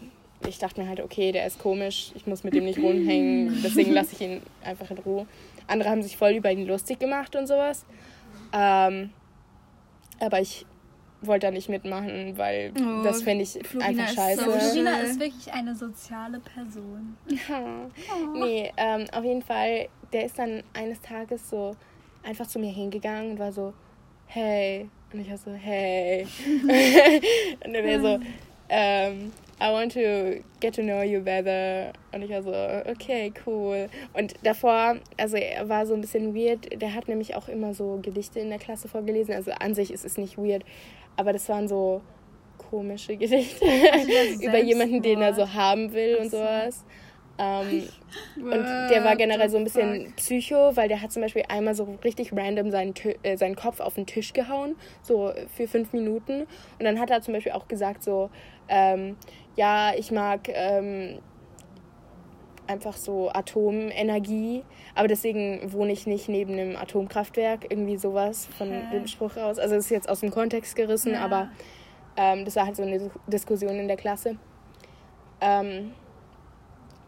ich 0.47 0.59
dachte 0.59 0.81
mir 0.81 0.89
halt, 0.89 1.01
okay, 1.01 1.33
der 1.33 1.47
ist 1.47 1.59
komisch, 1.59 2.13
ich 2.15 2.27
muss 2.27 2.45
mit 2.45 2.55
dem 2.55 2.65
nicht 2.65 2.79
rumhängen, 2.79 3.61
deswegen 3.63 3.93
lasse 3.93 4.15
ich 4.15 4.21
ihn 4.21 4.43
einfach 4.65 4.91
in 4.91 4.99
Ruhe. 4.99 5.27
Andere 5.67 5.91
haben 5.91 6.03
sich 6.03 6.17
voll 6.17 6.33
über 6.33 6.51
ihn 6.51 6.67
lustig 6.67 6.99
gemacht 6.99 7.37
und 7.37 7.47
sowas. 7.47 7.85
Ähm, 8.53 9.11
aber 10.19 10.41
ich 10.41 10.67
wollte 11.23 11.47
da 11.47 11.51
nicht 11.51 11.69
mitmachen, 11.69 12.37
weil 12.39 12.73
Oh, 12.81 13.03
das 13.03 13.23
fände 13.23 13.43
ich 13.45 13.51
Florina 13.63 13.87
einfach 14.03 14.15
scheiße. 14.15 14.45
so 14.45 14.51
Florina 14.51 15.01
ist 15.01 15.21
wirklich 15.21 15.53
eine 15.53 15.75
soziale 15.75 16.41
Person. 16.41 17.17
Nee, 18.35 18.73
ähm, 18.77 19.07
auf 19.13 19.25
jeden 19.25 19.43
Fall, 19.43 19.89
der 20.13 20.25
ist 20.25 20.39
dann 20.39 20.63
eines 20.73 21.01
Tages 21.03 21.49
so 21.51 21.77
einfach 22.23 22.47
zu 22.47 22.59
mir 22.59 22.73
hingegangen 22.73 23.33
und 23.33 23.39
war 23.39 23.53
so, 23.53 23.73
hey. 24.27 24.89
Und 25.13 25.21
ich 25.21 25.31
war 25.31 25.37
so, 25.37 25.53
hey. 25.53 26.27
und 27.65 27.73
dann 27.73 27.85
war 27.85 28.01
so, 28.01 28.25
ähm, 28.69 29.33
I 29.63 29.71
want 29.73 29.93
to 29.93 30.43
get 30.61 30.75
to 30.77 30.83
know 30.83 31.03
you 31.03 31.21
better. 31.21 31.93
Und 32.13 32.23
ich 32.23 32.31
war 32.31 32.43
so, 32.43 32.53
okay, 32.91 33.33
cool. 33.47 33.89
Und 34.15 34.35
davor, 34.43 34.97
also 35.19 35.37
er 35.37 35.69
war 35.69 35.87
so 35.87 35.95
ein 35.95 36.01
bisschen 36.01 36.35
weird. 36.35 36.81
Der 36.81 36.95
hat 36.95 37.09
nämlich 37.09 37.35
auch 37.37 37.49
immer 37.49 37.75
so 37.75 37.99
Gedichte 38.03 38.41
in 38.41 38.49
der 38.49 38.59
Klasse 38.59 38.89
vorgelesen. 38.89 39.35
Also 39.35 39.51
an 39.53 39.75
sich 39.75 39.93
ist 39.93 40.05
es 40.05 40.17
nicht 40.17 40.39
weird, 40.39 40.65
aber 41.17 41.33
das 41.35 41.49
waren 41.51 41.69
so 41.69 42.01
komische 42.71 43.17
Gedichte 43.17 43.65
über 44.41 44.59
jemanden, 44.59 45.03
den 45.03 45.21
er 45.21 45.35
so 45.35 45.53
haben 45.53 45.93
will 45.93 46.17
und 46.17 46.31
sowas. 46.31 46.85
Ähm, 47.41 47.89
und 48.37 48.65
der 48.91 49.03
war 49.03 49.17
generell 49.17 49.49
so 49.49 49.57
ein 49.57 49.65
bisschen 49.65 50.13
psycho, 50.17 50.77
weil 50.77 50.89
der 50.89 51.01
hat 51.01 51.11
zum 51.11 51.23
Beispiel 51.23 51.45
einmal 51.49 51.75
so 51.75 51.97
richtig 52.05 52.33
random 52.35 52.71
seinen, 52.71 52.93
äh, 53.23 53.37
seinen 53.39 53.57
Kopf 53.57 53.81
auf 53.81 53.95
den 53.95 54.05
Tisch 54.05 54.35
gehauen, 54.35 54.77
so 55.01 55.33
für 55.57 55.67
fünf 55.67 55.95
Minuten. 55.95 56.43
Und 56.43 56.85
dann 56.85 57.01
hat 57.01 57.11
er 57.11 57.23
zum 57.23 57.33
Beispiel 57.33 57.53
auch 57.53 57.67
gesagt 57.67 58.05
so, 58.05 58.29
ähm, 58.69 59.17
ja, 59.57 59.93
ich 59.97 60.11
mag 60.11 60.49
ähm, 60.49 61.19
einfach 62.67 62.97
so 62.97 63.31
Atomenergie, 63.31 64.63
aber 64.95 65.09
deswegen 65.09 65.73
wohne 65.73 65.93
ich 65.93 66.07
nicht 66.07 66.29
neben 66.29 66.53
einem 66.53 66.77
Atomkraftwerk, 66.77 67.67
irgendwie 67.69 67.97
sowas 67.97 68.49
von 68.57 68.71
Hä? 68.71 68.83
dem 68.93 69.07
Spruch 69.07 69.37
aus. 69.37 69.59
Also 69.59 69.75
es 69.75 69.87
ist 69.87 69.91
jetzt 69.91 70.09
aus 70.09 70.21
dem 70.21 70.31
Kontext 70.31 70.77
gerissen, 70.77 71.15
Ja. 71.15 71.21
aber 71.25 71.49
ähm, 72.17 72.45
das 72.45 72.55
war 72.57 72.67
halt 72.67 72.77
so 72.77 72.83
eine 72.83 72.99
Dis- 72.99 73.11
Diskussion 73.27 73.79
in 73.79 73.89
der 73.89 73.97
Klasse. 73.97 74.37
Ähm, 75.41 75.93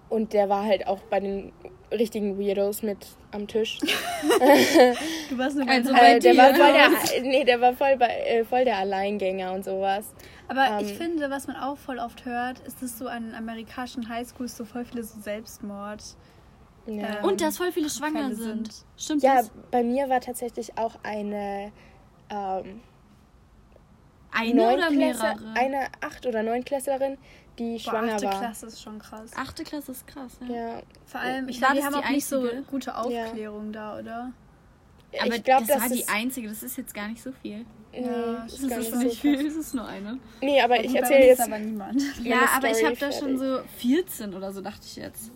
und 0.09 0.32
der 0.32 0.49
war 0.49 0.64
halt 0.64 0.86
auch 0.86 1.01
bei 1.05 1.20
den 1.20 1.53
richtigen 1.90 2.38
Weirdos 2.38 2.82
mit 2.82 3.07
am 3.30 3.47
Tisch. 3.47 3.78
Du 5.30 5.38
warst 5.38 5.57
nur 5.57 5.66
Also 5.68 5.93
ganz 5.93 6.01
bei 6.01 6.12
Äh, 6.16 6.18
der 6.20 6.32
dir. 6.32 6.38
war 6.38 6.55
voll 6.55 6.72
der, 6.72 7.22
nee, 7.22 7.45
der 7.45 7.61
war 7.61 7.72
voll, 7.74 7.97
bei, 7.97 8.09
äh, 8.09 8.45
voll 8.45 8.64
der 8.64 8.76
Alleingänger 8.78 9.53
und 9.53 9.64
sowas. 9.64 10.12
Aber 10.49 10.80
ich 10.80 10.90
ähm, 10.90 10.97
finde, 10.97 11.30
was 11.30 11.47
man 11.47 11.57
auch 11.57 11.78
voll 11.78 11.99
oft 11.99 12.24
hört, 12.24 12.61
ist, 12.61 12.82
dass 12.82 12.99
so 12.99 13.07
an 13.09 13.34
amerikanischen 13.34 14.09
Highschools 14.09 14.57
so 14.57 14.64
voll 14.64 14.84
viele 14.84 15.03
so 15.03 15.20
Selbstmord. 15.20 16.03
Ja. 16.86 17.18
Ähm, 17.18 17.24
Und 17.24 17.40
dass 17.40 17.57
voll 17.59 17.72
viele 17.72 17.88
schwanger 17.88 18.34
sind. 18.34 18.72
sind. 18.72 18.84
Stimmt 18.97 19.22
ja, 19.22 19.36
das? 19.36 19.51
bei 19.70 19.82
mir 19.82 20.09
war 20.09 20.20
tatsächlich 20.20 20.76
auch 20.76 20.97
eine 21.05 21.72
ähm, 22.28 22.80
Eine 24.32 24.74
oder 24.74 24.90
mehrere? 24.90 25.36
eine 25.55 25.86
Acht- 26.01 26.26
oder 26.26 26.43
Neunklässlerin, 26.43 27.18
die 27.59 27.74
Boah, 27.74 27.80
schwanger 27.80 28.14
achte 28.14 28.26
war. 28.26 28.38
Klasse 28.40 28.66
ist 28.66 28.82
schon 28.82 28.99
krass. 28.99 29.30
Achte 29.36 29.62
Klasse 29.62 29.93
ist 29.93 30.07
krass, 30.07 30.38
ja. 30.49 30.55
Ja, 30.55 30.82
Vor 31.07 31.20
allem, 31.20 31.49
ich 31.49 31.59
glaube, 31.59 31.74
die 31.76 31.84
haben 31.84 31.95
die 31.95 31.99
auch 32.01 32.11
nicht 32.11 32.26
so 32.26 32.49
gute 32.70 32.97
Aufklärung 32.97 33.72
da, 33.72 33.99
oder? 33.99 34.32
Aber 35.20 35.36
ich 35.36 35.45
glaube, 35.45 35.66
das 35.66 35.76
das 35.78 35.82
war 35.82 35.97
die 35.97 36.09
einzige, 36.09 36.49
das 36.49 36.62
ist 36.62 36.76
jetzt 36.78 36.95
gar 36.95 37.09
nicht 37.09 37.22
so 37.22 37.32
viel. 37.32 37.66
Ja, 37.95 38.43
das 38.45 38.55
ist 38.55 38.62
Das 38.62 38.70
nicht 38.70 38.78
ist 38.88 38.90
so 38.93 38.99
nicht 38.99 39.20
viel, 39.20 39.47
es 39.47 39.57
ist 39.57 39.74
nur 39.74 39.86
eine. 39.86 40.18
Nee, 40.40 40.61
aber 40.62 40.76
ich 40.80 40.86
Gut, 40.86 40.95
bei 40.95 40.99
erzähle 41.01 41.26
jetzt. 41.26 41.40
ist 41.40 41.47
aber 41.47 41.59
niemand. 41.59 42.03
Ja, 42.24 42.47
aber 42.57 42.70
ich 42.70 42.84
habe 42.84 42.97
da 42.97 43.12
schon 43.12 43.38
so 43.38 43.59
14 43.78 44.34
oder 44.34 44.53
so, 44.53 44.61
dachte 44.62 44.80
ich 44.84 44.97
jetzt. 44.97 45.30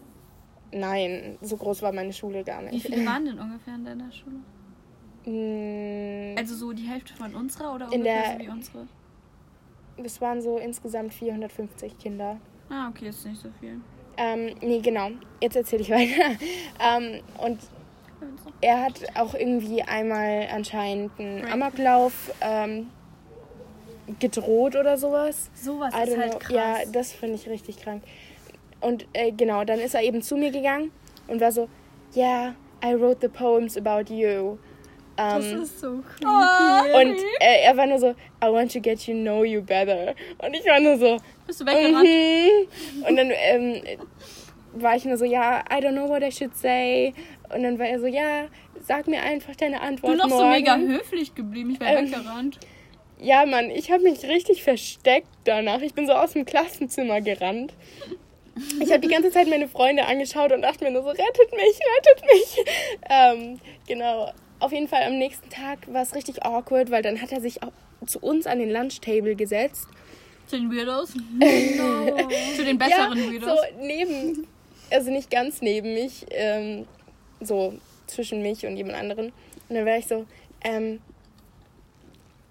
Nein, 0.73 1.39
so 1.43 1.57
groß 1.57 1.83
war 1.83 1.93
meine 1.93 2.13
Schule 2.13 2.45
gar 2.45 2.63
Wie 2.65 2.71
nicht. 2.75 2.87
viele 2.87 3.05
waren 3.07 3.25
denn 3.27 3.39
ungefähr 3.39 3.75
in 3.75 3.85
deiner 3.85 4.11
Schule? 4.11 4.37
Mm, 5.27 6.37
Also 6.39 6.55
so 6.55 6.73
die 6.73 6.83
Hälfte 6.85 7.15
von 7.15 7.35
unserer 7.35 7.75
oder 7.75 7.87
In 7.87 8.01
ungefähr 8.01 8.23
der- 8.23 8.39
so 8.39 8.45
wie 8.45 8.49
unsere? 8.49 8.87
Das 9.99 10.21
waren 10.21 10.41
so 10.43 10.59
insgesamt 10.59 11.15
450 11.15 11.99
Kinder. 11.99 12.39
Ah, 12.69 12.89
okay, 12.89 13.09
ist 13.09 13.25
nicht 13.27 13.41
so 13.41 13.49
viel. 13.61 13.81
Ähm, 14.19 14.55
nee, 14.61 14.81
genau. 14.81 15.11
Jetzt 15.41 15.57
erzähle 15.57 15.83
ich 15.83 15.91
weiter. 15.91 16.37
ähm, 16.81 17.21
und 17.39 17.59
er 18.61 18.83
hat 18.85 19.01
auch 19.14 19.35
irgendwie 19.35 19.83
einmal 19.83 20.47
anscheinend 20.53 21.12
einen 21.19 21.43
Right. 21.45 21.53
Amoklauf 21.53 22.12
ähm, 22.41 22.89
gedroht 24.21 24.77
oder 24.77 24.97
sowas. 24.97 25.51
Sowas 25.55 25.93
I 25.95 26.09
ist 26.09 26.17
halt 26.17 26.31
know. 26.31 26.39
krass. 26.39 26.53
Ja, 26.53 26.77
das 26.93 27.12
finde 27.12 27.35
ich 27.37 27.49
richtig 27.49 27.81
krank. 27.83 28.03
Und 28.81 29.07
äh, 29.12 29.33
genau, 29.33 29.64
dann 29.64 29.81
ist 29.81 29.95
er 29.95 30.03
eben 30.03 30.23
zu 30.23 30.37
mir 30.37 30.51
gegangen 30.51 30.91
und 31.29 31.41
war 31.41 31.51
so, 31.53 31.69
yeah, 32.14 32.55
I 32.85 32.95
wrote 32.95 33.19
the 33.21 33.29
poems 33.29 33.77
about 33.77 34.12
you. 34.12 34.59
Das 35.17 35.47
Ähm, 35.47 35.62
ist 35.62 35.81
so 35.81 36.03
creepy. 36.19 36.27
und 36.95 37.17
er, 37.41 37.62
er 37.64 37.77
war 37.77 37.87
nur 37.87 37.99
so, 37.99 38.11
I 38.45 38.49
want 38.53 38.71
to 38.75 38.81
get 38.81 39.01
you 39.07 39.14
know 39.14 39.45
you 39.45 39.62
better. 39.62 40.14
Und 40.39 40.55
ich 40.55 40.64
war 40.67 40.79
nur 40.79 40.99
so, 40.99 41.17
Bist 41.47 41.62
du 41.62 41.67
weggerannt? 41.67 42.05
Mhm. 42.07 43.03
Und 43.09 43.17
dann 43.17 43.31
ähm, 43.35 43.83
war 44.75 44.95
ich 44.95 45.07
nur 45.07 45.17
so, 45.17 45.25
ja, 45.25 45.61
I 45.73 45.77
don't 45.83 45.93
know 45.93 46.07
what 46.07 46.23
I 46.23 46.31
should 46.31 46.55
say. 46.55 47.14
Und 47.55 47.62
dann 47.62 47.78
war 47.78 47.86
er 47.86 48.01
so, 48.01 48.07
ja, 48.07 48.47
sag 48.80 49.07
mir 49.07 49.22
einfach 49.22 49.55
deine 49.57 49.80
Antwort 49.80 50.14
Du 50.14 50.16
noch 50.18 50.28
so 50.28 50.36
morgen. 50.36 50.51
mega 50.51 50.76
höflich 50.76 51.34
geblieben. 51.34 51.70
Ich 51.72 51.80
wäre 51.80 51.99
Ähm, 51.99 52.07
weggerannt. 52.07 52.59
Ja, 53.18 53.47
Mann, 53.47 53.70
ich 53.70 53.90
habe 53.90 54.03
mich 54.03 54.24
richtig 54.24 54.62
versteckt 54.62 55.28
danach. 55.44 55.80
Ich 55.80 55.94
bin 55.94 56.07
so 56.07 56.12
aus 56.12 56.32
dem 56.32 56.44
Klassenzimmer 56.44 57.20
gerannt. 57.20 57.72
Ich 58.80 58.90
habe 58.90 59.01
die 59.01 59.09
ganze 59.09 59.30
Zeit 59.30 59.49
meine 59.49 59.68
Freunde 59.68 60.07
angeschaut 60.07 60.53
und 60.53 60.62
dachte 60.62 60.84
mir 60.84 60.90
nur 60.90 61.03
so, 61.03 61.09
rettet 61.11 61.53
mich, 61.53 61.78
rettet 61.97 62.22
mich. 62.32 62.64
Ähm, 63.11 63.61
genau. 63.86 64.32
Auf 64.59 64.72
jeden 64.72 64.88
Fall 64.88 65.03
am 65.05 65.18
nächsten 65.18 65.49
Tag 65.51 65.92
war 65.92 66.03
es 66.03 66.14
richtig 66.14 66.42
awkward, 66.44 66.90
weil 66.90 67.03
dann 67.03 67.20
hat 67.20 67.30
er 67.32 67.40
sich 67.42 67.62
auch 67.62 67.72
zu 68.07 68.18
uns 68.20 68.47
an 68.47 68.59
den 68.59 68.70
Lunchtable 68.70 69.34
gesetzt. 69.36 69.86
Zu 70.47 70.57
den 70.59 70.70
Weirdos? 70.70 71.11
Zu 72.57 72.64
den 72.64 72.78
besseren 72.78 73.18
ja, 73.18 73.32
Weirdos? 73.32 73.51
so 73.51 73.57
neben, 73.84 74.47
also 74.90 75.11
nicht 75.11 75.30
ganz 75.30 75.61
neben 75.61 75.92
mich, 75.94 76.24
ähm, 76.30 76.86
so 77.41 77.74
zwischen 78.07 78.43
mich 78.43 78.66
und 78.66 78.76
jemand 78.76 78.99
anderen. 78.99 79.32
Und 79.68 79.74
dann 79.76 79.87
war 79.87 79.97
ich 79.97 80.07
so, 80.07 80.26
ähm, 80.62 81.01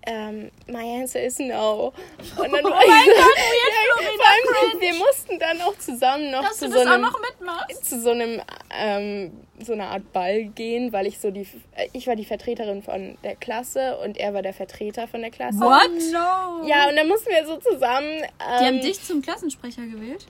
ähm, 0.08 0.52
my 0.68 1.02
answer 1.02 1.22
is 1.24 1.40
no. 1.40 1.92
Und 2.38 2.52
dann 2.54 2.66
Oh 2.66 2.70
war 2.70 2.82
ich 2.84 2.88
mein 2.90 3.06
so, 3.06 3.12
Gott, 3.12 3.38
ja, 3.38 4.12
vor 4.16 4.62
allem, 4.62 4.80
wir 4.80 4.94
mussten 4.94 5.40
dann 5.40 5.62
auch 5.62 5.78
zusammen 5.80 6.30
noch 6.32 6.44
Dass 6.44 6.58
zu 6.58 6.66
du 6.66 6.74
so 6.74 6.78
das 6.84 6.88
auch 6.88 6.94
einem, 6.94 7.82
zu 7.82 8.02
so 8.02 8.10
einem, 8.12 8.42
ähm, 8.70 9.32
so 9.60 9.74
einer 9.74 9.88
Art 9.88 10.14
Ball 10.14 10.44
gehen, 10.44 10.94
weil 10.94 11.08
ich 11.08 11.20
so 11.20 11.32
die, 11.32 11.48
äh, 11.76 11.88
ich 11.94 12.06
war 12.06 12.16
die 12.16 12.26
Vertreterin 12.26 12.84
von 12.84 13.18
der 13.24 13.36
Klasse 13.36 13.98
und 13.98 14.18
er 14.18 14.34
war 14.34 14.44
der 14.44 14.54
Vertreter 14.54 15.08
von 15.08 15.22
der 15.22 15.32
Klasse. 15.32 15.60
What? 15.60 15.90
No. 16.12 16.68
Ja, 16.68 16.88
und 16.88 16.96
dann 16.96 17.08
mussten 17.08 17.30
wir 17.30 17.46
so 17.48 17.58
zusammen. 17.58 18.22
Ähm, 18.22 18.60
Die 18.60 18.66
haben 18.66 18.82
dich 18.82 19.02
zum 19.02 19.22
Klassensprecher 19.24 19.88
gewählt? 19.88 20.28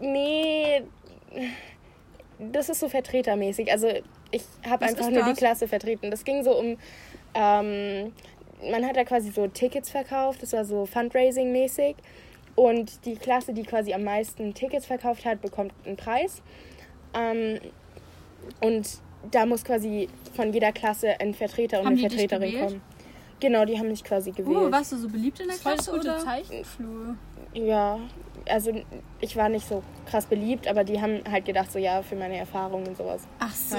Nee, 0.00 0.82
das 2.38 2.68
ist 2.68 2.80
so 2.80 2.88
vertretermäßig. 2.88 3.70
Also 3.72 3.88
ich 4.30 4.42
habe 4.68 4.84
einfach 4.84 5.10
nur 5.10 5.24
die? 5.24 5.34
Klasse 5.34 5.68
vertreten. 5.68 6.10
Das 6.10 6.24
ging 6.24 6.42
so 6.44 6.58
um, 6.58 6.76
ähm, 7.34 8.12
man 8.70 8.86
hat 8.86 8.96
da 8.96 9.04
quasi 9.04 9.30
so 9.30 9.46
Tickets 9.48 9.90
verkauft, 9.90 10.42
das 10.42 10.52
war 10.52 10.64
so 10.64 10.86
Fundraising-mäßig. 10.86 11.96
Und 12.54 13.04
die 13.04 13.16
Klasse, 13.16 13.52
die 13.52 13.64
quasi 13.64 13.92
am 13.92 14.04
meisten 14.04 14.54
Tickets 14.54 14.86
verkauft 14.86 15.26
hat, 15.26 15.42
bekommt 15.42 15.74
einen 15.84 15.96
Preis. 15.96 16.40
Ähm, 17.12 17.60
und 18.62 18.88
da 19.30 19.44
muss 19.44 19.64
quasi 19.64 20.08
von 20.34 20.52
jeder 20.52 20.72
Klasse 20.72 21.20
ein 21.20 21.34
Vertreter 21.34 21.80
und 21.80 21.86
Haben 21.86 21.98
eine 21.98 22.08
Vertreterin 22.08 22.58
kommen. 22.58 22.80
Genau, 23.40 23.66
die 23.66 23.78
haben 23.78 23.88
mich 23.88 24.02
quasi 24.02 24.30
gewählt. 24.30 24.56
Oh, 24.56 24.70
warst 24.70 24.92
du 24.92 24.96
so 24.96 25.08
beliebt 25.08 25.40
in 25.40 25.48
der 25.48 25.56
das 25.56 25.62
Klasse? 25.62 25.90
gute 25.92 26.08
Oder? 26.08 26.18
Zeichen, 26.18 26.64
Flu. 26.64 27.14
Ja, 27.56 27.98
also 28.48 28.70
ich 29.20 29.34
war 29.36 29.48
nicht 29.48 29.66
so 29.66 29.82
krass 30.08 30.26
beliebt, 30.26 30.68
aber 30.68 30.84
die 30.84 31.00
haben 31.00 31.20
halt 31.30 31.46
gedacht, 31.46 31.72
so 31.72 31.78
ja, 31.78 32.02
für 32.02 32.14
meine 32.14 32.36
Erfahrungen 32.36 32.86
und 32.86 32.96
sowas. 32.96 33.22
Ach 33.38 33.54
so. 33.54 33.76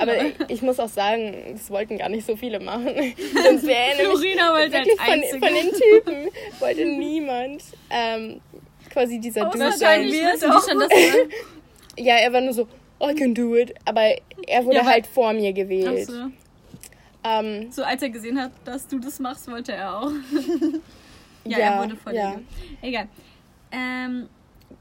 Aber 0.00 0.14
ich 0.48 0.62
muss 0.62 0.80
auch 0.80 0.88
sagen, 0.88 1.34
das 1.52 1.70
wollten 1.70 1.96
gar 1.96 2.08
nicht 2.08 2.26
so 2.26 2.36
viele 2.36 2.60
machen. 2.60 2.88
Sonst 3.44 3.66
wäre 3.66 3.94
Florina 4.00 4.52
wollte 4.52 4.76
als 4.78 4.86
wirklich 4.86 5.00
von, 5.00 5.12
Einzige. 5.14 5.38
von 5.38 5.54
den 5.54 5.72
Typen 5.72 6.28
wollte 6.58 6.84
niemand 6.84 7.62
ähm, 7.90 8.40
quasi 8.90 9.18
dieser 9.20 9.44
Dude 9.44 9.58
sein. 9.72 9.80
Wahrscheinlich 9.80 10.12
die 10.12 10.40
schon, 10.40 10.80
dass 10.80 10.88
du... 10.88 12.02
Ja, 12.02 12.16
er 12.16 12.32
war 12.32 12.40
nur 12.40 12.52
so, 12.52 12.68
I 13.00 13.14
can 13.14 13.34
do 13.34 13.54
it, 13.56 13.74
aber 13.84 14.02
er 14.46 14.64
wurde 14.64 14.76
Ja, 14.78 14.86
halt 14.86 15.06
vor 15.06 15.32
mir 15.32 15.50
Ach 15.50 15.54
gewählt. 15.54 16.06
so. 16.06 16.12
Ähm, 17.24 17.70
so, 17.70 17.82
als 17.82 18.02
er 18.02 18.10
gesehen 18.10 18.40
hat, 18.40 18.52
dass 18.64 18.86
du 18.86 18.98
das 18.98 19.18
machst, 19.18 19.50
wollte 19.50 19.72
er 19.72 19.98
auch. 19.98 20.10
ja, 21.44 21.58
Ja, 21.58 21.64
er 21.66 21.82
wurde 21.82 21.96
vor 21.96 22.12
ja. 22.12 22.36
Egal. 22.82 23.08
Ähm, 23.72 24.28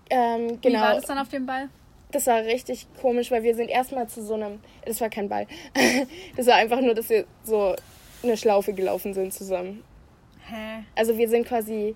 ähm, 0.10 0.50
Wie 0.50 0.70
genau. 0.70 0.82
war 0.82 0.96
das 0.96 1.06
dann 1.06 1.18
auf 1.18 1.30
dem 1.30 1.46
Ball? 1.46 1.70
Das 2.12 2.26
war 2.28 2.40
richtig 2.42 2.88
komisch, 3.02 3.32
weil 3.32 3.44
wir 3.44 3.54
sind 3.56 3.70
erstmal 3.70 4.08
zu 4.08 4.24
so 4.24 4.36
einem. 4.36 4.60
Das 4.86 5.02
war 5.02 5.10
kein 5.10 5.28
Ball. 5.28 5.46
Das 6.36 6.48
war 6.48 6.56
einfach 6.56 6.80
nur, 6.80 6.94
dass 6.94 7.10
wir 7.10 7.26
so 7.44 7.76
eine 8.24 8.38
Schlaufe 8.38 8.74
gelaufen 8.74 9.14
sind 9.14 9.34
zusammen. 9.34 9.84
Hä? 10.50 10.84
Also 10.96 11.18
wir 11.18 11.28
sind 11.28 11.46
quasi 11.48 11.96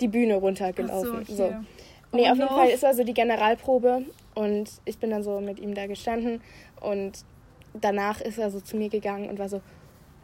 die 0.00 0.08
Bühne 0.08 0.34
runtergelaufen. 0.34 1.20
Ach 1.22 1.28
so, 1.28 1.34
so. 1.36 1.44
okay. 1.44 1.56
Nee, 2.12 2.22
Oh 2.22 2.32
auf 2.32 2.38
jeden 2.38 2.40
no. 2.40 2.56
Fall, 2.56 2.70
es 2.70 2.82
war 2.82 2.94
so 2.94 3.04
die 3.04 3.14
Generalprobe 3.14 4.04
und 4.34 4.70
ich 4.84 4.98
bin 4.98 5.10
dann 5.10 5.22
so 5.22 5.40
mit 5.40 5.58
ihm 5.60 5.74
da 5.74 5.86
gestanden 5.86 6.42
und 6.80 7.24
danach 7.72 8.20
ist 8.20 8.38
er 8.38 8.50
so 8.50 8.60
zu 8.60 8.76
mir 8.76 8.88
gegangen 8.90 9.30
und 9.30 9.38
war 9.38 9.48
so, 9.48 9.62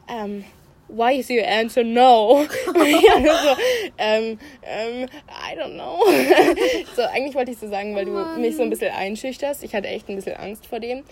ähm, 0.08 0.44
why 0.88 1.12
is 1.12 1.28
your 1.30 1.44
answer 1.46 1.84
no? 1.84 2.44
Nur 2.74 3.34
so, 3.34 3.56
ähm, 3.98 4.38
ähm, 4.62 5.08
I 5.28 5.56
don't 5.56 5.74
know. 5.74 6.02
so, 6.96 7.02
eigentlich 7.02 7.34
wollte 7.34 7.52
ich 7.52 7.58
so 7.58 7.68
sagen, 7.68 7.94
weil 7.94 8.06
du 8.06 8.12
Mann. 8.12 8.40
mich 8.40 8.56
so 8.56 8.62
ein 8.62 8.70
bisschen 8.70 8.92
einschüchterst. 8.92 9.62
Ich 9.64 9.74
hatte 9.74 9.88
echt 9.88 10.08
ein 10.08 10.16
bisschen 10.16 10.36
Angst 10.36 10.66
vor 10.66 10.80
dem. 10.80 11.04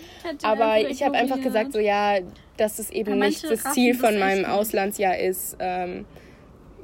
Aber 0.43 0.79
ich 0.79 1.03
habe 1.03 1.15
einfach 1.15 1.39
gesagt, 1.41 1.73
so 1.73 1.79
ja, 1.79 2.17
dass 2.57 2.79
es 2.79 2.89
eben 2.89 3.19
Ja, 3.19 3.27
nicht 3.27 3.43
das 3.43 3.65
raffen 3.65 3.73
Ziel 3.73 3.93
von 3.93 4.17
meinem. 4.19 4.45
Auslandsjahr 4.45 5.17
ist, 5.17 5.57
ähm, 5.59 6.05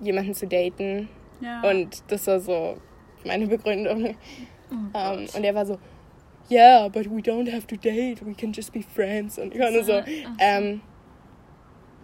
jemanden 0.02 0.34
zu 0.34 0.48
daten. 0.48 1.10
Ja. 1.42 1.62
Und 1.70 2.04
das 2.08 2.28
war 2.28 2.40
so 2.40 2.78
meine 3.26 3.48
Begründung. 3.48 4.16
Oh 4.72 4.76
Ähm, 4.98 5.28
und 5.36 5.44
er 5.44 5.56
war 5.56 5.66
so, 5.66 5.78
yeah, 6.50 6.88
but 6.88 7.06
we 7.10 7.22
don't 7.22 7.52
have 7.52 7.66
to 7.68 7.76
date, 7.76 8.26
we 8.26 8.34
can 8.34 8.52
just 8.52 8.72
be 8.74 8.82
friends. 8.82 9.38
Und 9.40 9.54
ich 9.54 9.60
war 9.60 9.72
nur 9.72 9.84
so, 9.84 9.94
so. 10.00 10.04
ähm, 10.40 10.82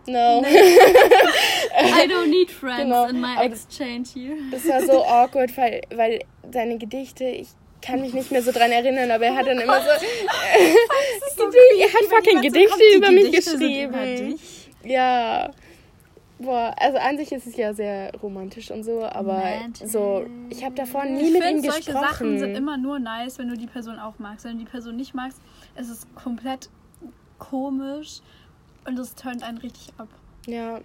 no. 0.08 0.44
I 0.44 2.08
don't 2.08 2.30
need 2.30 2.52
friends 2.52 2.84
Genau, 2.84 3.06
in 3.08 3.20
my 3.20 3.44
exchange 3.44 4.10
here. 4.14 4.38
Das 4.52 4.68
war 4.68 4.82
so 4.82 5.04
awkward, 5.06 5.56
weil, 5.58 5.82
weil 5.94 6.20
seine 6.52 6.78
Gedichte, 6.78 7.26
ich 7.26 7.50
kann 7.82 8.02
mich 8.02 8.14
nicht 8.14 8.32
mehr 8.32 8.42
so 8.42 8.52
dran 8.52 8.72
erinnern, 8.72 9.10
aber 9.12 9.26
er 9.26 9.36
hat 9.36 9.48
dann 9.48 9.60
immer 9.60 9.82
so, 9.82 9.88
er 11.80 11.88
hat 11.94 12.06
fucking 12.10 12.42
Gedichte 12.42 12.84
über 12.96 13.12
mich 13.12 13.32
geschrieben. 13.32 14.40
Ja. 14.84 15.52
Boah, 16.42 16.74
also 16.80 16.98
an 17.00 17.18
sich 17.18 17.34
ist 17.34 17.48
es 17.48 17.58
ja 17.58 17.74
sehr 17.74 18.14
romantisch 18.24 18.72
und 18.72 18.84
so, 18.84 19.04
aber 19.04 19.40
Romantisch. 19.40 19.90
so, 19.90 20.26
ich 20.50 20.64
habe 20.64 20.74
davor 20.74 21.04
nie 21.04 21.28
ich 21.28 21.34
mit 21.34 21.42
ihm 21.42 21.48
finde, 21.48 21.62
solche 21.70 21.92
gesprochen. 21.92 22.08
Sachen 22.10 22.40
sind 22.40 22.56
immer 22.56 22.78
nur 22.78 22.98
nice, 22.98 23.38
wenn 23.40 23.50
du 23.50 23.58
die 23.58 23.68
Person 23.68 24.00
auch 24.00 24.20
magst. 24.20 24.46
Wenn 24.46 24.54
du 24.54 24.64
die 24.64 24.70
Person 24.70 24.96
nicht 24.96 25.14
magst, 25.14 25.42
ist 25.76 25.90
es 25.90 26.08
komplett 26.16 26.70
komisch 27.40 28.22
und 28.86 29.00
es 29.00 29.16
turnt 29.16 29.44
einen 29.44 29.58
richtig 29.58 29.94
ab. 29.98 30.08
Ja. 30.48 30.80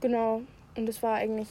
Genau. 0.00 0.42
Und 0.76 0.86
das 0.86 1.02
war 1.02 1.14
eigentlich 1.14 1.48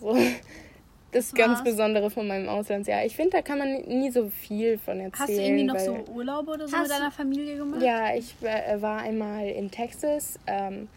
so 0.00 0.16
das 1.12 1.32
ganz 1.32 1.58
war's. 1.58 1.64
Besondere 1.64 2.10
von 2.10 2.26
meinem 2.26 2.48
Auslandsjahr. 2.48 3.04
Ich 3.04 3.16
finde, 3.16 3.32
da 3.32 3.42
kann 3.42 3.58
man 3.58 3.82
nie 3.82 4.10
so 4.10 4.28
viel 4.28 4.78
von 4.78 5.00
erzählen. 5.00 5.12
Hast 5.18 5.28
du 5.30 5.42
irgendwie 5.42 5.64
noch 5.64 5.78
so 5.78 6.12
Urlaube 6.12 6.52
oder 6.52 6.68
so 6.68 6.76
mit 6.76 6.90
deiner 6.90 7.10
Familie 7.10 7.56
gemacht? 7.56 7.82
Ja, 7.82 8.14
ich 8.14 8.34
äh, 8.42 8.80
war 8.80 9.00
einmal 9.00 9.46
in 9.48 9.70
Texas. 9.70 10.38
Ähm, 10.46 10.88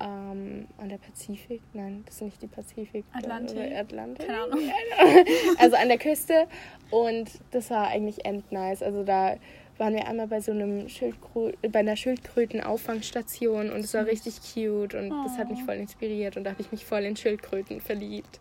ähm, 0.00 0.66
an 0.78 0.88
der 0.88 0.96
Pazifik? 0.96 1.60
Nein, 1.74 2.02
das 2.06 2.16
ist 2.16 2.22
nicht 2.22 2.42
die 2.42 2.46
Pazifik. 2.46 3.04
Atlantik? 3.12 3.58
Äh, 3.58 3.76
Atlantik? 3.76 4.26
Keine 4.26 4.42
Ahnung. 4.42 4.58
Also 5.58 5.76
an 5.76 5.88
der 5.88 5.98
Küste. 5.98 6.46
Und 6.90 7.30
das 7.50 7.70
war 7.70 7.88
eigentlich 7.88 8.24
endnice. 8.24 8.82
Also 8.82 9.04
da 9.04 9.36
waren 9.80 9.94
wir 9.94 10.06
einmal 10.06 10.26
bei 10.28 10.40
so 10.40 10.52
einem 10.52 10.88
Schildkrö 10.88 11.52
bei 11.72 11.78
einer 11.80 11.96
Schildkröten-Auffangstation 11.96 13.70
und 13.70 13.80
es 13.80 13.94
war 13.94 14.06
richtig 14.06 14.36
cute 14.40 14.94
und 14.94 15.10
das 15.24 15.38
hat 15.38 15.50
mich 15.50 15.62
voll 15.64 15.76
inspiriert 15.76 16.36
und 16.36 16.44
da 16.44 16.50
habe 16.50 16.60
ich 16.60 16.70
mich 16.70 16.84
voll 16.84 17.00
in 17.00 17.16
Schildkröten 17.16 17.80
verliebt. 17.80 18.38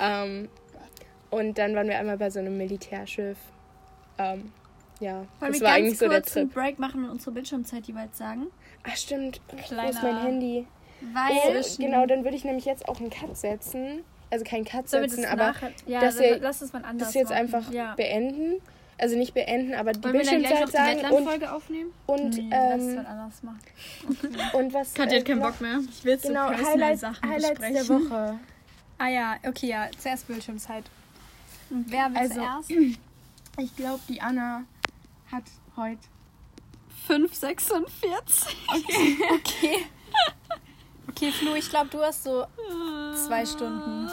ähm, 0.00 0.48
und 1.30 1.56
dann 1.56 1.74
waren 1.74 1.88
wir 1.88 1.98
einmal 1.98 2.18
bei 2.18 2.28
so 2.30 2.40
einem 2.40 2.58
Militärschiff. 2.58 3.38
Ähm, 4.18 4.52
ja, 5.00 5.24
Wollen 5.40 5.52
das 5.52 5.60
wir 5.60 5.66
war 5.66 5.70
ganz 5.70 5.78
eigentlich 5.86 5.98
so 5.98 6.08
der 6.08 6.20
kurz 6.20 6.36
einen 6.36 6.46
Trip. 6.50 6.54
Break 6.54 6.78
machen 6.78 7.04
und 7.04 7.10
unsere 7.10 7.30
Bildschirmzeit 7.32 7.86
jeweils 7.86 8.18
sagen? 8.18 8.48
Ach 8.82 8.96
stimmt, 8.96 9.40
wo 9.50 9.56
ist 9.56 9.64
Kleiner- 9.66 10.02
mein 10.02 10.22
Handy? 10.22 10.66
Weil 11.14 11.60
Oh, 11.60 11.76
genau, 11.78 12.06
dann 12.06 12.22
würde 12.24 12.36
ich 12.36 12.44
nämlich 12.44 12.64
jetzt 12.64 12.86
auch 12.88 13.00
einen 13.00 13.10
Cut 13.10 13.36
setzen. 13.36 14.04
Also 14.30 14.44
keinen 14.44 14.64
Cut 14.64 14.88
setzen, 14.88 15.24
aber? 15.24 15.54
Ja, 15.86 16.00
dass 16.00 16.18
wir 16.18 16.38
lass 16.38 16.60
es 16.62 16.72
mal 16.72 16.84
anders 16.84 17.08
das 17.08 17.14
jetzt 17.14 17.30
machen. 17.30 17.38
einfach 17.40 17.72
Ja. 17.72 17.94
beenden. 17.94 18.60
Also 19.02 19.16
nicht 19.16 19.34
beenden, 19.34 19.74
aber 19.74 19.92
die 19.92 20.02
wollen 20.04 20.14
wir 20.14 20.22
dann 20.24 20.38
gleich 20.38 20.50
noch 20.52 20.58
Bildschirmzeit 20.60 20.96
die 20.98 21.00
sagen 21.02 21.14
und, 21.14 21.24
Lettland-Folge 21.24 21.52
aufnehmen? 21.52 21.92
und, 22.06 22.34
Nee, 22.36 22.50
ähm, 22.52 22.94
machen. 23.42 23.60
und 24.52 24.72
was. 24.74 24.94
Katja 24.94 25.16
hat 25.16 25.22
äh, 25.22 25.24
keinen 25.24 25.38
noch- 25.40 25.50
Bock 25.50 25.60
mehr. 25.60 25.80
Ich 25.90 26.04
will 26.04 26.16
Genau, 26.18 26.48
so 26.52 26.64
Highlights, 26.66 27.00
Sachen 27.00 27.28
Highlights 27.28 27.60
der 27.60 27.68
besprechen. 27.70 28.10
Woche. 28.10 28.38
Ah 28.98 29.08
ja, 29.08 29.36
okay, 29.44 29.66
ja. 29.66 29.88
Zuerst 29.98 30.26
Bildschirmzeit. 30.28 30.84
Wer 31.70 32.10
will 32.10 32.16
Also- 32.16 32.34
zuerst? 32.34 32.70
Ich 33.58 33.76
glaube, 33.76 34.00
die 34.08 34.18
Anna 34.20 34.62
hat 35.30 35.42
heute. 35.76 35.98
5,46. 37.08 37.86
Okay. 39.34 39.86
Okay, 41.10 41.32
Flo, 41.32 41.54
ich 41.56 41.68
glaube, 41.68 41.88
du 41.90 42.00
hast 42.00 42.22
so 42.24 42.46
zwei 43.26 43.44
Stunden. 43.44 44.08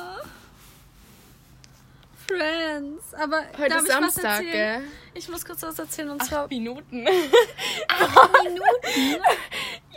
Friends. 2.30 3.14
Aber 3.16 3.42
Heute 3.58 3.70
darf 3.70 3.82
ist 3.84 3.90
ich 3.90 3.96
was 3.96 4.14
Samstag, 4.16 4.46
erzählen? 4.46 4.82
gell? 4.82 4.92
Ich 5.16 5.30
muss 5.30 5.44
kurz 5.46 5.64
was 5.64 5.80
erzählen 5.80 6.10
und 6.12 6.24
zwar. 6.24 6.48
Minuten. 6.48 7.04
Minuten? 8.44 9.30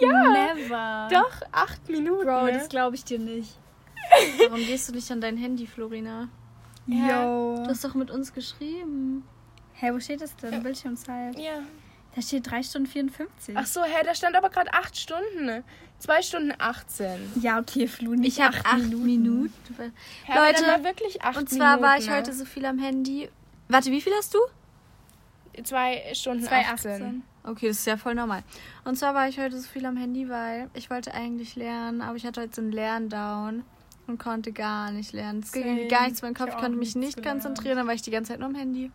Never. 0.00 1.08
Doch, 1.10 1.42
acht 1.52 1.88
Minuten. 1.88 2.24
Bro, 2.24 2.46
ne? 2.46 2.52
das 2.52 2.68
glaube 2.68 2.96
ich 2.96 3.04
dir 3.04 3.18
nicht. 3.18 3.56
Warum 4.38 4.60
gehst 4.60 4.88
du 4.88 4.92
nicht 4.94 5.10
an 5.10 5.20
dein 5.20 5.36
Handy, 5.36 5.66
Florina? 5.66 6.28
Yo. 6.86 7.56
Du 7.62 7.68
hast 7.68 7.84
doch 7.84 7.94
mit 7.94 8.10
uns 8.10 8.32
geschrieben. 8.32 9.24
Hä, 9.74 9.90
wo 9.92 10.00
steht 10.00 10.20
das 10.20 10.34
denn? 10.36 10.62
Bildschirmzeit. 10.62 11.38
Ja. 11.38 11.60
Da 12.14 12.20
steht 12.22 12.50
3 12.50 12.62
Stunden 12.62 12.86
54. 12.88 13.56
Ach 13.56 13.66
so, 13.66 13.82
hä, 13.82 14.02
da 14.04 14.14
stand 14.14 14.36
aber 14.36 14.50
gerade 14.50 14.72
acht 14.74 14.96
Stunden. 14.96 15.46
ne? 15.46 15.64
Zwei 15.98 16.20
Stunden 16.20 16.52
18. 16.58 17.32
Ja, 17.40 17.58
okay, 17.58 17.86
Flu, 17.86 18.14
nicht 18.14 18.36
Ich 18.38 18.44
habe 18.44 18.58
acht, 18.64 18.82
Minuten. 18.90 19.52
Hä, 20.24 20.32
aber 20.32 20.48
Leute, 20.48 20.66
war 20.66 20.84
wirklich 20.84 21.22
acht 21.22 21.38
Und 21.38 21.48
zwar 21.48 21.76
Minuten, 21.76 21.82
war 21.82 21.98
ich 21.98 22.08
ne? 22.08 22.16
heute 22.16 22.32
so 22.32 22.44
viel 22.44 22.66
am 22.66 22.78
Handy. 22.78 23.30
Warte, 23.68 23.90
wie 23.90 24.00
viel 24.00 24.12
hast 24.14 24.34
du? 24.34 24.38
Zwei 25.64 26.02
Stunden 26.14 26.42
2, 26.44 26.66
18. 26.66 26.90
18. 26.92 27.22
Okay, 27.44 27.68
das 27.68 27.78
ist 27.78 27.86
ja 27.86 27.96
voll 27.96 28.14
normal. 28.14 28.42
Und 28.84 28.96
zwar 28.98 29.14
war 29.14 29.28
ich 29.28 29.38
heute 29.38 29.58
so 29.58 29.68
viel 29.68 29.84
am 29.86 29.96
Handy, 29.96 30.28
weil 30.28 30.68
ich 30.74 30.90
wollte 30.90 31.12
eigentlich 31.14 31.56
lernen, 31.56 32.00
aber 32.02 32.16
ich 32.16 32.24
hatte 32.26 32.40
heute 32.40 32.54
so 32.54 32.62
einen 32.62 32.72
Lerndown 32.72 33.64
und 34.06 34.18
konnte 34.18 34.52
gar 34.52 34.90
nicht 34.92 35.12
lernen. 35.12 35.40
Es 35.40 35.52
ging 35.52 35.88
gar 35.88 36.04
nichts 36.04 36.20
in 36.20 36.26
meinen 36.26 36.32
Ich 36.32 36.38
Kopf, 36.38 36.50
ich 36.50 36.56
konnte 36.56 36.78
mich 36.78 36.94
nicht 36.94 37.22
konzentrieren, 37.22 37.76
dann 37.76 37.86
war 37.86 37.94
ich 37.94 38.02
die 38.02 38.10
ganze 38.10 38.32
Zeit 38.32 38.40
nur 38.40 38.48
am 38.48 38.54
Handy. 38.54 38.90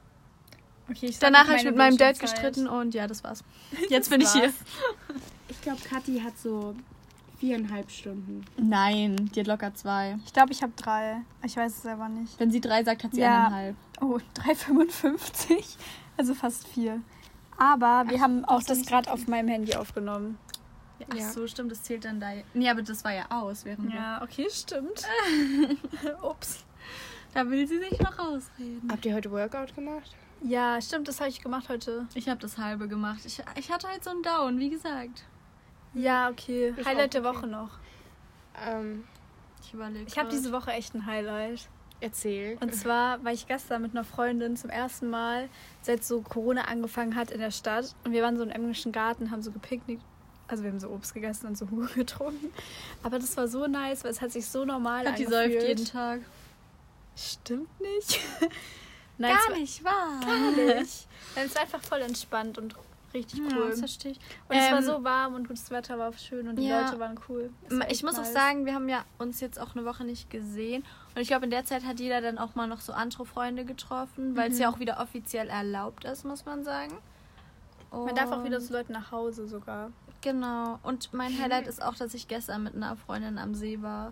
Okay, 0.89 1.13
Danach 1.19 1.47
habe 1.47 1.57
ich 1.57 1.63
mit 1.65 1.75
meinem 1.75 1.97
Dad 1.97 2.17
Bildschirmzeit. 2.17 2.43
gestritten 2.53 2.67
und 2.67 2.93
ja, 2.93 3.07
das 3.07 3.23
war's. 3.23 3.43
Jetzt 3.89 4.09
bin 4.09 4.21
ich 4.21 4.31
hier. 4.31 4.53
Ich 5.49 5.61
glaube, 5.61 5.79
Kathi 5.81 6.19
hat 6.21 6.37
so 6.37 6.75
viereinhalb 7.39 7.91
Stunden. 7.91 8.45
Nein, 8.57 9.15
die 9.35 9.41
hat 9.41 9.47
locker 9.47 9.73
zwei. 9.75 10.17
Ich 10.25 10.33
glaube, 10.33 10.51
ich 10.53 10.61
habe 10.63 10.71
drei. 10.75 11.21
Ich 11.43 11.55
weiß 11.57 11.71
es 11.71 11.81
selber 11.83 12.07
nicht. 12.09 12.39
Wenn 12.39 12.51
sie 12.51 12.61
drei 12.61 12.83
sagt, 12.83 13.03
hat 13.03 13.13
sie 13.13 13.21
Ja. 13.21 13.47
eineinhalb. 13.47 13.75
Oh, 14.01 14.19
3,55. 14.45 15.75
Also 16.17 16.33
fast 16.33 16.67
vier. 16.67 17.01
Aber 17.57 18.05
wir 18.09 18.21
haben 18.21 18.45
auch 18.45 18.63
das 18.63 18.85
gerade 18.85 19.11
auf 19.11 19.27
meinem 19.27 19.47
Handy 19.49 19.75
aufgenommen. 19.75 20.37
Ach 21.11 21.15
Ja. 21.15 21.29
so, 21.29 21.45
stimmt, 21.47 21.71
das 21.71 21.83
zählt 21.83 22.05
dann 22.05 22.19
da. 22.19 22.31
Nee, 22.53 22.69
aber 22.69 22.81
das 22.81 23.03
war 23.03 23.13
ja 23.13 23.25
aus, 23.29 23.65
während 23.65 23.89
wir- 23.91 23.95
Ja, 23.99 24.21
okay, 24.23 24.47
stimmt. 24.49 25.03
Ups. 26.23 26.63
Da 27.33 27.47
will 27.49 27.67
sie 27.67 27.77
sich 27.77 27.99
noch 27.99 28.17
rausreden. 28.17 28.89
Habt 28.91 29.05
ihr 29.05 29.13
heute 29.13 29.29
Workout 29.31 29.75
gemacht? 29.75 30.15
Ja, 30.43 30.79
stimmt, 30.81 31.07
das 31.07 31.19
habe 31.19 31.29
ich 31.29 31.41
gemacht 31.41 31.67
heute. 31.69 32.05
Ich 32.13 32.29
habe 32.29 32.39
das 32.39 32.57
halbe 32.57 32.87
gemacht. 32.87 33.19
Ich, 33.25 33.41
ich 33.55 33.71
hatte 33.71 33.87
halt 33.87 34.03
so 34.03 34.11
einen 34.11 34.23
Down, 34.23 34.59
wie 34.59 34.69
gesagt. 34.69 35.23
Ja, 35.93 36.29
okay. 36.29 36.73
Ist 36.77 36.85
Highlight 36.85 37.13
der 37.15 37.25
okay. 37.25 37.37
Woche 37.37 37.47
noch. 37.47 37.69
Ähm, 38.65 39.03
Ich 39.63 39.73
überlege. 39.73 40.05
Ich 40.07 40.17
habe 40.17 40.29
diese 40.29 40.51
Woche 40.51 40.71
echt 40.71 40.93
ein 40.93 41.05
Highlight. 41.05 41.67
erzähl. 41.99 42.57
Und 42.59 42.75
zwar 42.75 43.23
war 43.23 43.31
ich 43.33 43.47
gestern 43.47 43.81
mit 43.81 43.91
einer 43.91 44.03
Freundin 44.03 44.55
zum 44.55 44.69
ersten 44.69 45.09
Mal, 45.09 45.49
seit 45.81 46.03
so 46.03 46.21
Corona 46.21 46.63
angefangen 46.65 47.15
hat 47.15 47.31
in 47.31 47.39
der 47.39 47.51
Stadt. 47.51 47.95
Und 48.03 48.11
wir 48.11 48.21
waren 48.21 48.37
so 48.37 48.43
im 48.43 48.51
englischen 48.51 48.91
Garten, 48.91 49.31
haben 49.31 49.41
so 49.41 49.51
gepicknickt. 49.51 50.03
Also 50.47 50.63
wir 50.63 50.69
haben 50.71 50.79
so 50.79 50.89
Obst 50.89 51.13
gegessen 51.15 51.47
und 51.47 51.57
so 51.57 51.65
Hugo 51.71 51.87
getrunken. 51.95 52.53
Aber 53.01 53.17
das 53.19 53.35
war 53.37 53.47
so 53.47 53.65
nice, 53.65 54.03
weil 54.03 54.11
es 54.11 54.21
hat 54.21 54.31
sich 54.31 54.45
so 54.45 54.63
normal 54.65 55.01
die 55.03 55.25
angefühlt. 55.25 55.31
säuft 55.53 55.67
jeden 55.67 55.85
Tag. 55.85 56.21
Stimmt 57.15 57.81
nicht. 57.81 58.19
Nein, 59.17 59.35
war- 59.49 59.57
nicht 59.57 59.83
wahr. 59.83 60.19
Gar 60.21 60.75
nicht. 60.75 61.07
Es 61.35 61.53
war 61.55 61.61
einfach 61.63 61.81
voll 61.81 62.01
entspannt 62.01 62.57
und 62.57 62.75
richtig 63.13 63.39
Ja, 63.39 63.45
cool. 63.57 63.69
das 63.69 63.79
verstehe 63.79 64.11
ich. 64.13 64.19
und 64.49 64.55
es 64.55 64.71
war 64.71 64.79
Ähm, 64.79 64.83
so 64.83 65.03
warm 65.03 65.35
und 65.35 65.47
gutes 65.47 65.69
Wetter 65.71 65.97
war 65.99 66.11
schön 66.13 66.47
und 66.47 66.55
die 66.57 66.67
ja. 66.67 66.81
Leute 66.81 66.99
waren 66.99 67.19
cool. 67.29 67.51
War 67.69 67.89
Ich 67.91 68.01
muss 68.03 68.15
auch 68.15 68.23
nice. 68.23 68.33
sagen, 68.33 68.65
wir 68.65 68.73
haben 68.73 68.89
ja 68.89 69.03
uns 69.19 69.39
jetzt 69.39 69.59
auch 69.59 69.75
eine 69.75 69.85
Woche 69.85 70.03
nicht 70.03 70.29
gesehen. 70.29 70.83
Und 71.15 71.21
ich 71.21 71.27
glaube, 71.27 71.45
in 71.45 71.51
der 71.51 71.63
Zeit 71.65 71.85
hat 71.85 71.99
jeder 71.99 72.21
dann 72.21 72.37
auch 72.39 72.55
mal 72.55 72.67
noch 72.67 72.81
so 72.81 72.93
andere 72.93 73.25
Freunde 73.25 73.65
getroffen, 73.65 74.35
weil 74.35 74.51
es 74.51 74.57
ja 74.59 74.69
auch 74.71 74.79
wieder 74.79 74.99
offiziell 74.99 75.47
erlaubt 75.49 76.05
ist, 76.05 76.25
muss 76.25 76.45
man 76.45 76.63
sagen. 76.63 76.97
man 77.91 78.15
darf 78.15 78.31
auch 78.31 78.43
wieder 78.43 78.57
Und- 78.57 78.63
zu 78.65 78.73
Leuten 78.73 78.93
nach 78.93 79.11
Hause 79.11 79.47
sogar. 79.47 79.91
Genau. 80.21 80.79
Und 80.83 81.13
mein 81.13 81.39
Highlight 81.39 81.67
ist 81.67 81.81
auch, 81.83 81.93
dass 81.95 82.13
ich 82.15 82.27
gestern 82.27 82.63
mit 82.63 82.75
einer 82.75 82.95
Freundin 82.97 83.37
am 83.37 83.53
See 83.53 83.79
war. 83.81 84.11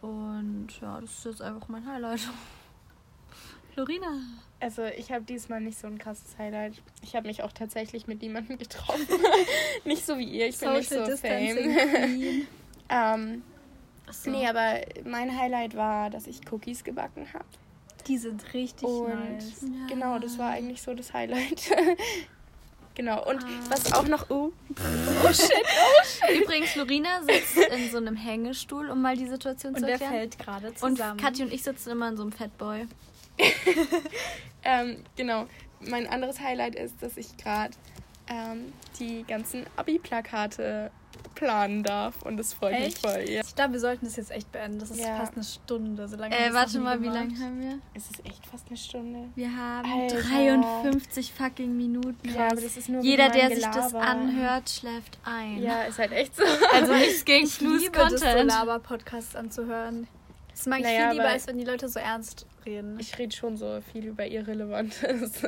Und 0.00 0.68
ja, 0.80 1.00
das 1.00 1.10
ist 1.18 1.24
jetzt 1.26 1.42
einfach 1.42 1.68
mein 1.68 1.86
Highlight. 1.86 2.20
Florina. 3.74 4.08
Also 4.60 4.84
ich 4.84 5.12
habe 5.12 5.24
diesmal 5.24 5.60
nicht 5.60 5.78
so 5.78 5.86
ein 5.86 5.98
krasses 5.98 6.38
Highlight. 6.38 6.74
Ich 7.02 7.14
habe 7.16 7.26
mich 7.26 7.42
auch 7.42 7.52
tatsächlich 7.52 8.06
mit 8.06 8.22
niemandem 8.22 8.56
getroffen. 8.58 9.06
nicht 9.84 10.06
so 10.06 10.16
wie 10.18 10.24
ihr, 10.24 10.48
ich 10.48 10.58
bin 10.58 10.72
nicht 10.74 10.88
so 10.88 11.04
Distancing 11.04 11.74
fame. 11.90 12.46
Ähm, 12.88 13.42
Achso. 14.06 14.30
nee, 14.30 14.46
aber 14.46 14.80
mein 15.04 15.36
Highlight 15.38 15.76
war, 15.76 16.08
dass 16.10 16.26
ich 16.26 16.40
Cookies 16.52 16.84
gebacken 16.84 17.26
habe. 17.34 17.44
Die 18.06 18.18
sind 18.18 18.52
richtig 18.54 18.84
Und 18.88 19.08
nice. 19.08 19.62
Ja. 19.62 19.86
genau, 19.88 20.18
das 20.18 20.38
war 20.38 20.50
eigentlich 20.52 20.80
so 20.82 20.94
das 20.94 21.12
Highlight. 21.14 21.70
genau, 22.94 23.26
und 23.28 23.42
Ah. 23.42 23.48
was 23.70 23.92
auch 23.94 24.06
noch... 24.06 24.28
Oh, 24.30 24.52
Übrigens, 26.42 26.70
Florina 26.70 27.22
sitzt 27.22 27.56
in 27.56 27.90
so 27.90 27.96
einem 27.98 28.16
Hängestuhl, 28.16 28.90
um 28.90 29.00
mal 29.02 29.16
die 29.16 29.26
Situation 29.26 29.72
Und 29.74 29.80
zu 29.80 29.86
der 29.86 29.92
erklären. 29.94 30.12
fällt 30.12 30.38
gerade 30.38 30.66
und 30.68 30.78
zusammen. 30.78 31.18
Kathi 31.20 31.42
und 31.42 31.52
ich 31.52 31.62
sitzen 31.62 31.90
immer 31.90 32.08
in 32.10 32.16
so 32.16 32.22
einem 32.22 32.32
Fatboy. 32.32 32.86
ähm, 34.64 34.96
genau, 35.16 35.46
mein 35.80 36.06
anderes 36.06 36.40
Highlight 36.40 36.74
ist, 36.74 37.02
dass 37.02 37.16
ich 37.16 37.36
gerade 37.36 37.72
ähm, 38.28 38.72
die 38.98 39.24
ganzen 39.24 39.64
Abi-Plakate 39.76 40.90
planen 41.34 41.82
darf 41.82 42.22
und 42.22 42.36
das 42.36 42.54
freut 42.54 42.72
mich 42.72 42.86
Echt? 42.86 42.98
voll. 42.98 43.24
Ja. 43.28 43.40
Ich 43.44 43.54
glaube, 43.54 43.74
wir 43.74 43.80
sollten 43.80 44.04
das 44.04 44.16
jetzt 44.16 44.30
echt 44.30 44.50
beenden. 44.52 44.78
Das 44.78 44.90
ist 44.90 45.00
Ja. 45.00 45.16
fast 45.16 45.34
eine 45.34 45.44
Stunde. 45.44 46.06
So 46.08 46.16
lange 46.16 46.36
Äh, 46.36 46.52
warte 46.52 46.78
mal, 46.78 47.00
wie 47.02 47.06
lange 47.08 47.38
haben 47.40 47.60
wir? 47.60 47.78
Es 47.94 48.08
ist 48.10 48.24
echt 48.24 48.46
fast 48.46 48.68
eine 48.68 48.76
Stunde. 48.76 49.28
Wir 49.34 49.54
haben 49.56 49.90
Alter. 49.92 50.20
53 50.22 51.32
fucking 51.32 51.76
Minuten. 51.76 52.28
Ja, 52.34 52.46
aber 52.46 52.60
das 52.60 52.76
ist 52.76 52.88
nur 52.88 53.02
Jeder, 53.02 53.28
der 53.30 53.48
sich 53.50 53.64
das 53.64 53.94
anhört, 53.94 54.70
schläft 54.70 55.18
ein. 55.24 55.60
Ja, 55.62 55.82
ist 55.82 55.98
halt 55.98 56.12
echt 56.12 56.36
so. 56.36 56.42
Also 56.72 56.92
nichts 56.94 57.24
gegen 57.24 57.46
Ich 57.46 57.54
Snooze 57.54 57.78
liebe 57.84 57.98
das, 57.98 58.12
so 58.12 58.18
Content. 58.26 58.50
Laber-Podcasts 58.50 59.36
anzuhören. 59.36 60.06
Das 60.50 60.66
mag 60.66 60.78
ich 60.80 60.84
Naja, 60.84 61.08
viel 61.10 61.18
lieber, 61.18 61.28
als 61.28 61.46
wenn 61.48 61.58
die 61.58 61.64
Leute 61.64 61.88
so 61.88 61.98
ernst 61.98 62.46
reden. 62.66 62.98
Ich 62.98 63.18
rede 63.18 63.34
schon 63.34 63.56
so 63.56 63.80
viel 63.92 64.06
über 64.06 64.26
Irrelevantes. 64.26 65.00
das 65.00 65.22
ist 65.22 65.42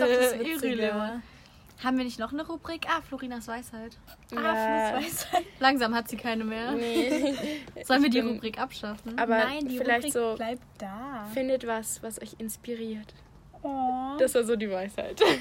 doch 0.00 0.08
das 0.08 0.32
Äh, 0.32 0.42
irrelevant. 0.42 1.22
Haben 1.82 1.98
wir 1.98 2.04
nicht 2.04 2.20
noch 2.20 2.32
eine 2.32 2.46
Rubrik? 2.46 2.86
Ah, 2.88 3.02
Florinas 3.02 3.48
Weisheit. 3.48 3.98
Ah, 4.36 4.92
Flussweisheit. 5.00 5.44
Langsam 5.58 5.92
hat 5.94 6.08
sie 6.08 6.16
keine 6.16 6.44
mehr. 6.44 6.70
Nee. 6.72 7.34
Sollen 7.84 8.02
wir 8.02 8.10
die 8.10 8.20
bin- 8.22 8.28
Rubrik 8.34 8.60
abschaffen? 8.60 9.18
Aber 9.18 9.38
Nein, 9.38 9.66
die 9.66 9.78
vielleicht 9.78 10.06
Rubrik 10.06 10.12
so, 10.12 10.34
bleibt 10.36 10.62
da. 10.78 11.26
findet 11.34 11.66
was, 11.66 12.00
was 12.02 12.22
euch 12.22 12.36
inspiriert. 12.38 13.12
Oh. 13.62 14.16
Das 14.18 14.34
war 14.34 14.44
so 14.44 14.56
die 14.56 14.70
Weisheit. 14.70 15.20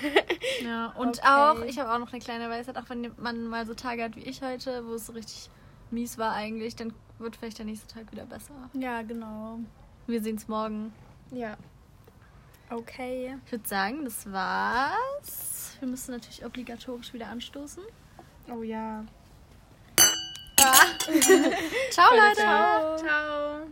Ja, 0.63 0.93
und 0.97 1.19
Okay. 1.19 1.27
auch, 1.27 1.61
ich 1.65 1.77
habe 1.79 1.91
auch 1.93 1.99
noch 1.99 2.11
eine 2.13 2.21
kleine 2.21 2.49
Weisheit, 2.49 2.77
auch 2.77 2.89
wenn 2.89 3.11
man 3.17 3.47
mal 3.47 3.65
so 3.65 3.73
Tage 3.73 4.03
hat 4.03 4.15
wie 4.15 4.21
ich 4.21 4.41
heute, 4.41 4.85
wo 4.87 4.93
es 4.93 5.07
so 5.07 5.13
richtig 5.13 5.49
mies 5.91 6.17
war 6.17 6.33
eigentlich, 6.33 6.75
dann 6.75 6.93
wird 7.19 7.35
vielleicht 7.35 7.57
der 7.57 7.65
nächste 7.65 7.87
Tag 7.87 8.09
wieder 8.11 8.25
besser. 8.25 8.53
Ja, 8.73 9.01
genau. 9.01 9.59
Wir 10.07 10.21
sehen 10.21 10.37
es 10.37 10.47
morgen. 10.47 10.93
Ja. 11.31 11.57
Okay. 12.69 13.37
Ich 13.45 13.51
würde 13.51 13.67
sagen, 13.67 14.03
das 14.05 14.31
war's. 14.31 15.75
Wir 15.79 15.87
müssen 15.87 16.11
natürlich 16.11 16.45
obligatorisch 16.45 17.13
wieder 17.13 17.27
anstoßen. 17.27 17.83
Oh 18.49 18.63
ja. 18.63 19.03
Ciao, 21.91 22.15
Leute! 22.15 22.41
Ciao. 22.41 22.97
Ciao. 22.97 23.67